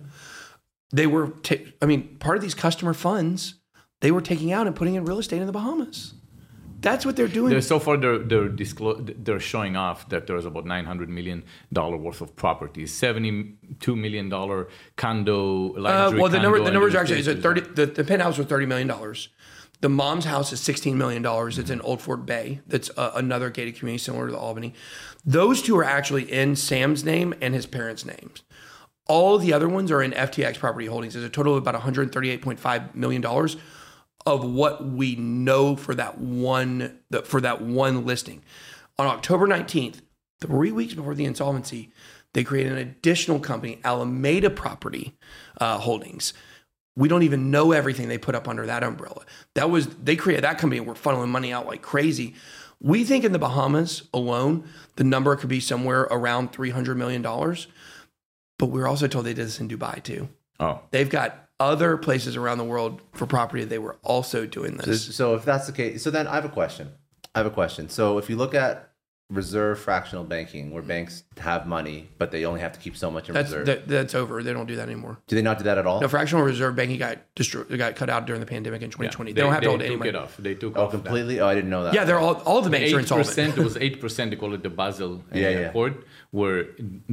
[0.92, 1.28] They were.
[1.42, 3.54] Ta- I mean, part of these customer funds
[4.00, 6.14] they were taking out and putting in real estate in the Bahamas.
[6.82, 7.50] That's what they're doing.
[7.50, 11.42] They're, so far, they're they're, disclo- they're showing off that there's about 900 million
[11.72, 15.74] dollar worth of properties, 72 million dollar condo.
[15.74, 17.60] Uh, well, the number the numbers are actually is estate it thirty.
[17.62, 19.30] The, the penthouse was thirty million dollars.
[19.86, 21.60] The mom's house is sixteen million dollars.
[21.60, 22.58] It's in Old Fort Bay.
[22.66, 24.74] That's uh, another gated community similar to the Albany.
[25.24, 28.42] Those two are actually in Sam's name and his parents' names.
[29.06, 31.14] All the other ones are in FTX Property Holdings.
[31.14, 33.58] There's a total of about one hundred thirty-eight point five million dollars
[34.26, 38.42] of what we know for that one for that one listing.
[38.98, 40.00] On October 19th,
[40.40, 41.92] three weeks before the insolvency,
[42.32, 45.16] they created an additional company, Alameda Property
[45.60, 46.32] uh, Holdings.
[46.96, 49.24] We don't even know everything they put up under that umbrella.
[49.54, 52.34] That was they created that company and were funneling money out like crazy.
[52.80, 54.64] We think in the Bahamas alone,
[54.96, 57.66] the number could be somewhere around three hundred million dollars.
[58.58, 60.28] But we are also told they did this in Dubai too.
[60.58, 63.64] Oh, They've got other places around the world for property.
[63.64, 65.14] They were also doing So, this.
[65.14, 66.92] so if that's the case, so then I have a question.
[67.34, 67.90] I have a question.
[67.90, 68.90] So if you look at
[69.28, 73.28] reserve fractional banking, where banks have money, but they only have to keep so much
[73.28, 74.40] in That's reserve, that, that's over.
[74.40, 75.18] They don't do that anymore.
[75.26, 76.00] do they not do that at all?
[76.00, 77.76] No, fractional reserve banking got destroyed.
[77.76, 79.30] Got cut out during the pandemic in 2020.
[79.30, 79.34] yeah.
[79.34, 80.08] they, don't have to hold they any took money.
[80.10, 80.36] it off.
[80.36, 80.98] They took oh, off that.
[80.98, 81.40] completely.
[81.40, 81.94] Oh, I didn't know that.
[81.94, 83.26] Yeah, they're all all the banks are Eight insolvent.
[83.28, 83.58] percent.
[83.58, 84.30] It was eight percent.
[84.30, 85.58] They call it the Basel uh, Yeah, yeah.
[85.70, 86.04] Accord.
[86.30, 86.64] Where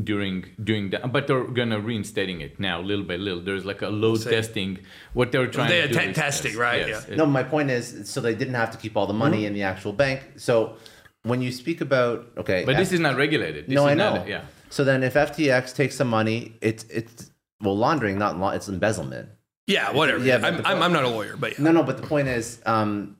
[0.03, 3.41] during doing that, but they're gonna reinstating it now, little by little.
[3.41, 4.30] There's like a load see.
[4.30, 4.80] testing.
[5.14, 6.88] What they're trying They to do are is- testing, right?
[6.88, 7.07] yes.
[7.10, 7.15] Yeah.
[7.15, 9.64] No, my point is, so they didn't have to keep all the money in the
[9.64, 10.22] actual bank.
[10.35, 10.77] So
[11.24, 13.68] when you speak about okay, But this is not regulated.
[13.68, 14.26] This no, is I not- know.
[14.26, 14.41] yeah.
[14.70, 17.30] So then, if FTX takes some money, it's it's
[17.62, 19.30] well laundering, not law, it's embezzlement.
[19.68, 20.18] yeah, whatever.
[20.24, 21.64] Yeah, Yeah, I'm, the I'm, I'm not a lawyer, but yeah.
[21.66, 23.18] No, no, but the point is, um,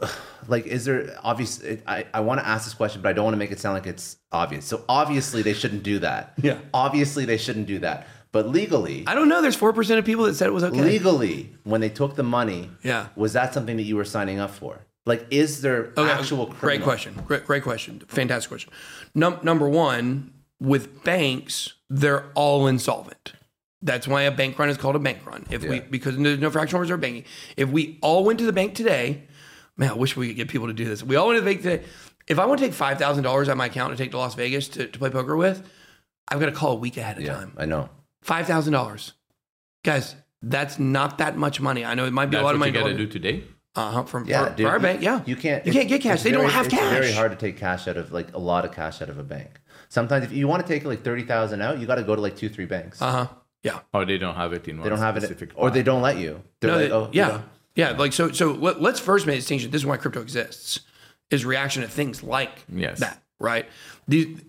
[0.48, 1.62] like, is there obvious?
[1.86, 3.74] I, I want to ask this question, but I don't want to make it sound
[3.74, 4.64] like it's obvious.
[4.64, 6.34] So obviously, they shouldn't do that.
[6.42, 6.58] Yeah.
[6.74, 8.06] Obviously, they shouldn't do that.
[8.32, 9.40] But legally, I don't know.
[9.40, 10.82] There's four percent of people that said it was okay.
[10.82, 13.06] legally, when they took the money, Yeah.
[13.16, 14.80] was that something that you were signing up for?
[15.06, 17.14] Like, is there Okay, actual great question.
[17.26, 18.00] Great, great question.
[18.08, 18.72] Fantastic question.
[19.14, 23.32] Num- number one, with banks, they're all insolvent.
[23.82, 25.46] That's why a bank run is called a bank run.
[25.48, 27.24] If we because there's no fractional reserve banking.
[27.56, 29.22] If we all went to the bank today,
[29.76, 31.04] man, I wish we could get people to do this.
[31.04, 31.84] We all went to the bank today.
[32.26, 34.18] If I want to take five thousand dollars out of my account to take to
[34.18, 35.62] Las Vegas to, to play poker with,
[36.26, 37.52] I've got to call a week ahead of Yeah, time.
[37.56, 37.90] I know.
[38.22, 39.12] Five thousand dollars,
[39.84, 40.16] guys.
[40.42, 41.84] That's not that much money.
[41.84, 42.84] I know it might be That's a lot of what you money.
[42.94, 43.44] gotta do today.
[43.76, 44.02] Uh huh.
[44.04, 45.22] From Yeah, for, dude, for our you- bank, yeah.
[45.26, 45.66] You can't.
[45.66, 46.14] You can't get cash.
[46.14, 46.82] it's They don't have it's cash.
[46.92, 49.18] It's very hard to take cash out of like a lot of cash out of
[49.18, 49.60] a bank.
[49.88, 52.20] Sometimes if you want to take like thirty thousand out, you got to go to
[52.22, 53.00] like two, three banks.
[53.02, 53.26] Uh huh.
[53.62, 53.80] Yeah.
[53.92, 56.02] Or they don't have it in one they don't have it, specific or they don't
[56.02, 56.42] let you.
[56.60, 57.40] They're No, like, they- oh, you yeah,
[57.74, 57.90] yeah.
[57.90, 59.70] Like so, so let, let's first make a distinction.
[59.70, 60.80] This is why crypto exists:
[61.30, 63.00] is reaction to things like Yes.
[63.00, 63.22] that.
[63.38, 63.66] Right.
[64.08, 64.40] These,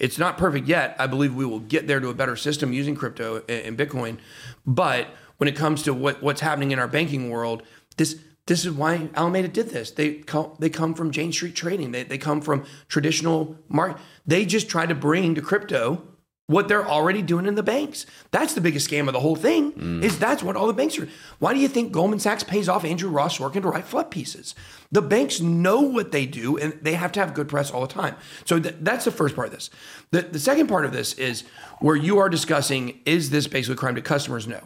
[0.00, 0.96] it's not perfect yet.
[0.98, 4.18] I believe we will get there to a better system using crypto and, and Bitcoin.
[4.66, 5.06] But
[5.38, 7.62] when it comes to what, what's happening in our banking world,
[7.96, 9.90] this this is why Alameda did this.
[9.90, 11.92] They come they come from Jane Street trading.
[11.92, 14.00] They they come from traditional market.
[14.26, 16.02] They just try to bring to crypto
[16.46, 18.04] what they're already doing in the banks.
[18.30, 19.72] That's the biggest scam of the whole thing.
[19.72, 20.04] Mm.
[20.04, 21.08] Is that's what all the banks are.
[21.38, 24.54] Why do you think Goldman Sachs pays off Andrew Ross Sorkin to write flood pieces?
[24.92, 27.86] The banks know what they do, and they have to have good press all the
[27.86, 28.14] time.
[28.44, 29.70] So th- that's the first part of this.
[30.10, 31.44] The, the second part of this is
[31.80, 34.46] where you are discussing: is this basically crime to customers?
[34.46, 34.60] No.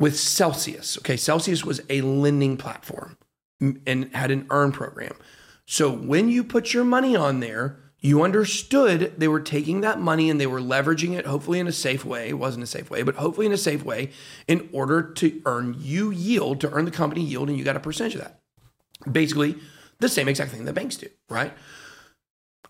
[0.00, 3.18] With Celsius, okay, Celsius was a lending platform
[3.60, 5.12] and had an earn program.
[5.66, 10.30] So when you put your money on there, you understood they were taking that money
[10.30, 12.30] and they were leveraging it, hopefully in a safe way.
[12.30, 14.10] It wasn't a safe way, but hopefully in a safe way
[14.48, 17.80] in order to earn you yield, to earn the company yield, and you got a
[17.80, 18.40] percentage of that.
[19.10, 19.56] Basically,
[19.98, 21.52] the same exact thing that banks do, right?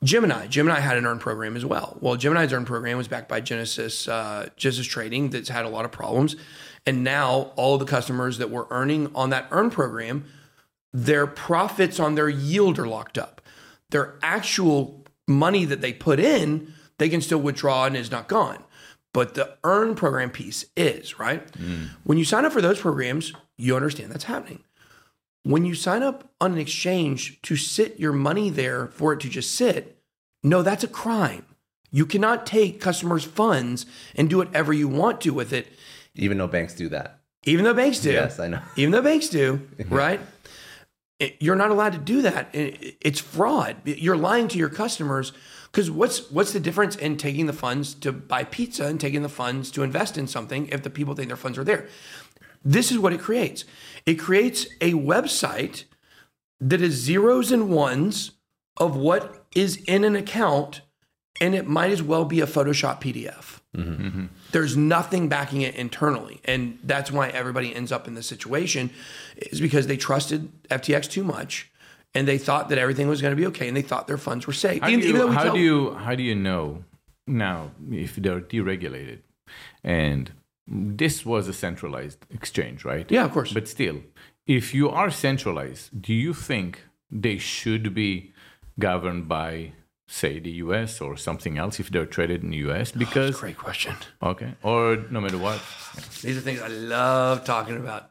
[0.03, 1.97] Gemini, Gemini had an earn program as well.
[2.01, 5.85] Well, Gemini's earn program was backed by Genesis, uh, Genesis Trading, that's had a lot
[5.85, 6.37] of problems,
[6.87, 10.25] and now all the customers that were earning on that earn program,
[10.93, 13.41] their profits on their yield are locked up.
[13.91, 18.63] Their actual money that they put in, they can still withdraw and is not gone.
[19.13, 21.51] But the earn program piece is, right?
[21.53, 21.89] Mm.
[22.05, 24.63] When you sign up for those programs, you understand that's happening.
[25.43, 29.29] When you sign up on an exchange to sit your money there for it to
[29.29, 30.01] just sit,
[30.43, 31.45] no, that's a crime.
[31.91, 33.85] You cannot take customers' funds
[34.15, 35.67] and do whatever you want to with it,
[36.15, 37.21] Even though banks do that.
[37.45, 38.13] even though banks do.
[38.13, 38.61] Yes, I know.
[38.77, 40.21] Even though banks do, right?
[41.39, 42.49] You're not allowed to do that.
[42.53, 43.77] It's fraud.
[43.85, 45.33] You're lying to your customers
[45.71, 49.29] because what's what's the difference in taking the funds to buy pizza and taking the
[49.29, 51.89] funds to invest in something if the people think their funds are there?
[52.65, 53.65] This is what it creates.
[54.05, 55.85] It creates a website
[56.61, 58.33] that is zeros and ones
[58.77, 60.83] of what is in an account,
[61.41, 63.60] and it might as well be a Photoshop PDF.
[63.77, 64.07] Mm-hmm.
[64.07, 64.25] Mm-hmm.
[64.53, 68.91] There's nothing backing it internally, and that's why everybody ends up in this situation,
[69.37, 71.71] is because they trusted FTX too much,
[72.15, 74.47] and they thought that everything was going to be okay, and they thought their funds
[74.47, 74.83] were safe.
[74.83, 76.85] How, Even- do you, though we how tell- do you how do you know
[77.27, 79.19] now if they're deregulated
[79.85, 80.33] and
[80.67, 83.09] this was a centralized exchange, right?
[83.11, 83.53] Yeah, of course.
[83.53, 84.03] But still,
[84.47, 88.33] if you are centralized, do you think they should be
[88.79, 89.73] governed by
[90.11, 92.93] say the US or something else if they're traded in the US?
[92.93, 93.95] Because Great question.
[94.23, 95.63] okay, or no matter what.
[96.21, 98.11] These are things I love talking about.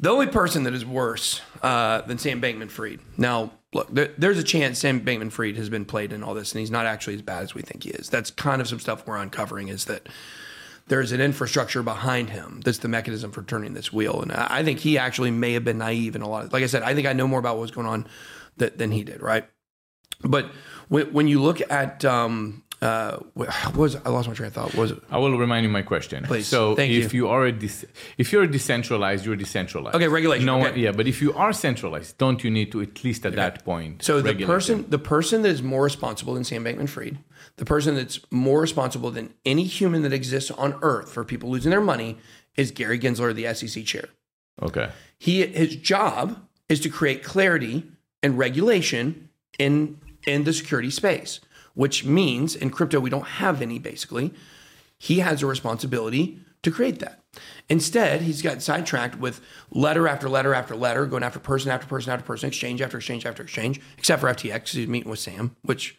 [0.00, 2.98] The only person that is worse uh, than Sam Bankman Fried.
[3.16, 6.52] Now, look, there, there's a chance Sam Bankman Fried has been played in all this,
[6.52, 8.08] and he's not actually as bad as we think he is.
[8.08, 10.08] That's kind of some stuff we're uncovering is that
[10.88, 14.20] there's an infrastructure behind him that's the mechanism for turning this wheel.
[14.20, 16.64] And I I think he actually may have been naive in a lot of, like
[16.64, 18.08] I said, I think I know more about what was going on
[18.56, 19.48] that, than he did, right?
[20.20, 20.46] But
[20.88, 24.74] when, when you look at, um, uh, what was I lost my train of thought?
[24.74, 24.98] What was it?
[25.10, 26.24] I will remind you my question.
[26.24, 26.48] Please.
[26.48, 27.28] So Thank if you.
[27.28, 27.84] are a dis-
[28.18, 29.94] if you're decentralized, you're decentralized.
[29.94, 30.46] Okay, regulation.
[30.46, 30.80] No, Okay.
[30.80, 34.02] yeah, but if you are centralized, don't you need to at least at that point?
[34.02, 34.90] So the person, them?
[34.90, 37.18] the person that is more responsible than Sam Bankman-Fried,
[37.56, 41.70] the person that's more responsible than any human that exists on Earth for people losing
[41.70, 42.18] their money,
[42.56, 44.06] is Gary Gensler, the SEC chair.
[44.60, 44.90] Okay.
[45.18, 46.36] He his job
[46.68, 47.84] is to create clarity
[48.24, 49.28] and regulation
[49.58, 51.40] in in the security space,
[51.74, 54.32] which means in crypto we don't have any basically.
[54.98, 57.20] He has a responsibility to create that.
[57.68, 59.40] Instead, he's got sidetracked with
[59.70, 63.24] letter after letter after letter, going after person after person after person, exchange after exchange
[63.24, 64.70] after exchange, except for FTX.
[64.70, 65.98] He's meeting with Sam, which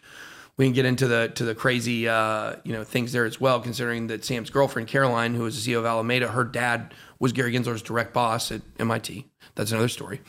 [0.58, 3.60] we can get into the to the crazy uh, you know things there as well.
[3.60, 7.54] Considering that Sam's girlfriend Caroline, who was the CEO of Alameda, her dad was Gary
[7.54, 9.28] Gensler's direct boss at MIT.
[9.56, 10.22] That's another story.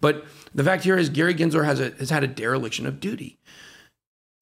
[0.00, 0.24] But
[0.54, 3.38] the fact here is Gary Gensler has a has had a dereliction of duty.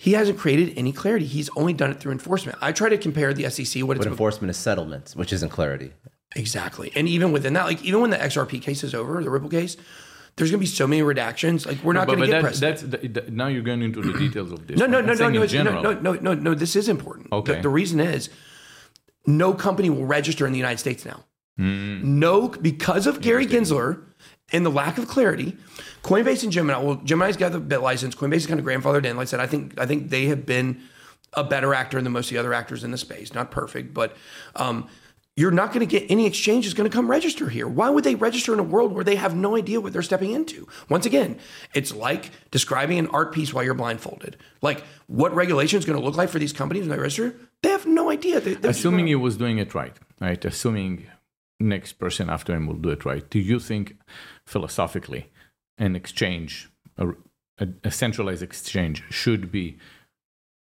[0.03, 1.27] He hasn't created any clarity.
[1.27, 2.57] He's only done it through enforcement.
[2.63, 5.93] I try to compare the SEC what it's But enforcement is settlements, which isn't clarity.
[6.35, 6.91] Exactly.
[6.97, 9.77] And even within that, like even when the XRP case is over, the Ripple case,
[10.37, 11.67] there's gonna be so many redactions.
[11.67, 12.91] Like we're not But, gonna get that, precedent.
[12.91, 14.79] that's the, the- now you're going into the details of this.
[14.79, 16.55] No, no, no, no, no, no, no, no, no, no.
[16.55, 17.29] This is important.
[17.31, 17.57] Okay.
[17.57, 18.31] The, the reason is
[19.27, 21.25] no company will register in the United States now.
[21.59, 22.19] Hmm.
[22.19, 24.03] No, because of Gary Gensler
[24.53, 25.57] and the lack of clarity,
[26.03, 26.79] Coinbase and Gemini.
[26.79, 28.15] Well, Gemini's got the BitLicense.
[28.15, 29.17] Coinbase is kind of grandfathered in.
[29.17, 30.83] Like I said, I think I think they have been
[31.35, 33.35] a better actor than most of the other actors in the space.
[33.35, 34.17] Not perfect, but
[34.57, 34.89] um,
[35.37, 37.69] you're not going to get any exchange is going to come register here.
[37.69, 40.33] Why would they register in a world where they have no idea what they're stepping
[40.33, 40.67] into?
[40.89, 41.39] Once again,
[41.73, 44.37] it's like describing an art piece while you're blindfolded.
[44.61, 47.35] Like what regulation is going to look like for these companies when they register?
[47.63, 48.41] They have no idea.
[48.41, 50.45] They, they're Assuming he was doing it right, right?
[50.45, 51.07] Assuming
[51.61, 53.29] next person after him will do it right.
[53.31, 53.97] Do you think
[54.51, 55.31] philosophically
[55.79, 56.69] an exchange,
[56.99, 57.09] a,
[57.59, 59.79] a, a centralized exchange, should be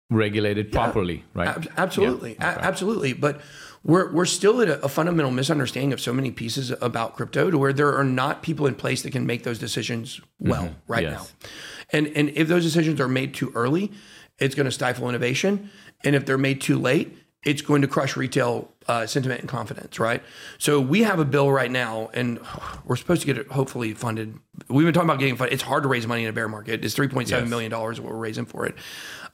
[0.09, 1.47] regulated properly, right?
[1.47, 2.55] Ab- absolutely, Yeah.
[2.55, 3.13] A- absolutely.
[3.13, 3.41] But
[3.83, 7.57] we're we're still at a, a fundamental misunderstanding of so many pieces about crypto to
[7.57, 11.13] where there are not people in place that can make those decisions well right Mm-hmm.
[11.13, 11.33] Yes.
[11.41, 11.49] now.
[11.97, 13.91] And and if those decisions are made too early,
[14.37, 15.69] it's going to stifle innovation.
[16.03, 19.99] And if they're made too late, it's going to crush retail uh, sentiment and confidence.
[19.99, 20.22] Right.
[20.57, 22.39] So we have a bill right now, and
[22.85, 24.38] we're supposed to get it hopefully funded.
[24.68, 25.53] We've been talking about getting funded.
[25.53, 26.84] It's hard to raise money in a bear market.
[26.85, 27.49] It's three point seven Yes.
[27.49, 28.76] million dollars what we're raising for it.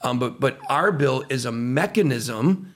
[0.02, 2.74] Um, but but our bill is a mechanism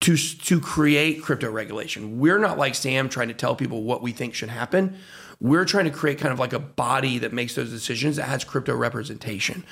[0.00, 2.18] to to create crypto regulation.
[2.18, 4.96] We're not like Sam trying to tell people what we think should happen.
[5.40, 8.44] We're trying to create kind of like a body that makes those decisions that has
[8.44, 9.64] crypto representation.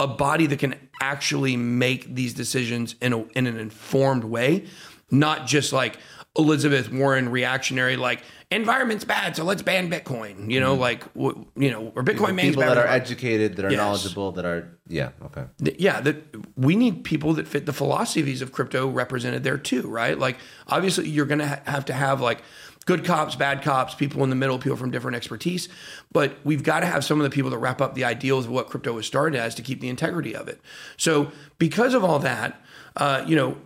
[0.00, 4.64] A body that can actually make these decisions in, a, in an informed way,
[5.10, 5.98] not just like
[6.36, 10.50] Elizabeth Warren reactionary, like environment's bad, so let's ban Bitcoin.
[10.50, 10.80] You know, mm-hmm.
[10.80, 12.70] like w- you know, or Bitcoin People bad.
[12.70, 13.76] that are educated, that are Yes.
[13.78, 15.44] knowledgeable, that are yeah, okay.
[15.62, 16.16] Th- yeah that
[16.56, 20.36] we need people that fit the philosophies of crypto represented there too right like
[20.66, 22.42] obviously you're gonna ha- have to have like
[22.86, 25.68] good cops bad cops people in the middle people from different expertise.
[26.12, 28.50] But we've got to have some of the people that wrap up the ideals of
[28.50, 30.60] what crypto was started as to keep the integrity of it.
[30.96, 32.60] So because of all that
[32.96, 33.56] uh, you know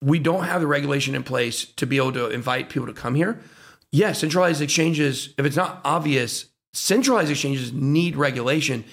[0.00, 3.14] we don't have the regulation in place to be able to invite people to come
[3.14, 3.40] here.
[3.90, 8.84] Yes centralized exchanges if it's not obvious centralized exchanges need regulation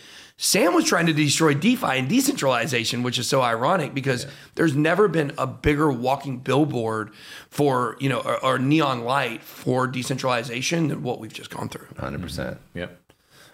[0.42, 4.26] Sam was trying to destroy DeFi and decentralization, which is so ironic because
[4.56, 7.12] there's never been a bigger walking billboard
[7.50, 11.88] for, you know, or, or neon light for decentralization than what we've just gone through.
[11.88, 12.22] 100%.
[12.22, 13.02] percent Yep.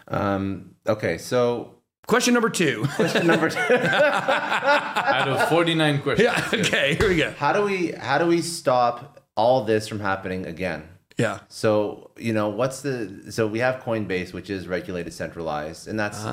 [0.10, 1.72] Um, okay, so
[2.06, 2.86] Question number two.
[2.96, 3.58] question number two.
[3.74, 6.30] Out of 49 questions.
[6.30, 6.48] yeah.
[6.54, 6.94] Okay.
[6.94, 7.32] Here we go.
[7.32, 10.88] how do we how do we stop all this from happening again?
[11.18, 11.40] Yeah.
[11.48, 16.26] So you know what's the so we have Coinbase, which is regulated, centralized, and that's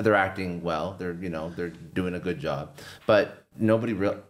[0.00, 0.96] they're acting well.
[0.98, 2.76] They're you know they're doing a good job,
[3.06, 4.22] but nobody real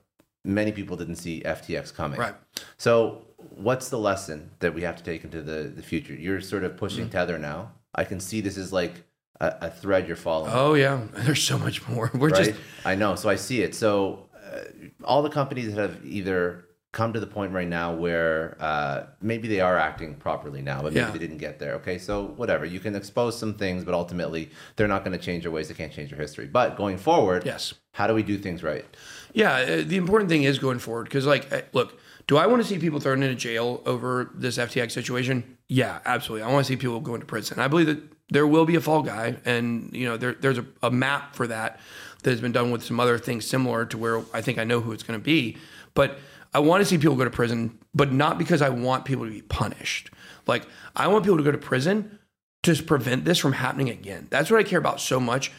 [0.45, 2.19] many people didn't see FTX coming.
[2.19, 2.35] Right.
[2.79, 6.15] So what's the lesson that we have to take into the the future?
[6.15, 7.73] You're sort of pushing Tether now.
[7.95, 9.05] I can see this is like
[9.41, 10.53] a, a thread you're following.
[10.55, 11.01] Oh, yeah.
[11.15, 12.11] There's so much more.
[12.15, 12.47] We're right?
[12.47, 13.16] just, I know.
[13.16, 13.74] So I see it.
[13.74, 14.61] So uh,
[15.05, 19.48] all the companies that have either come to the point right now where uh, maybe
[19.48, 21.10] they are acting properly now, but maybe Yeah.
[21.10, 21.73] they didn't get there.
[21.77, 22.66] Okay, so whatever.
[22.66, 25.69] You can expose some things, but ultimately they're not going to change their ways.
[25.69, 26.47] They can't change their history.
[26.47, 27.73] But going forward, yes.
[27.93, 28.85] how do we do things right?
[29.32, 32.60] Yeah, uh, the important thing is going forward because, like, uh, look, do I want
[32.62, 35.56] to see people thrown into jail over this FTX situation?
[35.69, 36.43] Yeah, absolutely.
[36.47, 37.59] I want to see people going to prison.
[37.59, 40.66] I believe that there will be a fall guy, and you know, there, there's a,
[40.82, 41.81] a map for that
[42.23, 44.81] that has been done with some other things similar to where I think I know
[44.82, 45.56] who it's going to be.
[45.94, 46.19] But
[46.55, 49.31] I want to see people go to prison, but not because I want people to
[49.31, 50.11] be punished.
[50.47, 52.19] Like, I want people to go to prison
[52.65, 54.29] to prevent this from happening again.
[54.31, 55.51] That's what I care about so much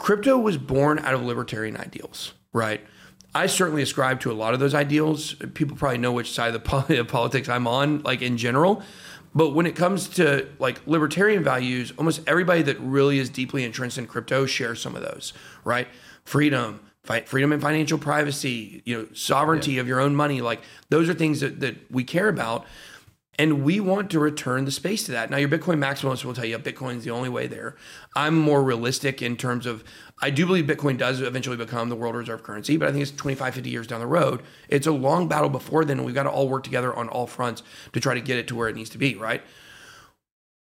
[0.00, 2.80] crypto was born out of libertarian ideals, right?
[3.34, 5.34] I certainly ascribe to a lot of those ideals.
[5.54, 8.82] People probably know which side of the politics I'm on, like in general.
[9.32, 13.98] But when it comes to like libertarian values, almost everybody that really is deeply entrenched
[13.98, 15.32] in crypto shares some of those,
[15.62, 15.86] right?
[16.24, 16.80] Freedom,
[17.10, 20.60] fi- freedom and financial privacy, you know, sovereignty of your own money, like
[20.90, 22.66] those are things that, that we care about.
[23.38, 25.30] And we want to return the space to that.
[25.30, 27.74] Now, your Bitcoin maximalists will tell you Bitcoin's the only way there.
[28.14, 29.82] I'm more realistic in terms of,
[30.20, 33.12] I do believe Bitcoin does eventually become the world reserve currency, but I think it's
[33.12, 34.42] 25, 50 years down the road.
[34.68, 37.26] It's a long battle before then, and we've got to all work together on all
[37.26, 37.62] fronts
[37.94, 39.42] to try to get it to where it needs to be, right?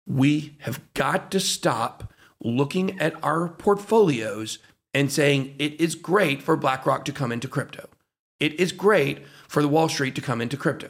[0.06, 4.60] We have got to stop looking at our portfolios
[4.94, 7.88] and saying it is great for BlackRock to come into crypto.
[8.40, 10.90] It is great for the Wall Street to come into crypto.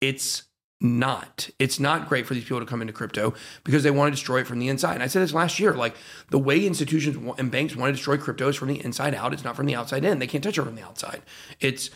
[0.00, 0.44] It's
[0.80, 1.50] not.
[1.58, 3.34] It's not great for these people to come into crypto
[3.64, 4.94] because they want to destroy it from the inside.
[4.94, 5.96] And I said this last year like
[6.30, 9.32] the way institutions and banks want to destroy crypto is from the inside out.
[9.32, 10.18] It's not from the outside in.
[10.18, 11.22] They can't touch it from the outside.
[11.60, 11.90] It's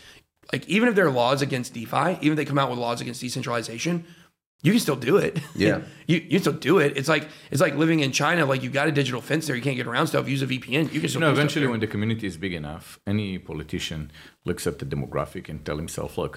[0.51, 2.99] like even if there are laws against DeFi, even if they come out with laws
[2.99, 4.05] against decentralization,
[4.63, 5.33] you can still do it.
[5.55, 5.81] Yeah.
[6.07, 6.97] you you can still do it.
[6.99, 8.41] It's like it's like living in China.
[8.51, 9.55] Like you got a digital fence there.
[9.59, 10.27] You can't get around stuff.
[10.35, 10.83] Use a VPN.
[10.93, 14.01] You can still You know, eventually, when the community is big enough, any politician
[14.49, 16.33] looks at the demographic and tell himself, "Look,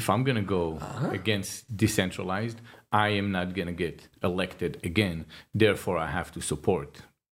[0.00, 1.10] if I'm going to go Uh-huh.
[1.20, 2.58] against decentralized,
[2.92, 3.96] I am not going to get
[4.30, 5.16] elected again.
[5.62, 6.90] Therefore, I have to support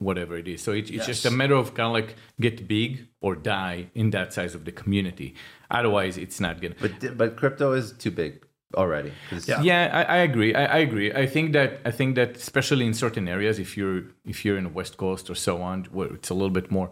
[0.07, 2.11] whatever it is." So it's, it's just a matter of kind of like
[2.45, 2.91] get big
[3.25, 5.29] or die in that size of the community.
[5.69, 6.79] Otherwise, it's not going to.
[6.85, 8.33] But but crypto is too big
[8.75, 9.11] already.
[9.29, 9.61] 'Cause- Yeah.
[9.61, 10.53] Yeah, I, I agree.
[10.55, 11.11] I, I agree.
[11.13, 14.63] I think that I think that especially in certain areas, if you're if you're in
[14.65, 16.89] the West Coast or so on, where it's a little bit more,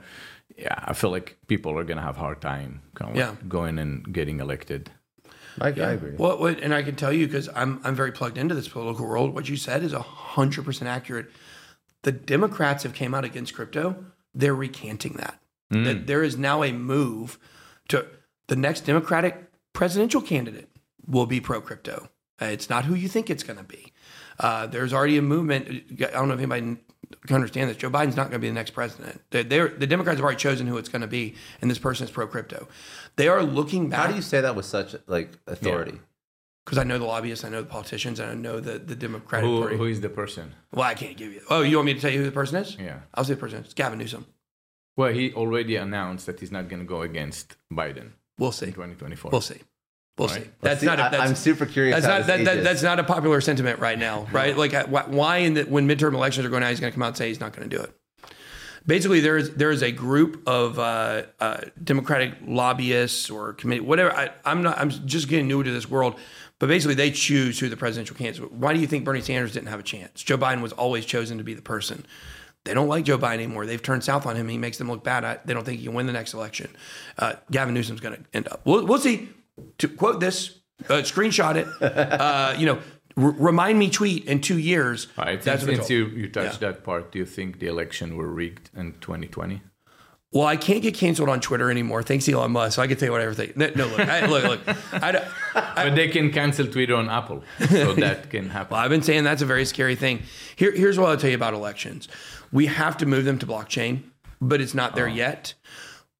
[0.58, 3.36] yeah, I feel like people are gonna have a hard time kind of like Yeah.
[3.48, 4.92] going and getting elected.
[5.62, 6.12] I, I agree.
[6.16, 9.06] What, what, and I can tell you because I'm I'm very plugged into this political
[9.08, 9.34] world.
[9.34, 11.28] What you said is hundred percent accurate.
[12.04, 13.96] The Democrats have came out against crypto.
[14.34, 15.40] They're recanting that.
[15.74, 15.84] Mm.
[15.86, 17.38] That there is now a move
[17.90, 18.06] to
[18.48, 19.34] the next Democratic
[19.74, 20.70] presidential candidate
[21.10, 22.10] will be pro crypto.
[22.42, 23.92] Uh, It's not who you think it's going to be.
[24.40, 25.68] Uh, there's already a movement.
[26.02, 26.78] I don't know if anybody
[27.28, 27.78] can understand this.
[27.78, 29.20] Joe Biden's not going to be the next president.
[29.32, 32.06] They're, they're, the Democrats have already chosen who it's going to be, and this person
[32.06, 32.68] is pro crypto.
[33.18, 36.00] They are looking back How do you say that with such like authority?
[36.64, 39.50] because I know the lobbyists, I know the politicians, and I know the, the Democratic
[39.50, 39.78] Who, Party.
[39.78, 40.54] who is the person?
[40.72, 41.42] well, I can't give you.
[41.50, 42.78] Oh, you want me to tell you who the person is?
[42.80, 43.00] Yeah.
[43.16, 43.60] I'll say the person.
[43.66, 44.26] It's Gavin Newsom.
[44.96, 48.66] Well, he already announced that he's not going to go against Biden We'll in see.
[48.68, 49.32] 2024.
[49.32, 49.62] We'll see.
[50.20, 50.44] We'll Right.
[50.44, 50.50] see.
[50.62, 51.00] That's See, not.
[51.00, 51.96] A, I- that's, I'm super curious.
[51.96, 54.56] That's not that, that, that's not a popular sentiment right now, right?
[54.56, 57.04] Like, uh, why in the, when midterm elections are going out, he's going to come
[57.04, 57.92] out and say he's not going to do it.
[58.86, 64.12] basically there is there is a group of uh, uh, Democratic lobbyists or committee, whatever.
[64.12, 64.78] I, I'm not.
[64.78, 66.16] I'm just getting new to this world.
[66.60, 68.52] But basically, they choose who the presidential candidate.
[68.52, 70.22] Why do you think Bernie Sanders didn't have a chance?
[70.22, 72.06] Joe Biden was always chosen to be the person.
[72.66, 73.66] They don't like Joe Biden anymore.
[73.66, 74.50] They've turned south on him.
[74.50, 75.24] He makes them look bad.
[75.24, 76.70] I, they don't think he can win the next election.
[77.18, 78.60] Uh, Gavin Newsom's going to end up.
[78.66, 79.30] We'll, we'll see.
[79.80, 80.60] To quote this,
[80.90, 81.68] uh, screenshot it.
[81.82, 82.80] Uh, you know,
[83.18, 85.08] r- remind me tweet in two years.
[85.18, 87.60] All right, That's since, what it's since you, you touched that part, do you think
[87.60, 89.62] the election were rigged in 2020?
[90.32, 92.04] Well, I can't get canceled on Twitter anymore.
[92.04, 92.76] Thanks, Elon Musk.
[92.76, 93.58] So I can tell you whatever I think.
[93.58, 94.78] No, no, look, I, look, look.
[95.04, 98.76] I, don't- but they can cancel Twitter on Apple, so that can happen.
[98.76, 100.22] Well, I've been saying that's a very scary thing.
[100.56, 102.08] Here, here's what I'll tell you about elections.
[102.52, 104.04] We have to move them to blockchain,
[104.40, 105.56] but it's not there yet.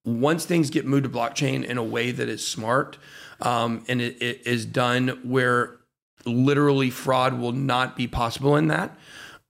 [0.06, 2.98] Once things get moved to blockchain in a way that is smart
[3.42, 5.78] um, and it, it is done where
[6.26, 8.98] literally fraud will not be possible in that,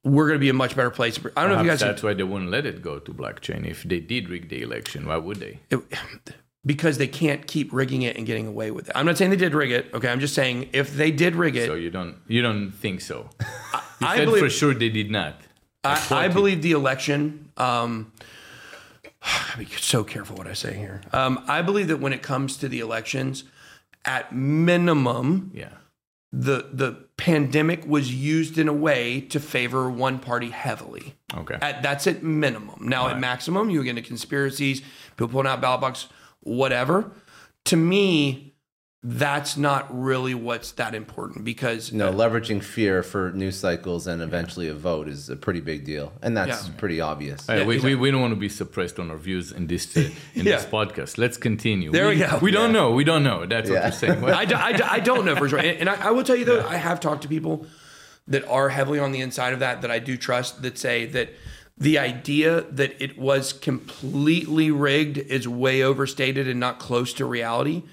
[0.03, 1.19] we're going to be a much better place.
[1.35, 3.65] I don't know if you guys that's why they wouldn't let it go to blockchain.
[3.65, 5.59] If they did rig the election, why would they?
[5.69, 5.79] it,
[6.65, 8.95] because they can't keep rigging it and getting away with it.
[8.95, 9.93] I'm not saying they did rig it.
[9.93, 13.01] Okay, I'm just saying if they did rig it, So you don't you don't think
[13.01, 13.29] so?
[14.01, 15.41] You I said believe- for sure they did not.
[15.83, 17.51] I, quote I believe the election.
[17.57, 18.13] Um,
[19.57, 21.01] be so careful what I say here.
[21.11, 23.43] Um, I believe that when it comes to the elections,
[24.05, 25.69] at minimum, Yeah.
[26.31, 31.15] the the pandemic was used in a way to favor one party heavily.
[31.35, 31.57] Okay.
[31.61, 32.87] At, that's at minimum.
[32.87, 34.81] Now, at maximum, you get into conspiracies,
[35.17, 36.07] people pulling out ballot box,
[36.41, 37.11] whatever.
[37.65, 38.48] To me,
[39.01, 44.67] that's not really what's that important because No, leveraging fear for news cycles and eventually
[44.67, 46.73] a vote is a pretty big deal, and that's Yeah.
[46.77, 47.47] pretty obvious.
[47.47, 47.95] Hey, Yeah, we, exactly.
[47.95, 50.11] we, we don't want to be suppressed on our views in this uh, in
[50.45, 50.57] Yeah.
[50.57, 51.17] this podcast.
[51.17, 51.91] Let's continue.
[51.91, 52.39] There we go.
[52.41, 52.91] We don't know.
[52.91, 53.45] We don't know.
[53.45, 53.83] That's what Yeah.
[53.83, 54.21] you're saying.
[54.21, 55.59] Well, I, do, I, do, I don't know for sure.
[55.69, 57.67] And, and I, I will tell you though, I have talked to people
[58.27, 61.29] that are heavily on the inside of that that I do trust that say that
[61.77, 67.83] the idea that it was completely rigged is way overstated and not close to reality.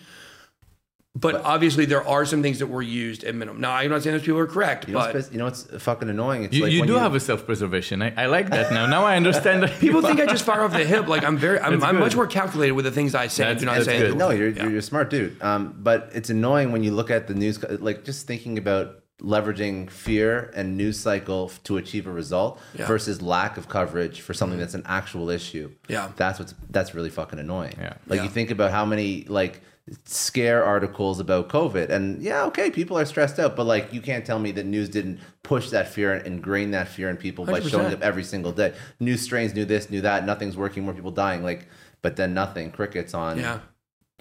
[1.18, 3.60] But, obviously, there are some things that were used at minimum.
[3.60, 6.08] Now, I'm not saying those people are correct, You but what's, you know it's fucking
[6.10, 6.44] annoying?
[6.44, 8.02] It's you, like you when do have a self-preservation.
[8.02, 8.86] I, I like that now.
[8.86, 11.08] Now I understand that people think I just fire off the hip.
[11.08, 13.44] Like I'm very, I'm, I'm much more calculated with the things I say.
[13.44, 14.16] That's- do not that's say good.
[14.18, 15.40] No, you're, you're you're a smart dude.
[15.42, 19.90] Um, but it's annoying when you look at the news, like just thinking about leveraging
[19.90, 22.86] fear and news cycle to achieve a result Yeah.
[22.86, 25.70] versus lack of coverage for something that's an actual issue.
[25.88, 26.10] Yeah.
[26.16, 27.74] that's what's that's really fucking annoying.
[27.78, 27.94] Yeah.
[28.06, 28.24] like Yeah.
[28.24, 29.62] you think about how many like
[30.04, 34.24] scare articles about COVID, and yeah, okay, people are stressed out, but like you can't
[34.26, 37.60] tell me that news didn't push that fear and ingrain that fear in people by
[37.60, 37.70] 100%.
[37.70, 38.74] showing up every single day.
[39.00, 41.42] New strains, new this, new that, nothing's working, more people dying.
[41.42, 41.68] Like,
[42.02, 43.60] but then nothing, crickets on Yeah.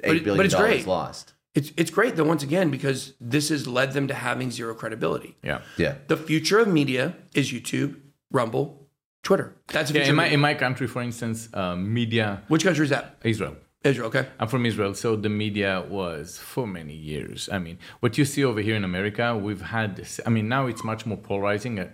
[0.03, 0.87] eight But billion but it's dollars great.
[0.87, 1.33] lost.
[1.55, 5.35] It's it's great though once again because this has led them to having zero credibility.
[5.41, 5.61] yeah.
[5.77, 5.95] Yeah.
[6.07, 7.95] The future of media is YouTube,
[8.29, 8.87] Rumble,
[9.23, 9.55] Twitter.
[9.69, 13.17] That's Yeah, in my in my country, for instance, uh, media Which country is that?
[13.23, 13.55] Israel.
[13.85, 14.07] Israel.
[14.07, 14.27] Okay.
[14.39, 17.49] I'm from Israel, so the media was for many years.
[17.51, 20.19] I mean, what you see over here in America, we've had this.
[20.25, 21.79] I mean, now it's much more polarizing.
[21.79, 21.89] Uh,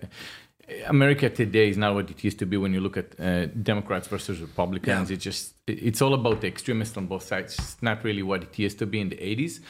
[0.86, 4.08] America today is not what it used to be when you look at uh, Democrats
[4.08, 5.10] versus Republicans.
[5.10, 5.14] Yeah.
[5.14, 7.58] It just it's all about the extremists on both sides.
[7.58, 9.60] It's not really what it used to be in the 80s.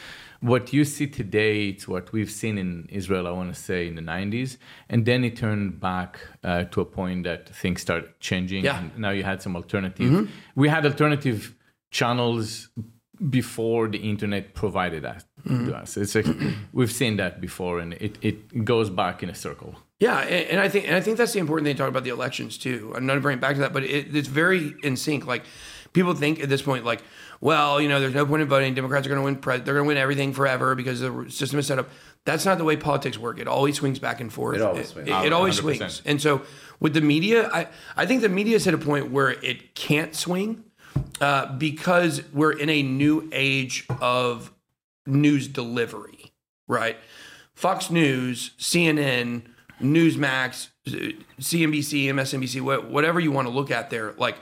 [0.41, 3.29] What you see today, it's what we've seen in Israel.
[3.29, 4.59] I want to say in the 90s,
[4.89, 8.65] and then it turned back uh, to a point that things started changing.
[8.65, 8.81] Yeah.
[8.81, 10.29] And now you had some alternative.
[10.57, 11.55] We had alternative
[11.93, 12.69] channels
[13.31, 15.75] before the internet provided that to mm-hmm.
[15.75, 15.97] us.
[15.97, 16.27] It's like,
[16.73, 19.77] we've seen that before, and it, it goes back in a circle.
[20.01, 22.03] Yeah, and, and I think and I think that's the important thing to talk about
[22.03, 22.93] the elections too.
[22.97, 25.27] I'm not to bring it back to that, but it, it's very in sync.
[25.27, 25.45] Like
[25.93, 27.05] people think at this point, like,
[27.41, 28.75] well, you know, there's no point in voting.
[28.75, 29.37] Democrats are going to win.
[29.37, 31.89] Pre- they're going to win everything forever because the system is set up.
[32.25, 33.39] That's not the way politics work.
[33.39, 34.57] It always swings back and forth.
[34.57, 35.09] It always swings.
[35.09, 35.77] It, it always 100%.
[35.77, 36.03] swings.
[36.05, 36.43] And so
[36.81, 40.17] with the media, I I think the media is at a point where it can't
[40.17, 40.65] swing
[41.21, 44.53] uh, because we're in a new age of
[45.07, 46.33] news delivery,
[46.67, 46.97] right?
[47.55, 49.43] Fox News, CNN,
[49.81, 54.37] Newsmax, CNBC, MSNBC, whatever you want to look at there, like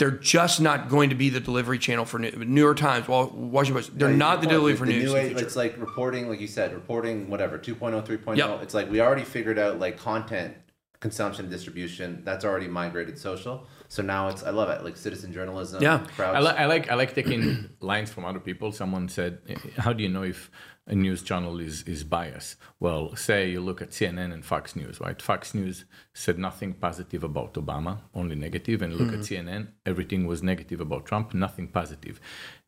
[0.00, 3.74] they're just not going to be the delivery channel for New, New York Times, Washington
[3.74, 3.98] Post.
[3.98, 5.12] They're not the point, delivery for the news.
[5.12, 8.36] new age- it's like reporting, like you said, reporting whatever 2.0, 3.0.
[8.36, 8.62] Yep.
[8.62, 10.54] It's like we already figured out like content
[11.00, 12.22] consumption distribution.
[12.24, 13.66] That's already migrated social.
[13.90, 15.82] So now it's I love it like citizen journalism.
[15.82, 16.06] Yeah.
[16.16, 18.70] I, li- I like I like taking lines from other people.
[18.70, 20.48] Someone said, eh, eh, "How do you know if
[20.86, 25.00] a news channel is is biased?" Well, say you look at CNN and Fox News,
[25.00, 25.20] right?
[25.20, 29.34] Fox News said nothing positive about Obama, only negative, and look at hmm.
[29.48, 32.20] CNN, everything was negative about Trump, nothing positive.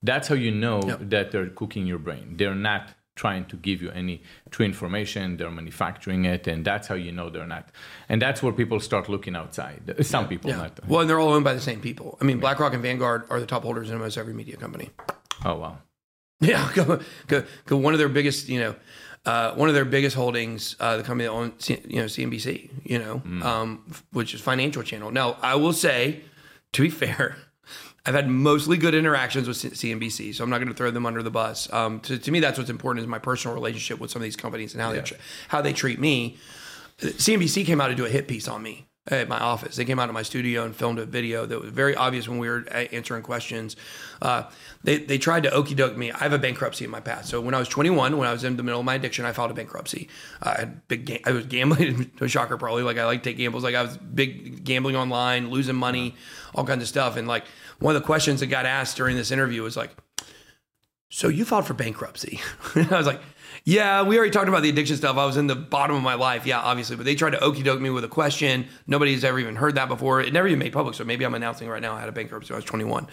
[0.03, 0.99] That's how you know Yep.
[1.11, 2.37] that they're cooking your brain.
[2.37, 4.17] They're not trying to give you any
[4.51, 5.37] true information.
[5.37, 7.67] They're manufacturing it, and that's how you know they're not.
[8.11, 9.81] And that's where people start looking outside.
[10.15, 10.73] Some people, not.
[10.89, 12.09] Well, and they're all owned by the same people.
[12.21, 14.91] I mean, BlackRock and Vanguard are the top holders in almost every media company.
[15.45, 15.75] Oh wow.
[16.41, 16.85] Yeah, go,
[17.29, 18.75] go, go one of their biggest, you know,
[19.25, 22.99] uh, one of their biggest holdings, uh, the company that owns, you know, CNBC, you
[22.99, 25.13] know, um, which is Financial Channel.
[25.13, 26.23] Now, I will say,
[26.73, 27.37] to be fair,
[28.05, 31.23] I've had mostly good interactions with CNBC, so I'm not going to throw them under
[31.23, 31.73] the bus.
[31.73, 34.37] Um, to, to me, that's what's important is my personal relationship with some of these
[34.37, 35.15] companies and how they tr-
[35.49, 36.37] how they treat me.
[36.99, 39.75] CNBC came out to do a hit piece on me at my office.
[39.75, 42.39] They came out of my studio and filmed a video that was very obvious when
[42.39, 43.75] we were a- answering questions.
[44.21, 44.45] Uh,
[44.85, 46.13] they, they tried to okey doke me.
[46.13, 47.29] I have a bankruptcy in my past.
[47.29, 49.33] So when I was 21, when I was in the middle of my addiction, I
[49.33, 50.09] filed a bankruptcy.
[50.41, 51.07] Uh, I had big.
[51.07, 52.13] Ga- I was gambling.
[52.21, 52.85] no shocker, probably.
[52.85, 53.65] Like I like to take gambles.
[53.65, 56.15] Like I was big gambling online, losing money,
[56.55, 57.17] all kinds of stuff.
[57.17, 57.45] And like
[57.83, 59.91] one of the questions that got asked during this interview was like,
[61.09, 62.41] so you filed for bankruptcy.
[62.75, 63.21] I was like,
[63.65, 65.17] yeah, we already talked about the addiction stuff.
[65.17, 66.47] I was in the bottom of my life.
[66.47, 66.97] Yeah, obviously.
[66.97, 68.67] But they tried to okey doke me with a question.
[68.87, 70.21] Nobody's ever even heard that before.
[70.21, 70.95] It never even made public.
[70.95, 73.07] So maybe I'm announcing right now I had a bankruptcy when I was 21.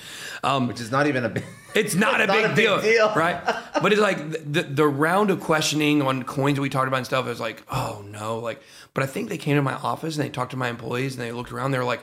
[0.43, 1.43] Um, Which is not even a big.
[1.75, 3.13] it's not, a, not big a big deal, deal.
[3.15, 3.43] right?
[3.81, 4.17] But it's like
[4.51, 7.63] the, the round of questioning on coins that we talked about and stuff is like,
[7.71, 8.61] oh no, like.
[8.93, 11.23] But I think they came to my office and they talked to my employees and
[11.23, 11.71] they looked around.
[11.71, 12.01] They were like,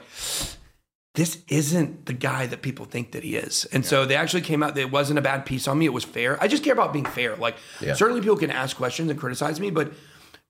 [1.16, 3.64] this isn't the guy that people think that he is.
[3.72, 4.76] And so they actually came out.
[4.78, 5.84] It wasn't a bad piece on me.
[5.86, 6.40] It was fair.
[6.42, 7.34] I just care about being fair.
[7.36, 7.94] Like Yeah.
[7.94, 9.92] certainly people can ask questions and criticize me, but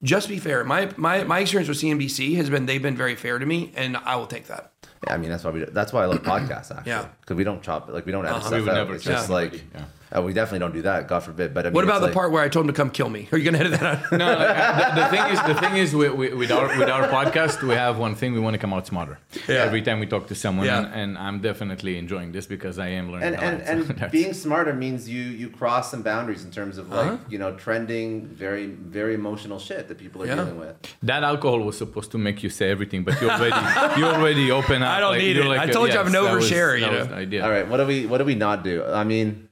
[0.03, 0.63] just be fair.
[0.65, 3.97] My my my experience with CNBC has been they've been very fair to me, and
[3.97, 4.73] I will take that.
[5.07, 5.65] Yeah, I mean that's why we.
[5.65, 6.91] That's why I love podcasts actually.
[6.91, 7.07] Yeah.
[7.21, 8.47] because we don't chop like we don't edit Uh-huh.
[8.47, 8.75] stuff We would out.
[8.75, 9.85] never it's chop just like yeah.
[10.15, 11.09] Uh, we definitely don't do that.
[11.09, 11.53] God forbid.
[11.55, 13.09] But I mean, What about the like- part where I told him to come kill
[13.09, 13.29] me?
[13.33, 14.13] Are you gonna edit that out?
[14.13, 16.89] No, no, uh, the, the thing is, the thing is, we, we, with our with
[16.89, 19.19] our podcast, we have one thing: we want to come out smarter.
[19.49, 19.57] Yeah.
[19.69, 20.85] Every time we talk to someone, Yeah.
[20.85, 23.27] and, and I'm definitely enjoying this because I am learning.
[23.29, 26.45] And a and, lot, so and that's- being smarter means you you cross some boundaries
[26.45, 27.17] in terms of like Uh-huh.
[27.33, 30.37] you know trending very very emotional shit that people are Yeah.
[30.37, 30.75] dealing with.
[31.03, 34.83] that alcohol was supposed to make you say everything, but you already you already open
[34.87, 34.97] up.
[34.97, 35.59] I don't need you're it.
[35.59, 37.15] I told you I'm an that was- oversharer, you know?
[37.25, 37.41] idea.
[37.45, 38.85] All right, what do we what do we not do?
[38.85, 39.49] I mean,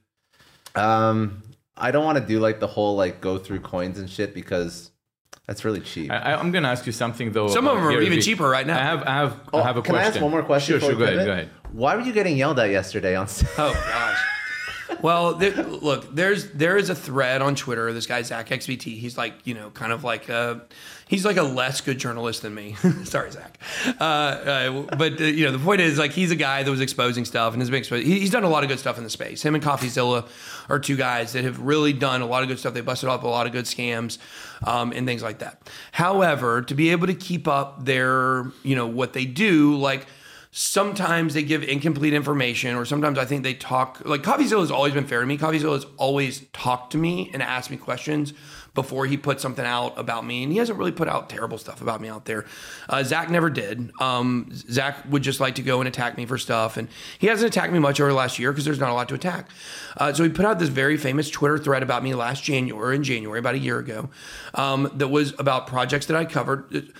[0.77, 1.41] um,
[1.77, 4.91] I don't want to do like the whole like go through coins and shit because
[5.47, 6.11] that's really cheap.
[6.11, 7.47] I, I- I'm gonna ask you something though.
[7.49, 8.77] Some of them are even cheaper right now.
[8.79, 10.13] I have I have Oh, I have a can question.
[10.13, 10.79] I ask one more question?
[10.79, 10.97] Sure, sure.
[10.97, 11.25] Go ahead.
[11.25, 11.49] Go ahead.
[11.71, 13.49] Why were you getting yelled at yesterday on stage?
[13.57, 14.19] Oh gosh.
[15.01, 17.91] Well, there, look, there's there is a thread on Twitter.
[17.91, 18.97] This guy Zach XBT.
[18.97, 20.61] He's like you know kind of like a,
[21.07, 22.75] he's like a less good journalist than me.
[23.03, 23.59] Sorry, Zach.
[23.99, 26.81] Uh, uh, but uh, you know the point is like he's a guy that was
[26.81, 28.05] exposing stuff and has been exposed.
[28.05, 29.41] He, he's done a lot of good stuff in the space.
[29.43, 30.27] Him and CoffeeZilla
[30.69, 32.73] are two guys that have really done a lot of good stuff.
[32.73, 34.17] They busted up a lot of good scams
[34.65, 35.69] um, and things like that.
[35.91, 40.07] However, to be able to keep up their you know what they do like
[40.57, 44.93] sometimes they give incomplete information or sometimes I think they talk like CoffeeZilla has always
[44.93, 45.37] been fair to me.
[45.37, 48.33] CoffeeZilla has always talked to me and asked me questions
[48.75, 50.43] before he put something out about me.
[50.43, 52.45] And he hasn't really put out terrible stuff about me out there.
[52.87, 53.91] Uh, Zach never did.
[53.99, 56.77] Um, Zach would just like to go and attack me for stuff.
[56.77, 56.87] And
[57.17, 59.15] he hasn't attacked me much over the last year because there's not a lot to
[59.15, 59.49] attack.
[59.97, 63.03] Uh, so he put out this very famous Twitter thread about me last January, in
[63.03, 64.09] January, about a year ago,
[64.53, 66.91] um, that was about projects that I covered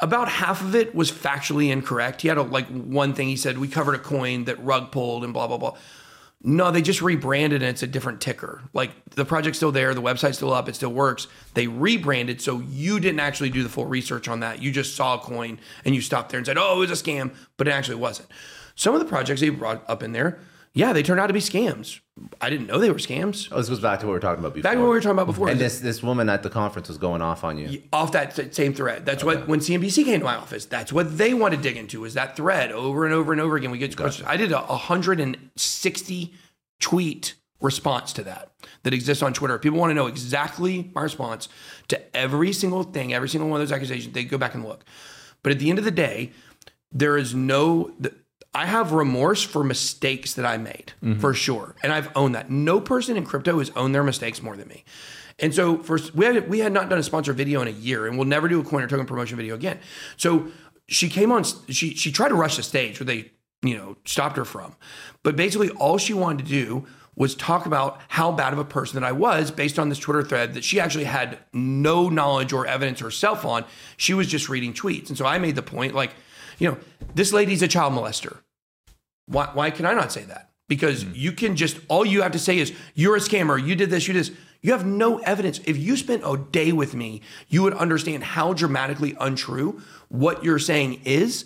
[0.00, 2.22] about half of it was factually incorrect.
[2.22, 5.24] He had a, like one thing he said, we covered a coin that rug pulled
[5.24, 5.76] and blah, blah, blah.
[6.40, 8.62] No, they just rebranded and it's a different ticker.
[8.72, 11.26] Like the project's still there, the website's still up, it still works.
[11.54, 14.62] They rebranded, so you didn't actually do the full research on that.
[14.62, 17.02] You just saw a coin and you stopped there and said, oh, it was a
[17.02, 18.28] scam, but it actually wasn't.
[18.76, 20.38] Some of the projects they brought up in there,
[20.72, 21.98] yeah, they turned out to be scams.
[22.40, 23.48] I didn't know they were scams.
[23.50, 24.62] Oh, this goes back to what we were talking about before.
[24.62, 25.48] Back to what we were talking about before.
[25.48, 27.82] And this this woman at the conference was going off on you.
[27.92, 29.04] off that same thread.
[29.06, 30.64] That's what when CNBC came to my office.
[30.66, 33.56] That's what they want to dig into is that thread over and over and over
[33.56, 33.70] again.
[33.70, 34.28] We get questions.
[34.28, 36.34] I did a 160
[36.80, 38.52] tweet response to that
[38.84, 39.58] that exists on Twitter.
[39.58, 41.48] People want to know exactly my response
[41.88, 44.14] to every single thing, every single one of those accusations.
[44.14, 44.84] They go back and look.
[45.42, 46.32] But at the end of the day,
[46.92, 47.92] there is no.
[48.02, 48.14] th-
[48.58, 51.20] I have remorse for mistakes that I made mm-hmm.
[51.20, 52.50] for sure, and I've owned that.
[52.50, 54.82] No person in crypto has owned their mistakes more than me.
[55.38, 58.04] And so, first, we had we had not done a sponsor video in a year,
[58.04, 59.78] and we'll never do a coin or token promotion video again.
[60.16, 60.48] So
[60.88, 61.44] she came on.
[61.68, 63.30] She she tried to rush the stage, where they
[63.62, 64.74] you know stopped her from.
[65.22, 69.00] But basically, all she wanted to do was talk about how bad of a person
[69.00, 72.66] that I was based on this Twitter thread that she actually had no knowledge or
[72.66, 73.64] evidence herself on.
[73.96, 75.10] She was just reading tweets.
[75.10, 76.10] And so I made the point like,
[76.58, 76.76] you know,
[77.14, 78.38] this lady's a child molester.
[79.28, 80.50] Why, why can I not say that?
[80.66, 81.12] Because hmm.
[81.14, 84.06] you can just, all you have to say is, you're a scammer, you did this,
[84.08, 84.32] you did this.
[84.60, 85.60] You have no evidence.
[85.66, 90.58] If you spent a day with me, you would understand how dramatically untrue what you're
[90.58, 91.44] saying is.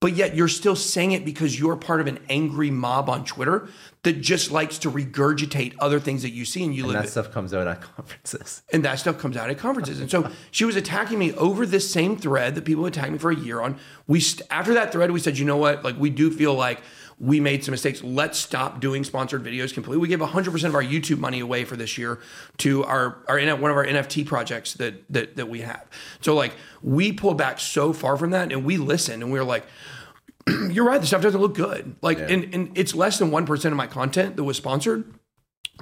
[0.00, 3.68] but yet you're still saying it because you're part of an angry mob on Twitter
[4.02, 7.08] that just likes to regurgitate other things that you see and you And live that
[7.08, 7.10] it.
[7.10, 8.62] stuff comes out at conferences.
[8.70, 10.00] And that stuff comes out at conferences.
[10.00, 13.30] And so she was attacking me over this same thread that people attacked me for
[13.30, 13.78] a year on.
[14.06, 15.82] We st- after that thread, we said, you know what?
[15.84, 16.82] Like we do feel like
[17.18, 18.02] we made some mistakes.
[18.02, 19.98] Let's stop doing sponsored videos completely.
[19.98, 22.20] We gave 100% of our YouTube money away for this year
[22.58, 25.86] to our, our one of our NFT projects that, that that we have.
[26.20, 29.44] So like we pulled back so far from that and we listened and we were
[29.44, 29.66] like,
[30.70, 31.96] you're right, the stuff doesn't look good.
[32.02, 35.12] Like and, and it's less than 1% of my content that was sponsored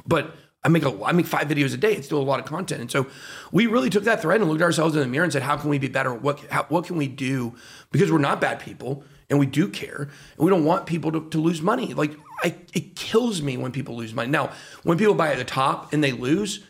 [0.07, 0.35] but
[0.65, 1.95] I make a I make five videos a day.
[1.95, 3.09] It's still a lot of content, and so
[3.51, 5.57] we really took that thread and looked at ourselves in the mirror and said, "How
[5.57, 6.15] can we be better?
[6.15, 7.55] What how, what can we do?
[7.91, 9.03] Because we're not bad people,
[9.33, 10.03] and we do care,
[10.37, 11.95] and we don't want people to, to lose money.
[11.95, 12.13] Like
[12.45, 14.31] I, it kills me when people lose money.
[14.31, 14.53] Now,
[14.83, 16.63] when people buy at the top and they lose."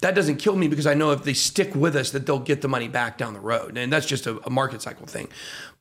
[0.00, 2.60] That doesn't kill me because I know if they stick with us that they'll get
[2.60, 3.78] the money back down the road.
[3.78, 5.28] And that's just a, a market cycle thing.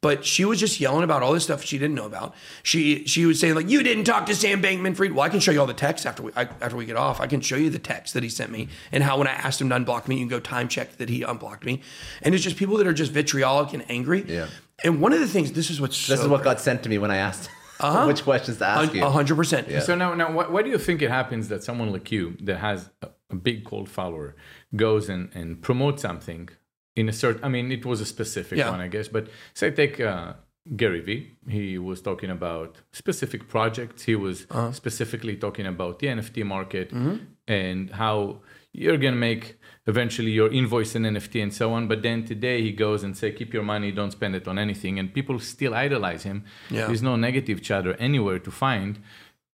[0.01, 2.33] But she was just yelling about all this stuff she didn't know about.
[2.61, 5.51] She she was saying like, "You didn't talk to Sam Bankman-Fried." Well, I can show
[5.51, 7.19] you all the text after we I, after we get off.
[7.19, 9.59] I can show you the text that he sent me and how when I asked
[9.59, 11.81] him to unblock me, you can go time check that he unblocked me.
[12.21, 14.23] And it's just people that are just vitriolic and angry.
[14.27, 14.47] Yeah.
[14.83, 16.89] And one of the things, this is what's This so is what got sent to
[16.89, 17.49] me when I asked
[18.07, 19.03] which questions to ask you.
[19.03, 19.67] a hundred percent.
[19.83, 22.57] So now, now, why, why do you think it happens that someone like you, that
[22.57, 24.35] has a, a big cold follower,
[24.75, 26.49] goes and, and promotes something
[26.95, 27.43] in a certain?
[27.43, 28.71] I mean, it was a specific Yeah.
[28.71, 29.07] one, I guess.
[29.09, 30.33] But say take uh,
[30.77, 31.31] Gary Vee.
[31.49, 34.03] He was talking about specific projects.
[34.03, 34.71] He was Uh-huh.
[34.71, 37.17] specifically talking about the NFT market Mm-hmm.
[37.47, 38.41] and how
[38.71, 41.87] you're gonna make eventually your invoice an NFT and so on.
[41.87, 44.97] But then today he goes and say, keep your money, don't spend it on anything,
[44.99, 46.45] and people still idolize him.
[46.69, 46.87] Yeah.
[46.87, 48.99] There's no negative chatter anywhere to find.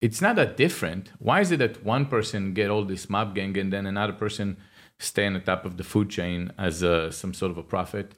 [0.00, 1.12] It's not that different.
[1.18, 4.56] Why is it that one person get all this mob gang and then another person
[5.00, 8.14] stay on the top of the food chain as uh, some sort of a prophet?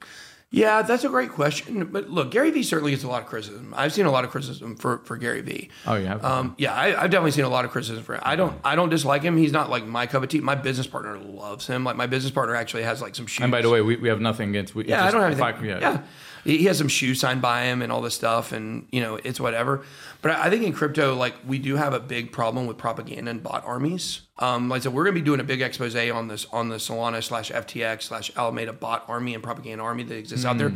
[0.53, 1.85] Yeah, that's a great question.
[1.85, 3.73] But look, Gary Vee certainly gets a lot of criticism.
[3.75, 5.69] I've seen a lot of criticism for, for Gary Vee.
[5.87, 6.23] Oh, you have?
[6.25, 8.21] Um, yeah, I, I've definitely seen a lot of criticism for him.
[8.23, 9.37] I don't I don't dislike him.
[9.37, 10.41] He's not like my cup of tea.
[10.41, 11.85] My business partner loves him.
[11.85, 13.43] Like my business partner actually has like some shoes.
[13.43, 14.75] and by the way, we, we have nothing against.
[14.75, 15.53] We, yeah, I don't have anything.
[15.71, 15.93] fuck- yeah.
[15.93, 15.99] He
[16.43, 19.39] he has some shoes signed by him and all this stuff, and you know it's
[19.39, 19.83] whatever.
[20.21, 23.43] But I think in crypto, like we do have a big problem with propaganda and
[23.43, 24.21] bot armies.
[24.39, 26.69] Um, like I said, we're going to be doing a big expose on this on
[26.69, 30.73] the Solana slash FTX slash Alameda bot army and propaganda army that exists out there.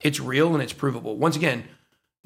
[0.00, 1.16] It's real and it's provable.
[1.16, 1.64] Once again,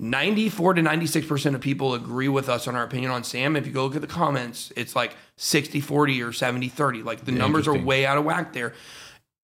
[0.01, 3.55] 94 to 96% of people agree with us on our opinion on Sam.
[3.55, 7.03] If you go look at the comments, it's like 60 40 or 70 30.
[7.03, 8.73] Like the numbers are way out of whack there.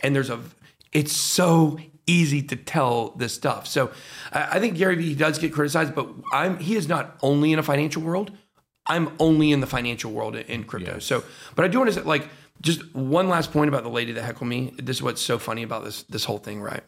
[0.01, 0.41] And there's a,
[0.93, 3.67] it's so easy to tell this stuff.
[3.67, 3.91] So
[4.33, 7.59] I, I think Gary Vee does get criticized, but I'm, he is not only in
[7.59, 8.33] a financial world.
[8.87, 11.01] I'm only in the financial world in, crypto.
[11.01, 11.25] So,
[11.57, 12.29] but I do want to say, like,
[12.63, 14.73] just one last point about the lady that heckled me.
[14.79, 16.83] This is what's so funny about this this whole thing, right?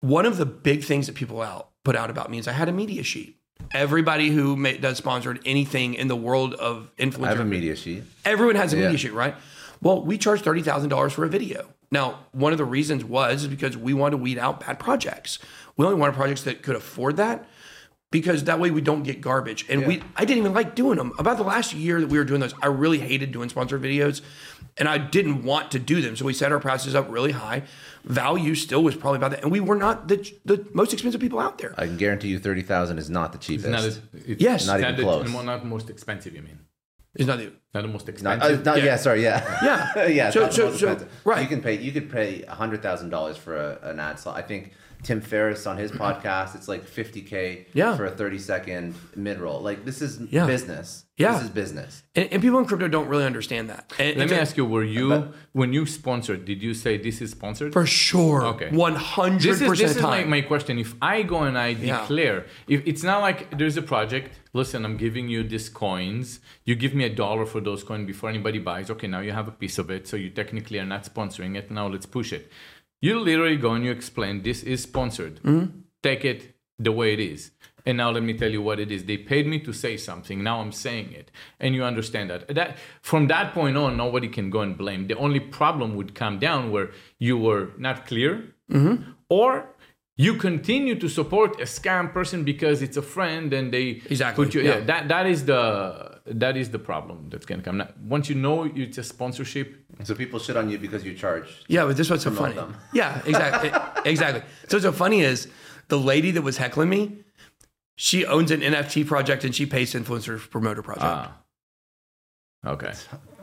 [0.00, 2.68] One of the big things that people out put out about me is I had
[2.68, 3.36] a media sheet.
[3.72, 7.76] Everybody who ma- does sponsored anything in the world of influencer, I have a media
[7.76, 8.04] sheet.
[8.24, 9.34] everyone has a media sheet, right?
[9.82, 11.68] Well, we charge thirty thousand dollars for a video.
[11.96, 15.38] Now, one of the reasons was because we wanted to weed out bad projects.
[15.78, 17.46] We only wanted projects that could afford that
[18.10, 19.64] because that way we don't get garbage.
[19.70, 21.12] And we I didn't even like doing them.
[21.18, 24.20] About the last year that we were doing those, I really hated doing sponsored videos
[24.76, 26.16] and I didn't want to do them.
[26.16, 27.62] So we set our prices up really high.
[28.04, 29.42] Value still was probably about that.
[29.42, 31.74] And we were not the the most expensive people out there.
[31.78, 33.70] I can guarantee you thirty thousand is not the cheapest.
[33.70, 34.66] Not as, it's Yes.
[34.66, 35.32] Not even the- close.
[35.32, 36.58] Not the most expensive, you mean?
[37.18, 38.60] It's not the Not the most Not, expensive.
[38.60, 38.84] uh, not, yeah.
[38.84, 38.96] Yeah.
[38.96, 40.06] sorry, yeah, Yeah.
[40.18, 40.30] yeah.
[40.30, 41.42] So- so- so- right.
[41.42, 41.74] You can pay.
[41.78, 44.36] You could pay hundred thousand dollars for a, an ad slot.
[44.36, 44.72] I think
[45.02, 47.96] Tim Ferriss on his podcast, it's like fifty k Yeah.
[47.96, 49.60] for a thirty second mid roll.
[49.60, 50.46] Like this is Yeah.
[50.46, 51.04] business.
[51.18, 51.32] Yeah.
[51.34, 52.02] this is business.
[52.14, 53.90] and, and people in crypto don't really understand that.
[53.98, 56.44] And Let it's me a- ask you: Were you when you sponsored?
[56.46, 57.72] Did you say this is sponsored?
[57.74, 58.42] for sure.
[58.54, 58.70] Okay.
[58.70, 60.78] One hundred this is, percent this is the my, my question.
[60.78, 62.00] If I go and I Yeah.
[62.00, 66.40] declare, if it's not like there's a project, listen, I'm giving you these coins.
[66.64, 68.90] You give me a dollar for those coins before anybody buys.
[68.90, 70.08] Okay, now you have a piece of it.
[70.08, 71.70] So you technically are not sponsoring it.
[71.70, 72.50] Now let's push it.
[73.00, 75.36] You literally go and you explain this is sponsored.
[75.42, 75.80] Mm-hmm.
[76.02, 77.50] Take it the way it is.
[77.84, 79.04] And now let me tell you what it is.
[79.04, 80.42] They paid me to say something.
[80.42, 81.30] Now I'm saying it.
[81.60, 82.48] And you understand that.
[82.52, 85.06] That from that point on, nobody can go and blame.
[85.06, 88.52] The only problem would come down where you were not clear
[89.28, 89.68] or
[90.18, 94.54] you continue to support a scam person because it's a friend and they Exactly, put
[94.54, 94.78] you yeah.
[94.78, 94.84] yeah.
[94.90, 95.60] that that is the
[96.26, 99.68] that is the problem that's gonna come now, once you know it's a sponsorship
[100.04, 101.48] So people shit on you because you charge.
[101.68, 102.54] Yeah, but this is what's so funny.
[102.54, 102.76] them.
[102.92, 103.70] Yeah, exactly.
[104.12, 104.42] exactly.
[104.68, 105.48] So what's so funny is
[105.88, 107.02] the lady that was heckling me,
[107.96, 111.04] she owns an NFT project and she pays influencers promoter project.
[111.04, 111.42] ah
[112.74, 112.92] Okay.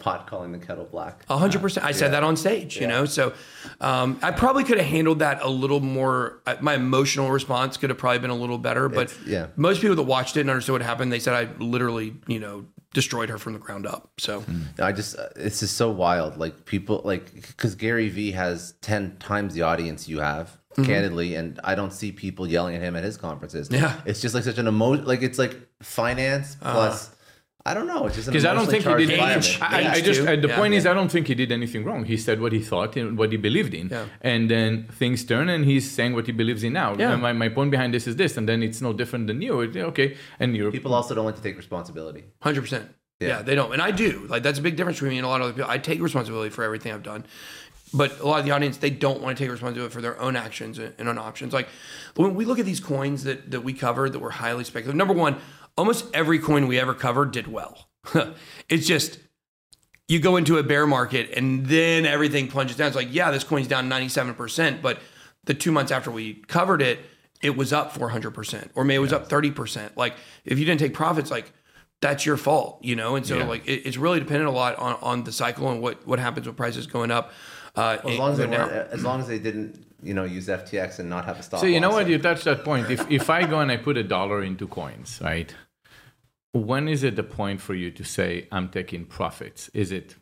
[0.04, 1.24] Pot calling the kettle black.
[1.30, 1.86] A hundred percent.
[1.86, 3.06] I said that on stage, you know.
[3.06, 3.34] So
[3.80, 6.42] um, I probably could have handled that a little more.
[6.46, 8.90] uh, My emotional response could have probably been a little better.
[8.90, 9.48] But It's- yeah.
[9.56, 12.66] most people that watched it and understood what happened, they said I literally, you know,
[12.94, 14.12] destroyed her from the ground up.
[14.20, 14.44] So
[14.78, 16.38] I just uh, it's just so wild.
[16.38, 21.60] Like people like because Gary Vee has ten times the audience you have, candidly, and
[21.64, 23.70] I don't see people yelling at him at his conferences.
[23.70, 23.84] Mm-hmm.
[23.84, 24.02] Yeah.
[24.06, 25.06] it's just like such an emotion.
[25.06, 27.10] Like it's like finance plus.
[27.66, 28.04] I don't know.
[28.10, 29.12] Because I don't think he did.
[29.12, 29.58] Age.
[29.62, 30.28] I, I- I just too.
[30.28, 30.58] uh, the Yeah.
[30.58, 32.04] point is I don't think he did anything wrong.
[32.04, 34.06] He said what he thought and what he believed in, Yeah.
[34.22, 36.94] and then things turn, and he's saying what he believes in now.
[36.98, 37.16] Yeah.
[37.16, 39.54] My, my point behind this is this, and then it's no different than you.
[39.92, 42.26] Okay, and you're People also don't like to take responsibility.
[42.42, 42.86] Hundred percent.
[43.22, 44.26] Yeah, they don't, and I do.
[44.28, 45.72] Like that's a big difference between me and a lot of other people.
[45.72, 47.24] I take responsibility for everything I've done,
[47.94, 50.36] but a lot of the audience they don't want to take responsibility for their own
[50.36, 51.54] actions and and own options.
[51.54, 51.70] Like
[52.18, 54.98] when we look at these coins that that we cover that were highly speculative.
[54.98, 55.38] Number one,
[55.78, 57.88] almost every coin we ever covered did well.
[58.70, 59.20] it's just
[60.08, 62.88] you go into a bear market and then everything plunges down.
[62.88, 65.00] It's like yeah, this coin's down ninety seven percent, but
[65.46, 67.00] the two months after we covered it,
[67.42, 69.96] it was up four hundred percent, or maybe it was up thirty percent.
[69.98, 71.52] Like if you didn't take profits, like
[72.02, 73.16] that's your fault, you know.
[73.16, 73.46] And so Yeah.
[73.46, 76.46] like it, it's really dependent a lot on, on the cycle and what what happens
[76.48, 77.32] with prices going up.
[77.76, 78.46] Uh, As long as they
[78.92, 81.60] as long as they didn't, you know, use FTX and not have a stop.
[81.60, 82.08] So you know what?
[82.08, 82.90] You touched that point.
[82.90, 85.54] If if I go and I put a dollar into coins, right?
[86.52, 89.70] When is it the point for you to say I'm taking profits?
[89.74, 90.16] Is it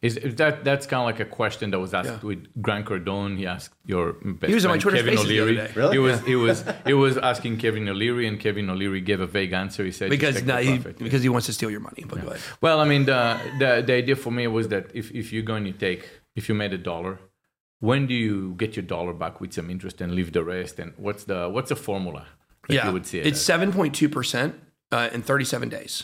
[0.00, 2.28] is is that that's kind of like a question that was asked Yeah.
[2.30, 3.36] with Grant Cardone.
[3.36, 5.72] He asked your best He was on my Twitter Kevin Spaces the other O'Leary.
[5.74, 5.92] Really?
[5.92, 9.52] He was he was he was asking Kevin O'Leary, and Kevin O'Leary gave a vague
[9.52, 9.84] answer.
[9.84, 12.04] He said because take no, he, because he wants to steal your money.
[12.08, 12.40] But go ahead.
[12.60, 15.64] Well, I mean, the, the the idea for me was that if if you're going
[15.64, 17.20] to take if you made a dollar,
[17.88, 20.74] when do you get your dollar back with some interest and leave the rest?
[20.82, 22.22] And what's the what's the formula
[22.68, 24.50] that Yeah, you would see it it's seven point two percent
[24.96, 25.94] uh, in thirty seven days.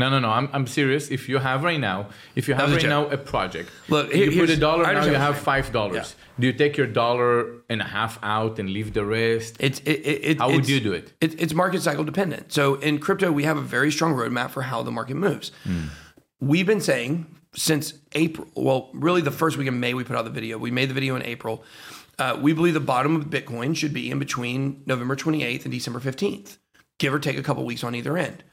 [0.00, 0.30] No, no, no.
[0.38, 1.10] I'm, I'm serious.
[1.10, 1.98] If you have right now,
[2.34, 5.18] if you have right now a project, Look, here- you put a dollar now, you
[5.28, 6.16] have five dollars.
[6.40, 7.30] Do you take your dollar
[7.68, 9.56] and a half out and leave the rest?
[9.60, 9.98] It's it,
[10.30, 11.12] it, How would you do it?
[11.20, 11.30] it?
[11.42, 12.44] It's market cycle dependent.
[12.58, 15.52] So in crypto, we have a very strong roadmap for how the market moves.
[16.40, 17.12] We've been saying
[17.54, 18.48] since April.
[18.54, 20.58] Well, really, the first week of May, we put out the video.
[20.58, 21.64] We made the video in April.
[22.18, 26.00] Uh, we believe the bottom of Bitcoin should be in between November 28th and December
[26.00, 26.58] 15th,
[26.98, 28.44] give or take a couple weeks on either end.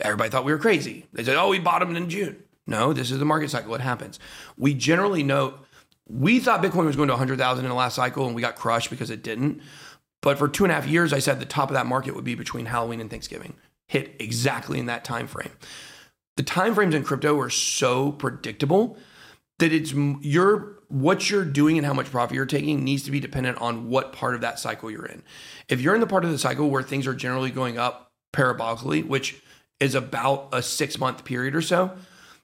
[0.00, 1.06] Everybody thought we were crazy.
[1.12, 3.74] They said, "Oh, we bottomed in June." No, this is the market cycle.
[3.74, 4.18] It happens.
[4.56, 5.54] We generally know.
[6.08, 8.90] We thought Bitcoin was going to 100,000 in the last cycle, and we got crushed
[8.90, 9.62] because it didn't.
[10.20, 12.24] But for two and a half years, I said the top of that market would
[12.24, 13.54] be between Halloween and Thanksgiving.
[13.86, 15.52] Hit exactly in that time frame.
[16.36, 18.98] The time frames in crypto are so predictable
[19.58, 23.20] that it's your what you're doing and how much profit you're taking needs to be
[23.20, 25.22] dependent on what part of that cycle you're in.
[25.68, 29.06] If you're in the part of the cycle where things are generally going up parabolically,
[29.06, 29.40] which
[29.80, 31.96] is about a six month period or so,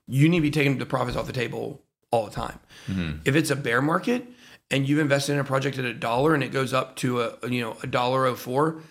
[0.07, 2.59] you need to be taking the profits off the table all the time.
[2.87, 3.19] Mm-hmm.
[3.25, 4.27] If it's a bear market
[4.71, 7.49] and you've invested in a project at a dollar and it goes up to a
[7.49, 8.83] you know a dollar oh four,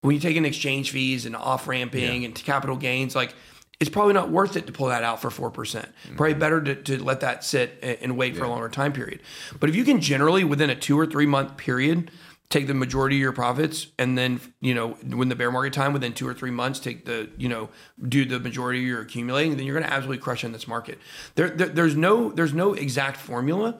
[0.00, 3.34] when you take in exchange fees and off ramping and capital gains, like
[3.80, 5.88] it's probably not worth it to pull that out for four percent.
[6.16, 6.40] Probably mm-hmm.
[6.40, 9.20] better to, to let that sit and, wait for a longer time period.
[9.60, 12.10] But if you can generally within a two or three month period
[12.50, 15.92] take the majority of your profits and then you know when the bear market time
[15.92, 17.68] within two or three months take the you know
[18.08, 20.98] do the majority of your accumulating then you're going to absolutely crush in this market
[21.34, 23.76] there, there there's no there's no exact formula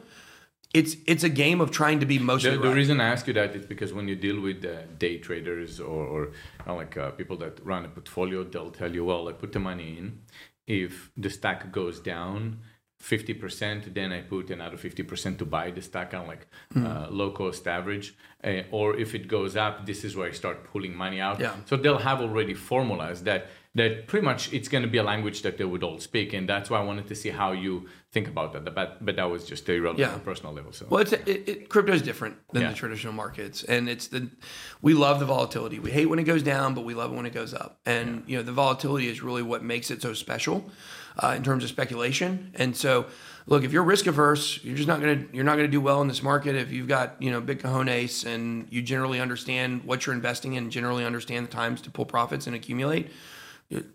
[0.75, 2.75] it's it's a game of trying to be mostly The, the right.
[2.77, 6.05] reason I ask you that is because when you deal with uh, day traders or,
[6.07, 6.33] or you
[6.67, 9.61] know, like uh, people that run a portfolio, they'll tell you, well, I put the
[9.61, 10.21] money in.
[10.67, 12.59] If the stack goes down
[13.03, 16.87] 50%, then I put another 50% to buy the stack on like Hmm.
[16.87, 18.15] uh, low cost average.
[18.45, 21.41] Uh, or if it goes up, this is where I start pulling money out.
[21.41, 21.55] Yeah.
[21.67, 25.43] So they'll have already formulas that that pretty much it's going to be a language
[25.43, 28.27] that they would all speak, and that's why I wanted to see how you think
[28.27, 28.75] about that.
[28.75, 30.09] But but that was just irrelevant Yeah.
[30.15, 30.73] on a personal level.
[30.73, 32.71] So Well, it's it, it, crypto is different than Yeah.
[32.71, 34.31] the traditional markets, and it's the
[34.83, 35.79] we love the volatility.
[35.79, 37.79] We hate when it goes down, but we love it when it goes up.
[37.87, 40.71] And you know, the volatility is really what makes it so special
[41.23, 42.51] uh, in terms of speculation.
[42.55, 43.07] And so,
[43.47, 46.09] look, if you're risk averse, you're just not gonna you're not gonna do well in
[46.09, 46.57] this market.
[46.57, 50.71] If you've got you know big cojones and you generally understand what you're investing in,
[50.71, 53.11] generally understand the times to pull profits and accumulate.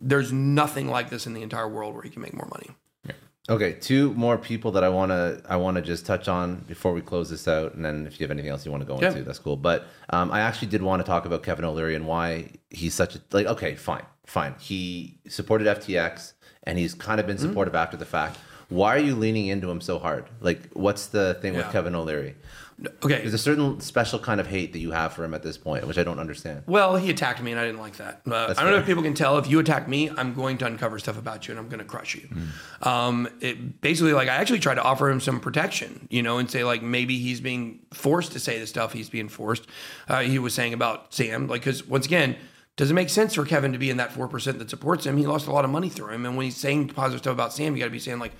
[0.01, 2.69] There's nothing like this in the entire world where you can make more money.
[3.05, 3.13] Yeah.
[3.49, 6.93] Okay, two more people that I want to I want to just touch on before
[6.93, 8.99] we close this out, and then if you have anything else you want to go
[9.01, 9.09] Yeah.
[9.09, 9.57] into, that's cool.
[9.57, 13.15] But um, I actually did want to talk about Kevin O'Leary and why he's such
[13.15, 13.47] a like.
[13.47, 14.55] Okay, fine, fine.
[14.59, 16.33] He supported FTX,
[16.63, 17.47] and he's kind of been Mm-hmm.
[17.47, 18.37] supportive after the fact.
[18.69, 20.25] Why are you leaning into him so hard?
[20.39, 22.35] Like, what's the thing with Kevin O'Leary?
[23.03, 23.21] Okay.
[23.21, 25.87] There's a certain special kind of hate that you have for him at this point,
[25.87, 26.63] which I don't understand.
[26.67, 28.21] Well, he attacked me, and I didn't like that.
[28.29, 29.37] Uh, I don't know if people can tell.
[29.37, 31.85] If you attack me, I'm going to uncover stuff about you, and I'm going to
[31.85, 32.27] crush you.
[32.81, 36.51] Um, it basically, like, I actually tried to offer him some protection, you know, and
[36.51, 39.65] say like maybe he's being forced to say the stuff he's being forced.
[40.09, 42.35] Uh, he was saying about Sam, like, because once again.
[42.75, 45.15] Does it make sense for Kevin to be in that four percent that supports him?
[45.17, 47.53] He lost a lot of money through him, and when he's saying positive stuff about
[47.53, 48.31] Sam, you got to be saying like,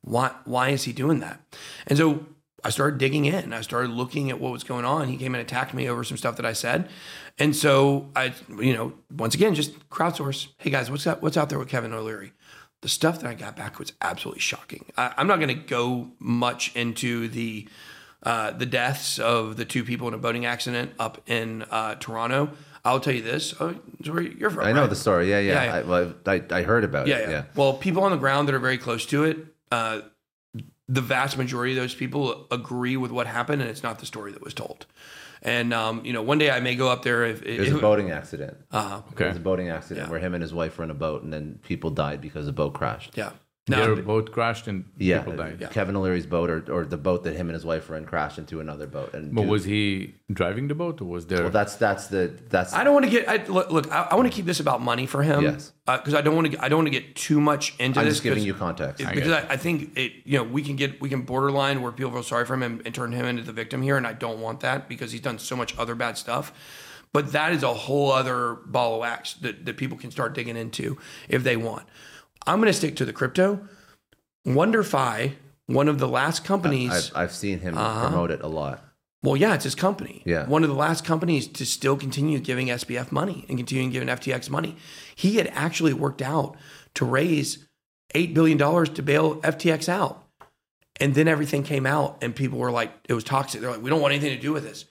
[0.00, 1.40] why why is he doing that?
[1.86, 2.26] And so
[2.64, 3.52] I started digging in.
[3.52, 5.08] I started looking at what was going on.
[5.08, 6.88] He came and attacked me over some stuff that I said.
[7.38, 10.48] And so I, you know, once again, just crowdsource.
[10.58, 11.22] Hey guys, what's up?
[11.22, 12.32] What's out there with Kevin O'Leary?
[12.82, 14.84] The stuff that I got back was absolutely shocking.
[14.96, 17.68] I, I'm not going to go much into the
[18.22, 22.50] uh, the deaths of the two people in a boating accident up in uh, Toronto.
[22.84, 23.54] I'll tell you this.
[23.60, 23.74] Oh,
[24.06, 24.64] where you're from.
[24.66, 24.90] I know right?
[24.90, 25.28] the story.
[25.30, 25.52] Yeah, yeah.
[25.52, 25.74] Yeah, yeah.
[25.76, 27.22] I, well, I, I heard about Yeah, it.
[27.22, 27.30] yeah.
[27.30, 27.44] Yeah.
[27.54, 29.38] Well, people on the ground that are very close to it,
[29.70, 30.00] uh,
[30.92, 34.32] the vast majority of those people agree with what happened, and it's not the story
[34.32, 34.86] that was told.
[35.42, 37.24] And um, you know, one day I may go up there.
[37.24, 38.56] If, It was a boating accident.
[38.72, 40.10] uh, It was a boating accident Yeah.
[40.10, 42.52] where him and his wife were in a boat, and then people died because the
[42.52, 43.16] boat crashed.
[43.16, 43.30] yeah,
[43.66, 45.68] Their no, boat crashed and Yeah, people died.
[45.70, 48.38] Kevin O'Leary's boat, or, or the boat that him and his wife were in, crashed
[48.38, 49.14] into another boat.
[49.14, 51.42] And But dude- was he driving the boat or was there?
[51.42, 53.28] well, that's that's the that's I don't want to get.
[53.28, 55.42] I, look, look I, I want to keep this about money for him.
[55.42, 55.72] Yes.
[55.86, 56.64] Uh, because I don't want to.
[56.64, 57.98] I don't want to get too much into this.
[57.98, 58.14] I'm this.
[58.14, 59.00] just giving you context.
[59.00, 61.92] it- because I, I think it, you know, we can get we can borderline where
[61.92, 64.14] people feel sorry for him and, and turn him into the victim here, and I
[64.14, 66.52] don't want that because he's done so much other bad stuff.
[67.12, 70.56] But that is a whole other ball of wax that, that people can start digging
[70.56, 70.96] into
[71.28, 71.86] if they want.
[72.46, 73.60] I'm going to stick to the crypto.
[74.46, 75.32] WonderFi,
[75.66, 76.90] one of the last companies.
[77.14, 78.08] I've, I've seen him Uh-huh.
[78.08, 78.82] promote it a lot.
[79.22, 80.22] well, yeah, it's his company.
[80.24, 80.46] Yeah.
[80.46, 84.48] One of the last companies to still continue giving SBF money and continuing giving FTX
[84.48, 84.76] money.
[85.14, 86.56] He had actually worked out
[86.94, 87.66] to raise
[88.14, 90.24] $8 billion to bail FTX out.
[90.98, 93.60] And then everything came out and people were like, it was toxic.
[93.60, 94.86] They're like, we don't want anything to do with this.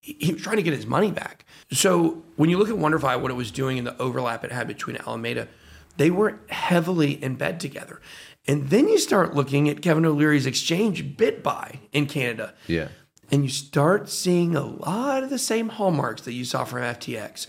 [0.00, 1.44] He, he was trying to get his money back.
[1.72, 4.66] So when you look at WonderFi, what it was doing and the overlap it had
[4.66, 5.48] between Alameda,
[5.96, 8.00] they were heavily in bed together.
[8.46, 12.88] And then you start looking at Kevin O'Leary's exchange, BitBuy, in Canada Yeah.
[13.30, 17.46] and you start seeing a lot of the same hallmarks that you saw from FTX.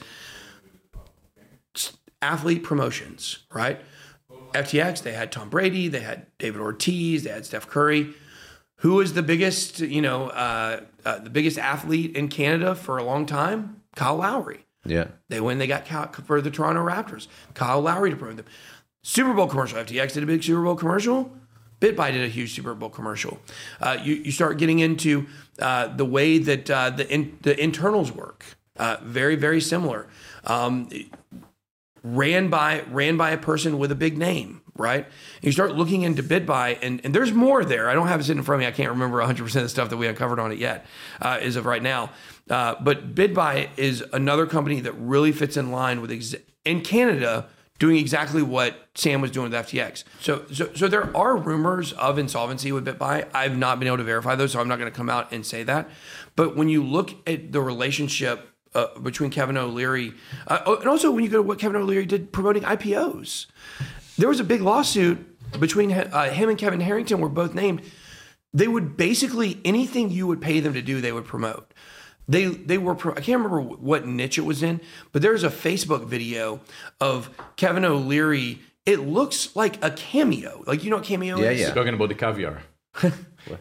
[2.21, 3.81] Athlete promotions, right?
[4.53, 8.13] FTX, they had Tom Brady, they had David Ortiz, they had Steph Curry.
[8.77, 13.03] Who was the biggest, you know, uh, uh, the biggest athlete in Canada for a
[13.03, 13.81] long time?
[13.95, 14.62] Kyle Lowry.
[14.85, 15.07] Yeah.
[15.30, 15.57] They win.
[15.57, 17.27] They got Cal- for the Toronto Raptors.
[17.53, 18.45] Kyle Lowry to promote them.
[19.03, 19.80] Super Bowl commercial.
[19.80, 21.31] FTX did a big Super Bowl commercial.
[21.80, 23.39] BitBuy did a huge Super Bowl commercial.
[23.81, 25.27] Uh, you you start getting into
[25.60, 28.45] uh, the way that uh, the in, the internals work.
[28.77, 30.07] Uh, very very similar.
[30.45, 30.89] Um,
[32.01, 35.05] ran by ran by a person with a big name, right?
[35.05, 37.89] And you start looking into BitBuy, and, and there's more there.
[37.89, 38.68] I don't have it sitting in front of me.
[38.68, 40.85] I can't remember 100% of the stuff that we uncovered on it yet,
[41.22, 42.11] uh, as of right now.
[42.49, 47.47] Uh, but BitBuy is another company that really fits in line with ex- in Canada
[47.79, 50.03] doing exactly what Sam was doing with FTX.
[50.21, 53.27] So, so, so there are rumors of insolvency with BitBuy.
[53.33, 55.45] I've not been able to verify those, so I'm not going to come out and
[55.45, 55.89] say that.
[56.35, 60.13] But when you look at the relationship uh, between Kevin O'Leary,
[60.47, 63.47] uh, oh, and also when you go to what Kevin O'Leary did promoting IPOs,
[64.17, 67.81] there was a big lawsuit between uh, him and Kevin Harrington, were both named.
[68.53, 71.72] They would basically anything you would pay them to do, they would promote.
[72.27, 74.79] They they were pro- I can't remember what niche it was in,
[75.11, 76.61] but there's a Facebook video
[77.01, 78.59] of Kevin O'Leary.
[78.85, 81.59] It looks like a cameo, like you know what cameo Yeah, is.
[81.61, 81.73] yeah.
[81.73, 82.61] Talking about the caviar.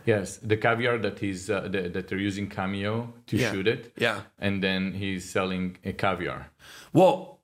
[0.06, 3.50] yes, the caviar that he's uh, the, that they're using Cameo to Yeah.
[3.52, 3.92] shoot it.
[3.96, 4.20] Yeah.
[4.38, 6.50] and then he's selling a caviar.
[6.92, 7.40] Well,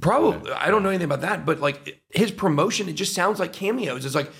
[0.00, 3.52] probably I don't know anything about that, but like his promotion, it just sounds like
[3.52, 4.04] cameos.
[4.04, 4.30] It's like,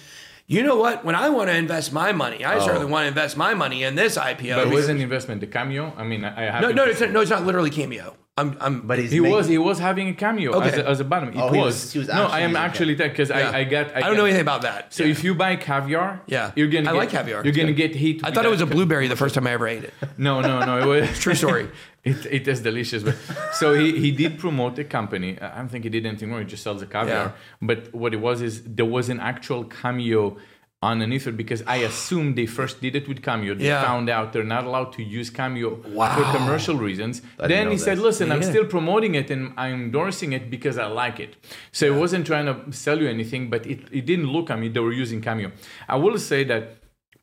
[0.50, 1.04] you know what?
[1.04, 2.66] When I want to invest my money, I oh.
[2.66, 4.56] certainly want to invest my money in this IPO.
[4.56, 5.40] But it was an investment.
[5.40, 5.92] The cameo.
[5.96, 8.16] I mean, I I have no, no, it's not, no, it's not literally cameo.
[8.40, 10.98] I'm, I'm, But he's He making- was he was having a cameo as, a, as
[11.00, 11.28] a bottom.
[11.30, 11.66] It Oh, he was.
[11.74, 13.50] was- he was no, I am actually that because Yeah.
[13.50, 13.96] I, I get.
[13.96, 14.92] I don't know anything about that.
[14.96, 16.52] So if you buy caviar, Yeah.
[16.56, 16.90] you're gonna.
[16.90, 17.40] I get, like caviar.
[17.44, 18.24] You're gonna get hit.
[18.24, 19.94] I thought it was a blueberry the first time I ever ate it.
[20.18, 20.74] No, no, no.
[20.82, 21.68] It was True story.
[22.10, 23.02] it, it is delicious.
[23.02, 23.16] But
[23.60, 25.38] so he, he did promote a company.
[25.40, 26.40] I don't think he did anything wrong.
[26.40, 27.24] He just sells a caviar.
[27.26, 27.32] Yeah.
[27.60, 30.36] But what it was is there was an actual cameo
[30.82, 33.54] underneath it because I assumed they first did it with Cameo.
[33.54, 33.82] They Yeah.
[33.84, 36.14] found out they're not allowed to use Cameo Wow.
[36.16, 37.22] for commercial reasons.
[37.38, 38.04] Then he said, this.
[38.04, 41.36] "Listen, I'm still promoting it and I'm endorsing it because I like it."
[41.72, 44.50] So it wasn't trying to sell you anything, but it, it didn't look.
[44.50, 45.52] I mean, they were using Cameo.
[45.88, 46.76] I will say that.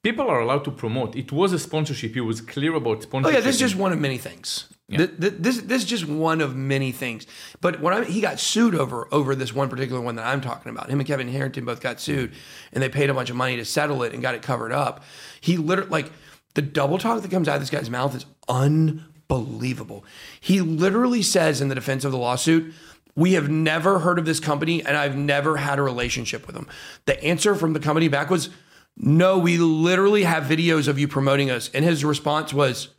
[0.03, 1.17] People are allowed to promote.
[1.17, 2.13] It was a sponsorship.
[2.13, 3.33] He was clear about sponsorship.
[3.35, 4.49] Oh yeah, this is just one of many things.
[4.89, 7.27] Th- This, this is just one of many things.
[7.59, 10.71] But when I, he got sued over over this one particular one that I'm talking
[10.71, 12.31] about, him and Kevin Harrington both got sued,
[12.71, 15.03] and they paid a bunch of money to settle it and got it covered up.
[15.41, 16.11] He literally like
[16.57, 20.03] The double talk that comes out of this guy's mouth is unbelievable.
[20.39, 22.73] He literally says in the defense of the lawsuit,
[23.15, 26.67] we have never heard of this company and I've never had a relationship with them.
[27.05, 28.49] The answer from the company back was,
[28.95, 31.69] no, we literally have videos of you promoting us.
[31.75, 32.89] And his response was,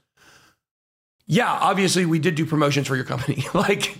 [1.30, 3.44] yeah, obviously we did do promotions for your company.
[3.54, 3.98] like,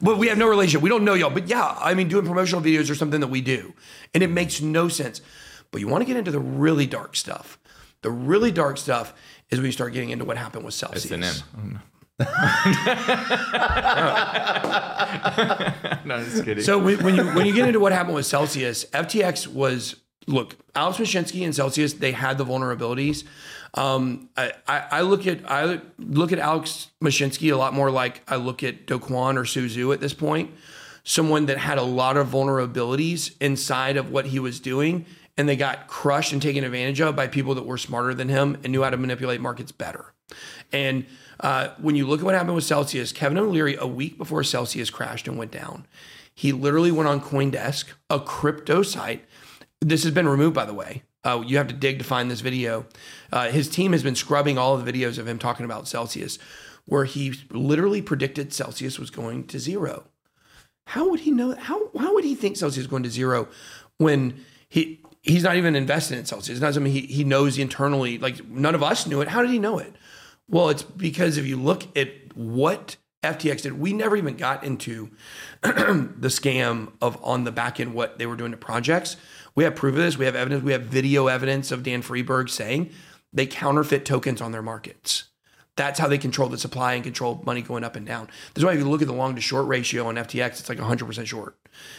[0.00, 0.80] but we have no relationship.
[0.80, 1.30] We don't know y'all.
[1.30, 3.74] But yeah, I mean, doing promotional videos are something that we do.
[4.14, 5.20] And it makes no sense.
[5.72, 7.58] But you want to get into the really dark stuff.
[8.02, 9.12] The really dark stuff
[9.50, 11.10] is when you start getting into what happened with Celsius.
[11.10, 11.80] S&M.
[12.18, 12.24] Oh,
[16.04, 16.62] no, just kidding.
[16.62, 19.96] So when, when you when you get into what happened with Celsius, FTX was
[20.26, 21.94] look Alex Mashinsky and Celsius.
[21.94, 23.24] They had the vulnerabilities.
[23.76, 28.36] Um, I, I, look at I look at Alex Mashinsky a lot more like I
[28.36, 30.50] look at Do Kwon or Su Zhu at this point.
[31.04, 35.04] Someone that had a lot of vulnerabilities inside of what he was doing,
[35.36, 38.56] and they got crushed and taken advantage of by people that were smarter than him
[38.64, 40.14] and knew how to manipulate markets better.
[40.72, 41.06] And
[41.38, 44.90] uh, when you look at what happened with Celsius, Kevin O'Leary, a week before Celsius
[44.90, 45.86] crashed and went down,
[46.34, 49.24] he literally went on CoinDesk, a crypto site.
[49.80, 51.02] This has been removed, by the way.
[51.26, 52.86] Uh, you have to dig to find this video.
[53.32, 56.38] Uh, his team has been scrubbing all of the videos of him talking about Celsius,
[56.84, 60.04] where he literally predicted Celsius was going to zero.
[60.86, 61.56] How would he know?
[61.56, 63.48] How how would he think Celsius is going to zero
[63.98, 66.58] when he he's not even invested in Celsius?
[66.58, 68.18] It's not something he, he knows internally.
[68.18, 69.26] Like none of us knew it.
[69.26, 69.96] How did he know it?
[70.48, 75.10] Well, it's because if you look at what FTX did, we never even got into
[75.62, 79.16] the scam of on the back end what they were doing to projects.
[79.56, 80.16] We have proof of this.
[80.16, 80.62] We have evidence.
[80.62, 82.90] We have video evidence of Dan Friedberg saying
[83.32, 85.24] they counterfeit tokens on their markets.
[85.76, 88.28] That's how they control the supply and control money going up and down.
[88.54, 90.78] That's why if you look at the long to short ratio on FTX, it's like
[90.78, 91.56] 100% short.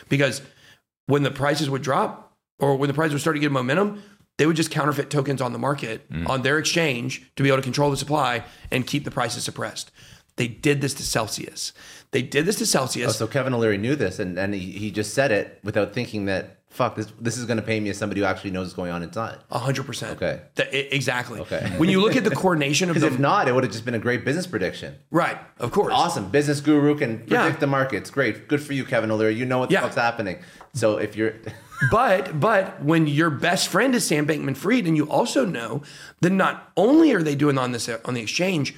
[0.10, 0.42] Because
[1.06, 4.02] when the prices would drop or when the prices would start to get momentum,
[4.40, 6.28] they would just counterfeit tokens on the market Mm.
[6.30, 9.92] on their exchange to be able to control the supply and keep the prices suppressed.
[10.38, 11.74] They did this to Celsius.
[12.12, 13.10] They did this to Celsius.
[13.10, 16.26] Oh, so Kevin O'Leary knew this, and, and he, he just said it without thinking
[16.26, 18.76] that fuck this this is going to pay me as somebody who actually knows what's
[18.82, 19.38] going on inside.
[19.52, 20.12] A hundred percent.
[20.18, 20.36] Okay.
[20.56, 21.40] Th- i- exactly.
[21.46, 21.64] Okay.
[21.82, 23.86] When you look at the coordination of Because the if not, it would have just
[23.86, 24.96] been a great business prediction.
[25.12, 25.94] right, of course.
[25.94, 27.52] Awesome, business guru can predict Yeah.
[27.66, 28.10] the markets.
[28.12, 29.36] Great, good for you, Kevin O'Leary.
[29.36, 29.82] You know what the Yeah.
[29.82, 30.38] fuck's happening.
[30.74, 31.34] So if you're
[31.92, 35.82] But but when your best friend is Sam Bankman-Fried, and you also know
[36.22, 38.74] that not only are they doing on this on the exchange,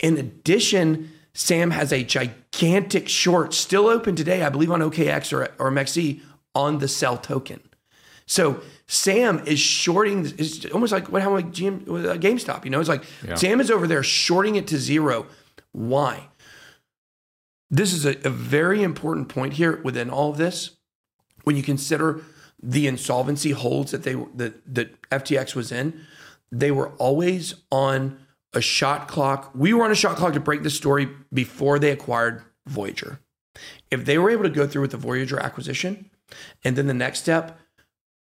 [0.00, 5.40] in addition, Sam has a gigantic short still open today, I believe on OKX or
[5.58, 6.20] or MXC
[6.54, 7.60] on the CEL token.
[8.26, 10.26] So Sam is shorting.
[10.38, 12.64] It's almost like what happened with GM, uh, GameStop.
[12.64, 13.04] You know, it's like
[13.36, 15.26] Sam is over there shorting it to zero.
[15.72, 16.28] Why?
[17.70, 20.76] This is a, a very important point here within all of this.
[21.42, 22.22] When you consider
[22.62, 26.00] the insolvency holds that they that that FTX was in,
[26.50, 28.18] they were always on
[28.54, 29.50] a shot clock.
[29.54, 33.20] We were on a shot clock to break the story before they acquired Voyager.
[33.90, 36.10] If they were able to go through with the Voyager acquisition,
[36.64, 37.58] and then the next step,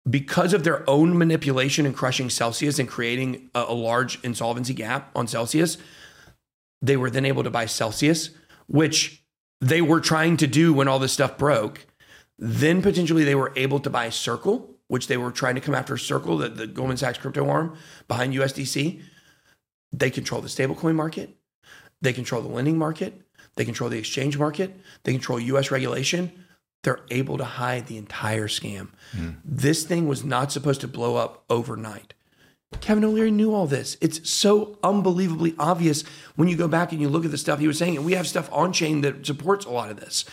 [0.09, 5.11] because of their own manipulation and crushing Celsius and creating a, a large insolvency gap
[5.15, 5.77] on Celsius,
[6.81, 8.31] they were then able to buy Celsius,
[8.67, 9.23] which
[9.61, 11.87] they were trying to do when all this stuff broke.
[12.39, 15.97] Then potentially they were able to buy Circle, which they were trying to come after
[15.97, 17.77] Circle, the, the Goldman Sachs crypto arm
[18.07, 19.03] behind USDC.
[19.93, 21.37] They control the stablecoin market.
[22.01, 23.21] They control the lending market.
[23.57, 24.79] They control the exchange market.
[25.03, 26.45] They control US regulation.
[26.85, 28.91] They're able to hide the entire scam.
[29.17, 29.31] Mm-hmm.
[29.45, 32.15] This thing was not supposed to blow up overnight.
[32.81, 33.97] Kevin O'Leary knew all this.
[34.01, 36.05] It's so unbelievably obvious
[36.37, 37.97] when you go back and you look at the stuff he was saying.
[37.97, 40.25] And we have stuff on chain that supports a lot of this.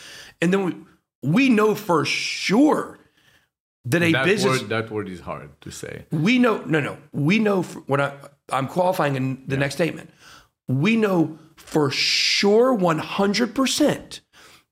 [0.41, 0.76] And then we,
[1.23, 2.99] we know for sure
[3.85, 6.05] that a that business word, that word is hard to say.
[6.11, 8.13] we know no no we know for, what I,
[8.51, 10.09] i'm qualifying in the next statement
[10.67, 14.19] we know for sure 100%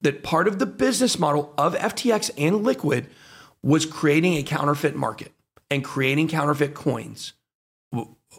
[0.03, 3.07] that part of the business model of ftx and liquid
[3.61, 5.31] was creating a counterfeit market
[5.69, 7.33] and creating counterfeit coins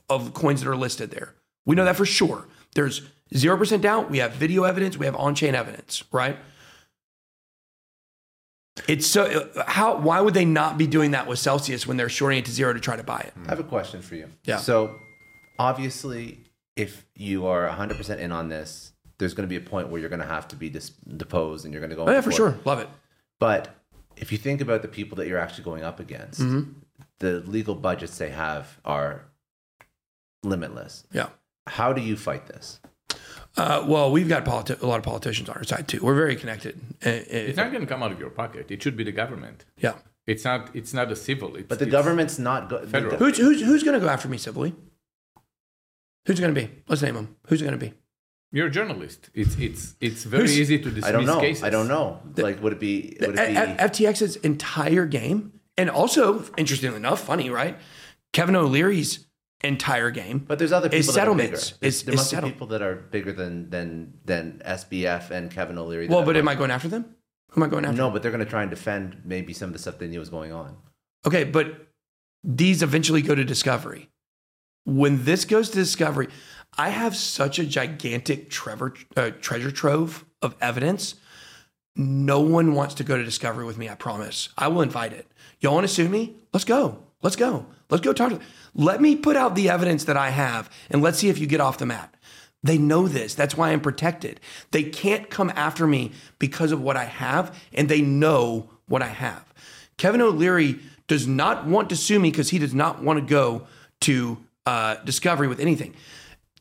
[0.08, 1.34] of coins that are listed there
[1.66, 3.02] we know that for sure there's
[3.34, 6.38] 0% doubt we have video evidence we have on-chain evidence right
[8.88, 12.40] it's so how why would they not be doing that with Celsius when they're shorting
[12.40, 13.32] it to zero to try to buy it?
[13.46, 14.28] I have a question for you.
[14.44, 14.56] Yeah.
[14.56, 14.98] So,
[15.58, 16.40] obviously,
[16.76, 20.10] if you are 100% in on this, there's going to be a point where you're
[20.10, 22.04] going to have to be dis- deposed and you're going to go.
[22.06, 22.36] Oh yeah, for court.
[22.36, 22.88] sure, love it.
[23.38, 23.74] But
[24.16, 26.70] if you think about the people that you're actually going up against, Mm-hmm.
[27.18, 29.24] the legal budgets they have are
[30.42, 31.04] limitless.
[31.12, 31.28] Yeah.
[31.66, 32.80] How do you fight this?
[33.56, 36.00] Uh, well, we've got politi- a lot of politicians on our side too.
[36.02, 36.78] We're very connected.
[37.04, 38.70] Uh, uh, It's not going to come out of your pocket.
[38.70, 39.64] It should be the government.
[39.78, 39.94] yeah.
[40.26, 40.74] It's not.
[40.74, 41.54] It's not a civil.
[41.56, 42.70] It's, But the it's- government's not.
[42.70, 43.16] Go- Federal.
[43.18, 44.74] Who's who's who's going to go after me civilly?
[46.26, 46.70] Who's going to be?
[46.88, 47.36] Let's name them.
[47.48, 47.92] Who's going to be?
[48.54, 49.30] You're a journalist.
[49.34, 51.40] It's it's it's very Who's- easy to dismiss I don't know.
[51.40, 51.64] cases.
[51.64, 52.20] I don't know.
[52.36, 53.16] like, would it be?
[53.20, 53.56] Would it be?
[53.56, 55.38] F- FTX's entire game,
[55.76, 57.76] and also interestingly enough, funny, right?
[58.32, 59.26] Kevin O'Leary's
[59.62, 60.38] entire game.
[60.38, 61.56] but there's other people is that are bigger.
[61.56, 61.70] settlements.
[61.80, 65.30] There's- Is- there is must settle- be people that are bigger than than than SBF
[65.32, 66.06] and Kevin O'Leary.
[66.08, 66.46] Well, but am.
[66.48, 67.04] I going after them?
[67.50, 67.96] Who am I going after?
[67.96, 70.20] No, but they're going to try and defend maybe some of the stuff they knew
[70.20, 70.76] was going on.
[71.26, 71.88] Okay, but
[72.44, 74.10] these eventually go to discovery.
[74.84, 76.28] When this goes to discovery,
[76.76, 81.14] I have such a gigantic Trevor, uh, treasure trove of evidence.
[81.96, 83.88] No one wants to go to discovery with me.
[83.88, 84.48] I promise.
[84.58, 85.30] I will invite it.
[85.60, 86.34] Y'all want to sue me?
[86.52, 86.98] Let's go.
[87.22, 87.66] Let's go.
[87.88, 88.46] Let's go talk to them.
[88.74, 91.60] Let me put out the evidence that I have, and let's see if you get
[91.60, 92.14] off the mat.
[92.62, 93.34] They know this.
[93.34, 94.40] That's why I'm protected.
[94.72, 99.08] They can't come after me because of what I have, and they know what I
[99.08, 99.52] have.
[99.96, 103.66] Kevin O'Leary does not want to sue me because he does not want to go
[104.00, 105.94] to uh, discovery with anything.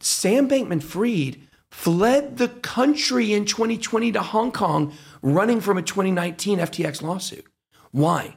[0.03, 6.59] Sam Bankman Fried fled the country in 2020 to Hong Kong running from a 2019
[6.59, 7.45] FTX lawsuit.
[7.91, 8.35] Why?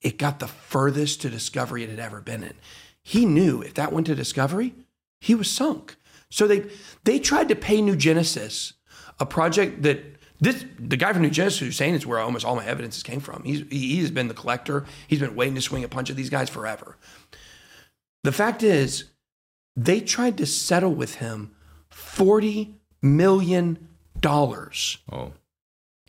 [0.00, 2.54] It got the furthest to discovery it had ever been in.
[3.02, 4.74] He knew if that went to discovery,
[5.20, 5.96] he was sunk.
[6.30, 6.66] So they
[7.04, 8.74] they tried to pay New Genesis,
[9.18, 10.00] a project that
[10.40, 13.20] this the guy from New Genesis who's saying it's where almost all my evidences came
[13.20, 13.42] from.
[13.44, 14.84] He's he's been the collector.
[15.08, 16.96] He's been waiting to swing a punch at these guys forever.
[18.24, 19.04] The fact is,
[19.84, 21.54] they tried to settle with him
[21.88, 23.88] forty million
[24.20, 25.32] dollars Oh,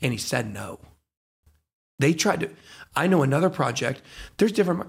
[0.01, 0.79] and he said no.
[1.99, 2.49] They tried to.
[2.95, 4.01] I know another project.
[4.37, 4.87] There's different.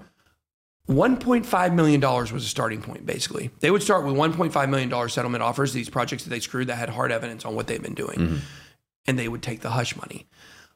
[0.89, 3.51] $1.5 million was a starting point, basically.
[3.59, 6.89] They would start with $1.5 million settlement offers, these projects that they screwed that had
[6.89, 8.17] hard evidence on what they've been doing.
[8.17, 8.37] Mm-hmm.
[9.05, 10.27] And they would take the hush money.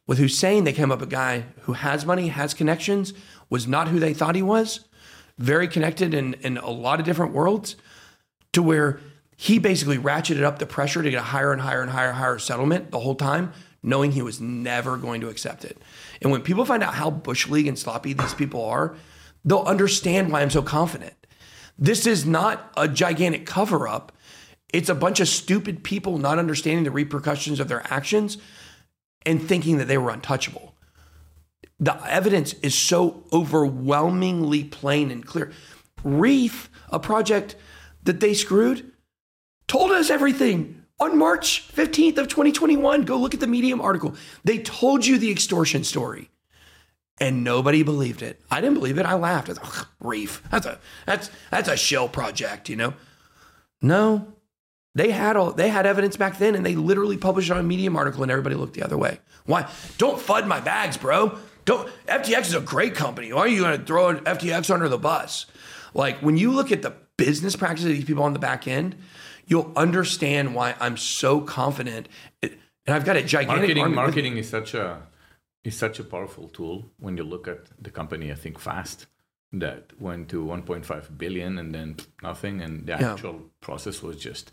[0.08, 3.14] With Hussein, they came up a guy who has money, has connections,
[3.50, 4.82] was not who they thought he was,
[5.38, 7.76] very connected in, in a lot of different worlds
[8.56, 9.00] to where
[9.38, 12.18] he basically ratcheted up the pressure to get a higher and higher and higher and
[12.18, 13.52] higher settlement the whole time,
[13.84, 15.78] knowing he was never going to accept it.
[16.22, 18.96] And when people find out how bush league and sloppy these people are,
[19.44, 21.14] they'll understand why I'm so confident.
[21.78, 24.14] This is not a gigantic cover up.
[24.72, 28.38] It's a bunch of stupid people not understanding the repercussions of their actions
[29.26, 30.76] and thinking that they were untouchable.
[31.78, 35.52] The evidence is so overwhelmingly plain and clear.
[36.06, 37.58] Reef, a project
[38.06, 38.92] that they screwed,
[39.68, 43.04] told us everything on March 15th of 2021.
[43.04, 44.16] Go look at the Medium article.
[44.44, 46.30] They told you the extortion story.
[47.20, 48.42] And nobody believed it.
[48.52, 49.06] I didn't believe it.
[49.06, 49.50] I laughed.
[49.50, 50.44] I "Ugh, Reef.
[50.52, 52.94] That's a that's that's a shell project, you know.
[53.82, 54.34] No,
[54.96, 57.64] they had all they had evidence back then, and they literally published it on a
[57.64, 59.20] Medium article, and everybody looked the other way.
[59.46, 59.70] Why?
[59.98, 61.38] Don't fud my bags, bro.
[61.64, 61.90] Don't.
[62.08, 63.32] FTX is a great company.
[63.32, 65.46] Why are you going to throw FTX under the bus?
[65.94, 68.96] Like when you look at the business practices of these people on the back end,
[69.48, 72.08] you'll understand why I'm so confident.
[72.42, 75.08] It- and I've got a gigantic marketing marketing is such a
[75.64, 78.32] is such a powerful tool when you look at the company.
[78.32, 79.08] I think fast
[79.52, 83.14] that went to 1.5 billion and then nothing, and the Yeah.
[83.14, 84.52] actual process was just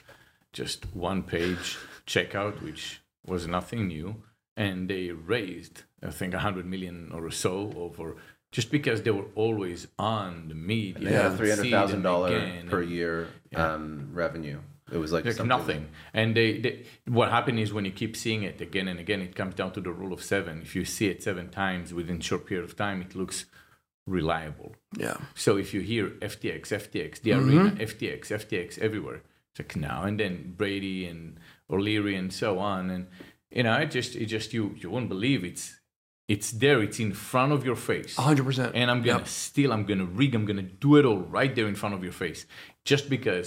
[0.55, 1.77] just one page
[2.07, 4.23] checkout, which was nothing new,
[4.57, 8.17] and they raised I think 100 million or so over.
[8.53, 11.63] Just because they were always on the media, They had you a would three hundred
[11.63, 14.61] see thousand them dollar again, per and- year um, revenue.
[14.93, 15.89] It was like, like nothing.
[16.13, 19.35] And they, they, what happened is when you keep seeing it again and again, it
[19.35, 20.61] comes down to the rule of seven.
[20.61, 23.47] If you see it seven times within a short period of time, it looks
[24.07, 24.75] reliable.
[24.99, 25.17] Yeah.
[25.35, 27.49] So if you hear FTX, FTX, the Mm-hmm.
[27.49, 29.23] arena, FTX, FTX everywhere,
[29.53, 31.39] it's like now and then Brady and
[31.71, 33.07] O'Leary and so on, and
[33.51, 35.79] you know, it just, it just you, you won't believe it's,
[36.35, 38.13] it's there, it's in front of your face.
[38.17, 38.73] 100%.
[38.81, 39.29] And I'm gonna Yep.
[39.29, 42.17] steal, I'm gonna rig, I'm gonna do it all right there in front of your
[42.25, 42.41] face,
[42.91, 43.47] just because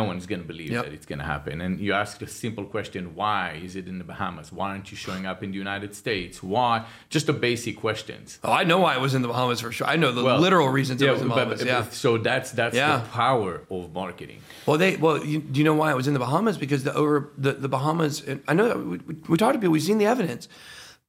[0.00, 0.84] no one's gonna believe Yep.
[0.84, 1.54] that it's gonna happen.
[1.64, 4.46] And you ask the simple question: Why is it in the Bahamas?
[4.58, 6.34] Why aren't you showing up in the United States?
[6.54, 6.74] Why?
[7.14, 8.26] Just the basic questions.
[8.42, 9.86] Oh, I know why it was in the Bahamas for sure.
[9.94, 11.60] I know the Well, literal reasons it was in the Bahamas.
[11.60, 11.84] but- yeah.
[12.04, 12.92] So that's that's Yeah.
[13.00, 14.38] the power of marketing.
[14.66, 16.56] Well, they well, you, do you know why it was in the Bahamas?
[16.64, 18.14] Because the over the, the Bahamas.
[18.26, 19.72] and I know that we, we, we talked to people.
[19.78, 20.48] We've seen the evidence.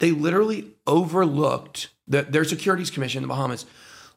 [0.04, 3.66] They literally overlooked the, their securities commission in the Bahamas.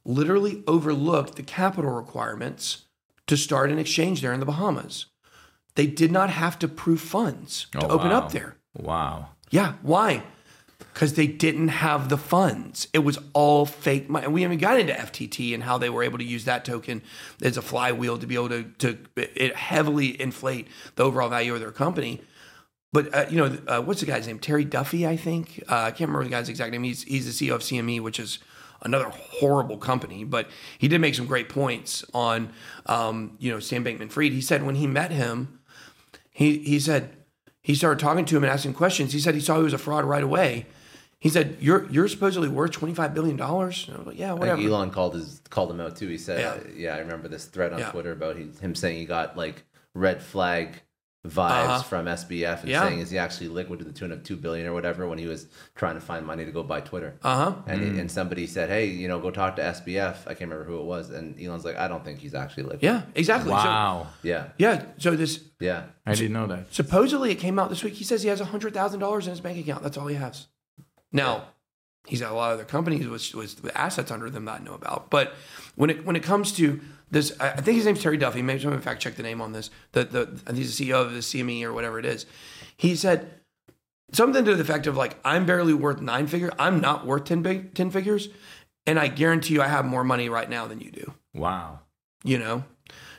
[0.05, 2.87] Literally overlooked the capital requirements
[3.29, 5.07] to start an exchange there in the Bahamas.
[5.77, 8.19] They did not have to prove funds to Oh, open wow.
[8.19, 8.57] up there.
[8.77, 9.29] Wow.
[9.51, 10.25] Yeah, why?
[10.93, 12.89] Because they didn't have the funds.
[12.93, 14.25] It was all fake money.
[14.25, 17.01] And we haven't got into FTT and how they were able to use that token
[17.41, 21.61] as a flywheel to be able to, to it heavily inflate the overall value of
[21.61, 22.23] their company.
[22.97, 24.39] But uh, you know, uh, what's the guy's name?
[24.39, 25.63] Terry Duffy, I think.
[25.69, 26.83] Uh, I can't remember the guy's exact name.
[26.83, 28.39] He's he's the CEO of CME, which is
[28.81, 30.25] another horrible company.
[30.25, 30.49] But
[30.79, 32.55] he did make some great points on,
[32.87, 34.33] um, you know, Sam Bankman-Fried.
[34.33, 35.61] He said when he met him,
[36.31, 37.15] he he said
[37.61, 39.13] he started talking to him and asking questions.
[39.13, 40.65] He said he saw he was a fraud right away.
[41.19, 44.63] He said, "You're you're supposedly worth twenty five billion dollars." I was like, "Yeah, whatever."
[44.63, 46.09] Elon called his called him out too.
[46.09, 46.73] He said, Yeah.
[46.75, 47.91] yeah, I remember this thread on Yeah.
[47.91, 50.81] Twitter about he, him saying he got like red flag
[51.31, 51.83] vibes Uh-huh.
[51.83, 52.83] from SBF and Yeah.
[52.87, 55.27] saying is he actually liquid to the tune of two billion or whatever when he
[55.27, 57.15] was trying to find money to go buy Twitter.
[57.23, 57.53] Uh huh.
[57.67, 58.01] And Mm.
[58.01, 60.17] and somebody said, hey, you know, go talk to SBF.
[60.27, 61.11] I can't remember who it was.
[61.11, 62.83] And Elon's like, I don't think he's actually liquid.
[62.83, 63.51] Yeah, exactly.
[63.51, 64.07] So, Wow.
[64.23, 64.85] yeah, yeah.
[64.99, 65.85] So this yeah.
[66.07, 66.73] I didn't know that.
[66.73, 67.95] supposedly it came out this week.
[67.95, 69.83] He says he has a hundred thousand dollars in his bank account.
[69.83, 70.47] That's all he has.
[71.13, 71.45] Now,
[72.07, 74.65] he's got a lot of other companies with, with, with assets under them that I
[74.65, 75.11] know about.
[75.11, 75.35] But
[75.75, 76.81] when it when it comes to
[77.11, 78.43] this, I I think his name's Terry Duffy.
[78.43, 79.71] Maybe someone in fact check the name on this.
[79.93, 82.27] The the he's the CEO of the CME or whatever it is.
[82.77, 83.31] He said
[84.13, 86.53] something to the effect of like, I'm barely worth nine figure.
[86.59, 88.29] I'm not worth 10, big, 10 figures,
[88.87, 91.13] and I guarantee you, I have more money right now than you do.
[91.35, 91.81] Wow.
[92.23, 92.65] You know.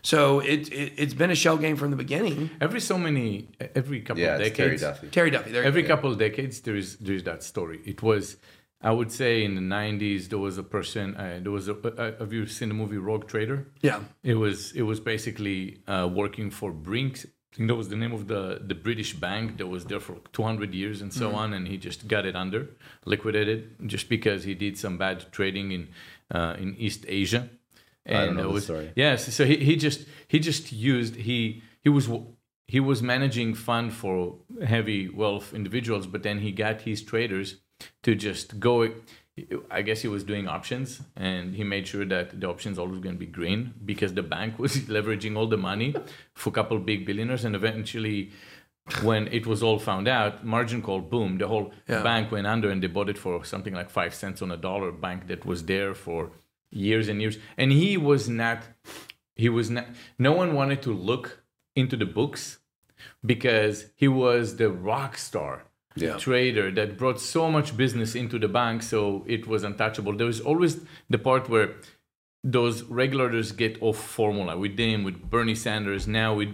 [0.04, 2.50] So it, it it's been a shell game from the beginning.
[2.62, 5.08] Every so many, every couple Yeah, of it's Terry decades, Duffy.
[5.10, 5.52] Terry Duffy.
[5.52, 5.88] There you every go.
[5.90, 7.82] couple of decades, there is there is that story.
[7.84, 8.38] It was,
[8.82, 11.16] I would say, in the '90s, there was a person.
[11.16, 11.76] Uh, there was a.
[11.76, 13.68] Uh, have you seen the movie Rogue Trader?
[13.82, 14.02] Yeah.
[14.24, 17.26] It was it was basically uh, working for Brinks.
[17.54, 20.18] I think that was the name of the the British bank that was there for
[20.32, 22.70] 200 years and so on, and he just got it under,
[23.06, 25.88] liquidated, just because he did some bad trading in
[26.30, 27.50] uh, in East Asia.
[28.06, 28.92] And don't know it the story.
[28.96, 32.08] Yes, so he, he just he just used he he was
[32.68, 37.56] he was managing fund for heavy wealth individuals, but then he got his traders
[38.04, 38.90] to just go.
[39.70, 43.14] I guess he was doing options, and he made sure that the options always going
[43.16, 45.94] to be green because the bank was leveraging all the money
[46.34, 48.32] for a couple big billionaires, and eventually.
[49.04, 52.04] When it was all found out, margin call boom, the whole Yeah.
[52.04, 54.94] bank went under and they bought it for something like five cents on a dollar.
[54.94, 56.32] Bank that was there for
[56.72, 58.60] years and years, and he was not.
[59.36, 59.88] He was not.
[60.18, 61.44] No one wanted to look
[61.76, 62.60] into the books
[63.26, 65.66] because he was the rock star
[66.02, 66.18] Yeah.
[66.18, 70.14] trader that brought so much business into the bank, so it was untouchable.
[70.16, 70.80] There was always
[71.10, 71.76] the part where
[72.44, 76.50] those regulators get off formula with them, with Bernie Sanders, now with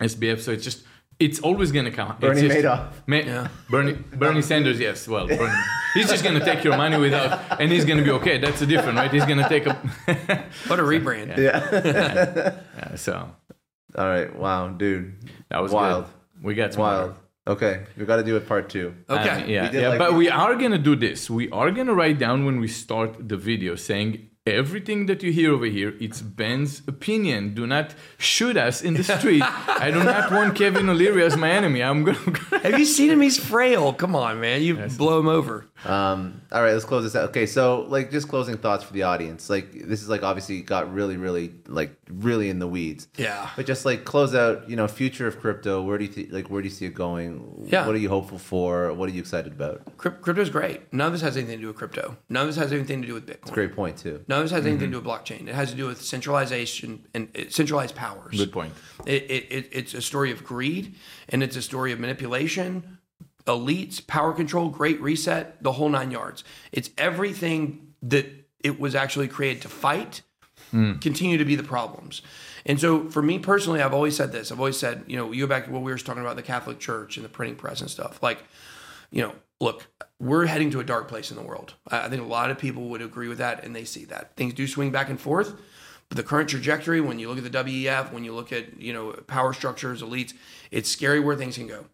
[0.00, 0.40] SBF.
[0.40, 0.84] So it's just
[1.18, 2.16] it's always going to come.
[2.20, 2.92] Bernie it's just, Madoff.
[3.08, 3.48] Ma- Yeah.
[3.68, 5.08] Bernie Bernie Sanders, yes.
[5.08, 5.52] Well, Bernie,
[5.94, 8.38] he's just going to take your money without, and he's going to be okay.
[8.38, 9.10] That's the difference, right?
[9.10, 9.74] He's going to take a.
[10.68, 11.36] What a rebrand.
[11.36, 13.30] Yeah, so
[13.96, 14.34] All right.
[14.36, 15.14] Wow, dude.
[15.50, 16.04] that was Wild.
[16.04, 16.44] Good.
[16.44, 17.00] We got smarter.
[17.08, 17.14] Wild.
[17.48, 17.84] Okay.
[17.96, 18.94] We got to do it part two.
[19.08, 19.28] Okay.
[19.30, 21.30] Um, yeah, We did yeah, like- but we are gonna do this.
[21.30, 25.52] We are gonna write down when we start the video saying everything that you hear
[25.52, 25.94] over here.
[26.00, 27.54] It's Ben's opinion.
[27.54, 29.42] Do not shoot us in the street.
[29.68, 31.82] I do not want Kevin O'Leary as my enemy.
[31.82, 32.18] I'm gonna.
[32.62, 33.20] Have you seen him?
[33.20, 33.92] He's frail.
[33.92, 34.62] Come on, man.
[34.62, 35.66] You blow him over.
[35.84, 37.28] Um, all right, let's close this out.
[37.30, 39.48] Okay, so like just closing thoughts for the audience.
[39.48, 43.06] Like this is like obviously got really, really like really in the weeds.
[43.16, 43.48] Yeah.
[43.54, 45.82] But just like close out, you know, future of crypto.
[45.82, 47.66] Where do you th- like where do you see it going?
[47.68, 47.86] Yeah.
[47.86, 48.92] What are you hopeful for?
[48.92, 49.96] What are you excited about?
[49.98, 50.92] Crypto is great.
[50.92, 52.16] None of this has anything to do with crypto.
[52.28, 53.52] None of this has anything to do with Bitcoin.
[53.52, 54.24] Great point too.
[54.26, 55.48] None this has anything to do with blockchain.
[55.48, 58.36] It has to do with centralization and uh, centralized powers.
[58.36, 58.72] Good point.
[59.06, 60.94] It, it, it, it's a story of greed
[61.28, 62.98] and it's a story of manipulation,
[63.46, 66.44] elites, power control, great reset, the whole nine yards.
[66.72, 68.26] It's everything that
[68.60, 70.22] it was actually created to fight,
[70.70, 72.20] continue to be the problems.
[72.66, 74.52] And so for me personally, I've always said this.
[74.52, 76.42] I've always said, you know, you go back to what we were talking about the
[76.42, 78.22] Catholic Church and the printing press and stuff.
[78.22, 78.44] Like,
[79.10, 79.86] you know, look,
[80.20, 81.74] we're heading to a dark place in the world.
[81.88, 84.36] I think a lot of people would agree with that and they see that.
[84.36, 85.54] Things do swing back and forth.
[86.08, 88.92] But the current trajectory, when you look at the WEF, when you look at, you
[88.92, 90.32] know, power structures, elites,
[90.70, 91.86] it's scary where things can go.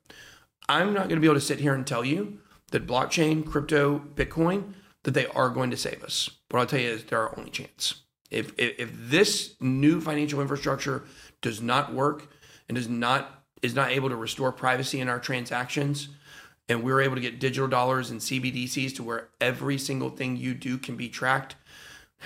[0.68, 2.38] I'm not going to be able to sit here and tell you
[2.70, 6.30] that blockchain, crypto, Bitcoin, that they are going to save us.
[6.50, 8.02] What I'll tell you is they're our only chance.
[8.30, 11.04] If, if, if this new financial infrastructure
[11.42, 12.28] does not work
[12.68, 16.08] and does not is not able to restore privacy in our transactions,
[16.68, 20.54] and we're able to get digital dollars and CBDCs to where every single thing you
[20.54, 21.56] do can be tracked,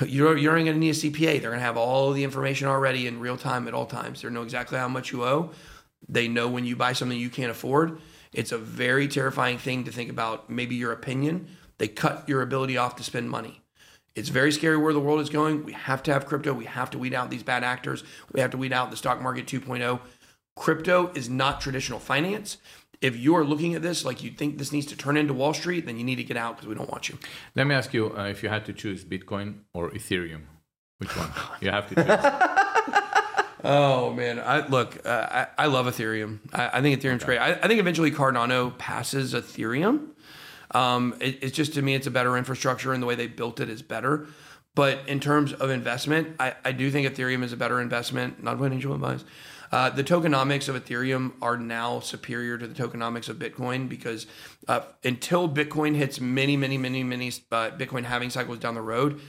[0.07, 1.41] you're, you're going to need a CPA.
[1.41, 4.23] They're going to have all the information already in real time at all times.
[4.23, 5.51] They know exactly how much you owe.
[6.09, 8.01] They know when you buy something you can't afford.
[8.33, 10.49] It's a very terrifying thing to think about.
[10.49, 11.49] Maybe your opinion.
[11.79, 13.63] They cut your ability off to spend money.
[14.15, 15.65] It's very scary where the world is going.
[15.65, 16.53] We have to have crypto.
[16.53, 18.05] We have to weed out these bad actors.
[18.33, 20.01] We have to weed out the stock market 2.0.
[20.57, 22.57] Crypto is not traditional finance.
[23.01, 25.55] If you are looking at this like you think this needs to turn into Wall
[25.55, 27.19] Street, then you need to get out because we don't want you.
[27.55, 30.43] Let me ask you: uh, if you had to choose Bitcoin or Ethereum,
[30.99, 31.31] which one?
[31.61, 33.05] You have to choose.
[33.65, 35.05] Oh man, I look.
[35.05, 35.27] Uh,
[35.59, 36.39] I, I love Ethereum.
[36.53, 37.39] I, I think Ethereum's great.
[37.39, 40.11] I, I think eventually Cardano passes Ethereum.
[40.73, 43.59] Um, it, it's just to me, it's a better infrastructure, and the way they built
[43.59, 44.29] it is better.
[44.75, 48.43] But in terms of investment, I, I do think Ethereum is a better investment.
[48.45, 49.25] Not financial advice.
[49.71, 54.27] Uh, the tokenomics of Ethereum are now superior to the tokenomics of Bitcoin because
[54.67, 59.21] uh, until Bitcoin hits many, many, many, many uh, Bitcoin halving cycles down the road,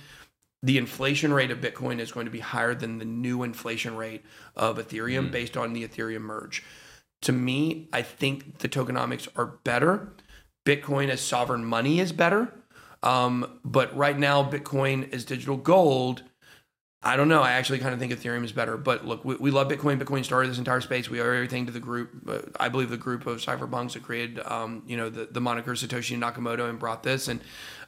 [0.62, 4.24] the inflation rate of Bitcoin is going to be higher than the new inflation rate
[4.56, 5.32] of Ethereum mm.
[5.32, 6.64] based on the Ethereum merge.
[7.24, 10.14] To me, I think the tokenomics are better.
[10.66, 12.54] Bitcoin as sovereign money is better.
[13.02, 16.24] Um, but right now, Bitcoin as digital gold
[17.02, 17.42] I don't know.
[17.42, 18.76] I actually kind of think Ethereum is better.
[18.76, 20.02] But look, we, we love Bitcoin.
[20.02, 21.10] Bitcoin started this entire space.
[21.10, 22.10] We owe everything to the group.
[22.28, 25.72] Uh, I believe the group of cypherpunks that created, um, you know, the, the moniker
[25.72, 27.30] Satoshi Nakamoto and brought this.
[27.30, 27.40] And,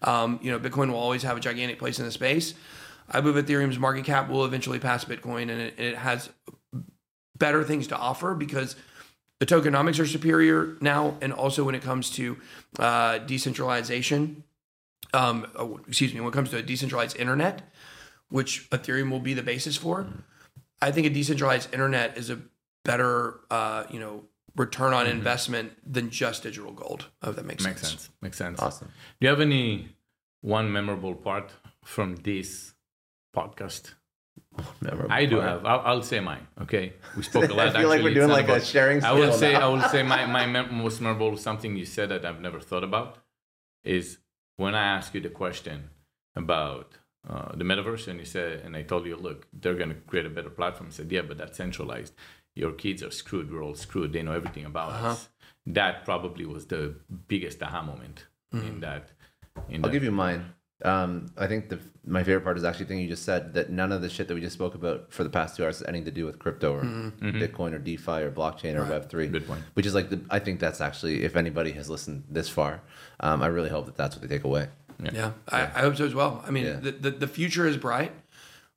[0.01, 2.53] um, you know, Bitcoin will always have a gigantic place in the space.
[3.09, 6.29] I believe Ethereum's market cap will eventually pass Bitcoin, and it, it has
[7.37, 8.77] better things to offer because
[9.39, 12.37] the tokenomics are superior now, and also when it comes to
[12.79, 14.45] uh, decentralization,
[15.13, 17.63] um, oh, excuse me, when it comes to a decentralized internet
[18.31, 20.07] which Ethereum will be the basis for.
[20.81, 22.39] I think a decentralized internet is a
[22.83, 24.23] better, uh, you know,
[24.55, 25.17] return on mm-hmm.
[25.17, 27.07] investment than just digital gold.
[27.23, 27.91] If that makes, makes sense.
[27.91, 28.09] sense.
[28.21, 28.59] Makes sense.
[28.59, 28.87] Awesome.
[28.87, 29.89] Do you have any
[30.41, 31.51] one memorable part
[31.83, 32.73] from this
[33.35, 33.93] podcast?
[34.81, 35.47] Memorable I do part.
[35.47, 35.65] have.
[35.65, 36.45] I'll, I'll, say mine.
[36.61, 37.67] Okay, we spoke a lot.
[37.75, 39.03] I feel like we're doing like about, a sharing.
[39.03, 39.53] I will say.
[39.53, 39.69] Now.
[39.69, 43.17] I will say my my most memorable something you said that I've never thought about
[43.83, 44.17] is
[44.57, 45.89] when I ask you the question
[46.35, 46.97] about
[47.29, 50.25] uh, the metaverse and you said and i told you look they're going to create
[50.25, 52.13] a better platform i said yeah but that's centralized
[52.55, 55.09] your kids are screwed we're all screwed they know everything about uh-huh.
[55.09, 55.29] us
[55.65, 56.95] that probably was the
[57.27, 58.67] biggest aha moment mm-hmm.
[58.67, 59.11] in that
[59.69, 59.93] in i'll that.
[59.93, 60.53] give you mine
[60.83, 63.69] um, I think the my favorite part is actually the thing you just said that
[63.69, 65.87] none of the shit that we just spoke about for the past two hours has
[65.87, 67.27] anything to do with crypto or mm-hmm.
[67.27, 67.37] mm-hmm.
[67.37, 69.27] Bitcoin or DeFi or blockchain or Web three.
[69.27, 69.63] Good point.
[69.75, 72.81] Which is like the, I think that's actually if anybody has listened this far,
[73.19, 74.69] um, I really hope that that's what they take away.
[75.01, 76.43] Yeah, yeah, I, I, hope so as well.
[76.45, 76.73] I mean, yeah.
[76.73, 78.11] the, the, the future is bright.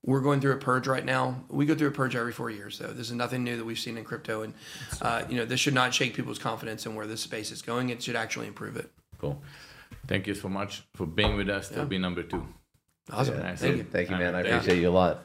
[0.05, 1.45] We're going through a purge right now.
[1.49, 2.89] We go through a purge every four years, though.
[2.89, 4.55] This is nothing new that we've seen in crypto, and
[5.01, 7.89] uh, you know this should not shake people's confidence in where this space is going.
[7.89, 8.91] It should actually improve it.
[9.19, 9.43] Cool.
[10.07, 11.69] Thank you so much for being with us.
[11.69, 12.47] That'll be number two.
[13.11, 13.39] Awesome.
[13.39, 13.85] Yeah, Thank you.
[13.85, 14.35] Thank you, man.
[14.35, 15.25] I appreciate you a lot.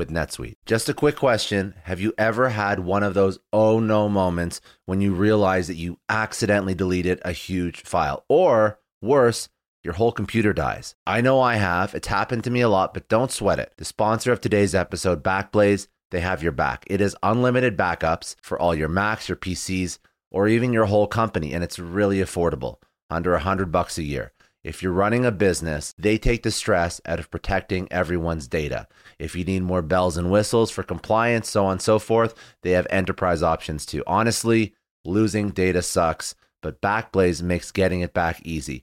[0.00, 0.56] with NetSuite.
[0.64, 5.02] Just a quick question Have you ever had one of those oh no moments when
[5.02, 8.24] you realize that you accidentally deleted a huge file?
[8.26, 9.50] Or worse,
[9.84, 10.94] your whole computer dies.
[11.06, 11.94] I know I have.
[11.94, 13.74] It's happened to me a lot, but don't sweat it.
[13.76, 16.84] The sponsor of today's episode, Backblaze, they have your back.
[16.86, 19.98] It is unlimited backups for all your Macs, your PCs,
[20.30, 22.76] or even your whole company, and it's really affordable,
[23.10, 24.32] under a hundred bucks a year.
[24.62, 28.88] If you're running a business, they take the stress out of protecting everyone's data.
[29.20, 32.70] If you need more bells and whistles for compliance, so on and so forth, they
[32.70, 34.02] have enterprise options too.
[34.06, 34.74] Honestly,
[35.04, 38.82] losing data sucks, but Backblaze makes getting it back easy.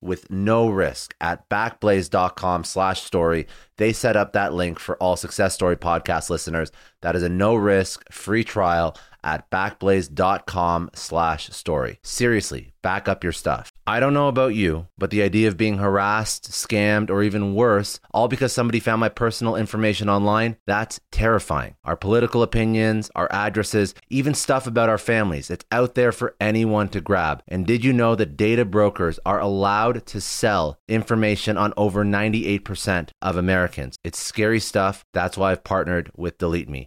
[0.00, 3.46] with no risk at backblaze.com slash story.
[3.76, 6.70] They set up that link for all Success Story podcast listeners.
[7.02, 11.98] That is a no risk free trial at backblaze.com slash story.
[12.02, 13.72] Seriously, back up your stuff.
[13.86, 18.00] I don't know about you, but the idea of being harassed, scammed, or even worse,
[18.12, 21.74] all because somebody found my personal information online, that's terrifying.
[21.84, 26.88] Our political opinions, our addresses, even stuff about our families, it's out there for anyone
[26.90, 27.42] to grab.
[27.48, 33.10] And did you know that data brokers are allowed to sell information on over 98%
[33.22, 33.96] of Americans?
[34.04, 35.04] It's scary stuff.
[35.14, 36.86] That's why I've partnered with Delete Me.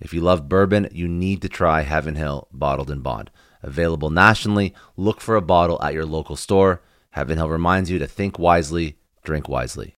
[0.00, 3.30] If you love bourbon, you need to try Heaven Hill Bottled and Bond.
[3.62, 6.80] Available nationally, look for a bottle at your local store.
[7.10, 9.92] Heaven Hill reminds you to think wisely, drink wisely.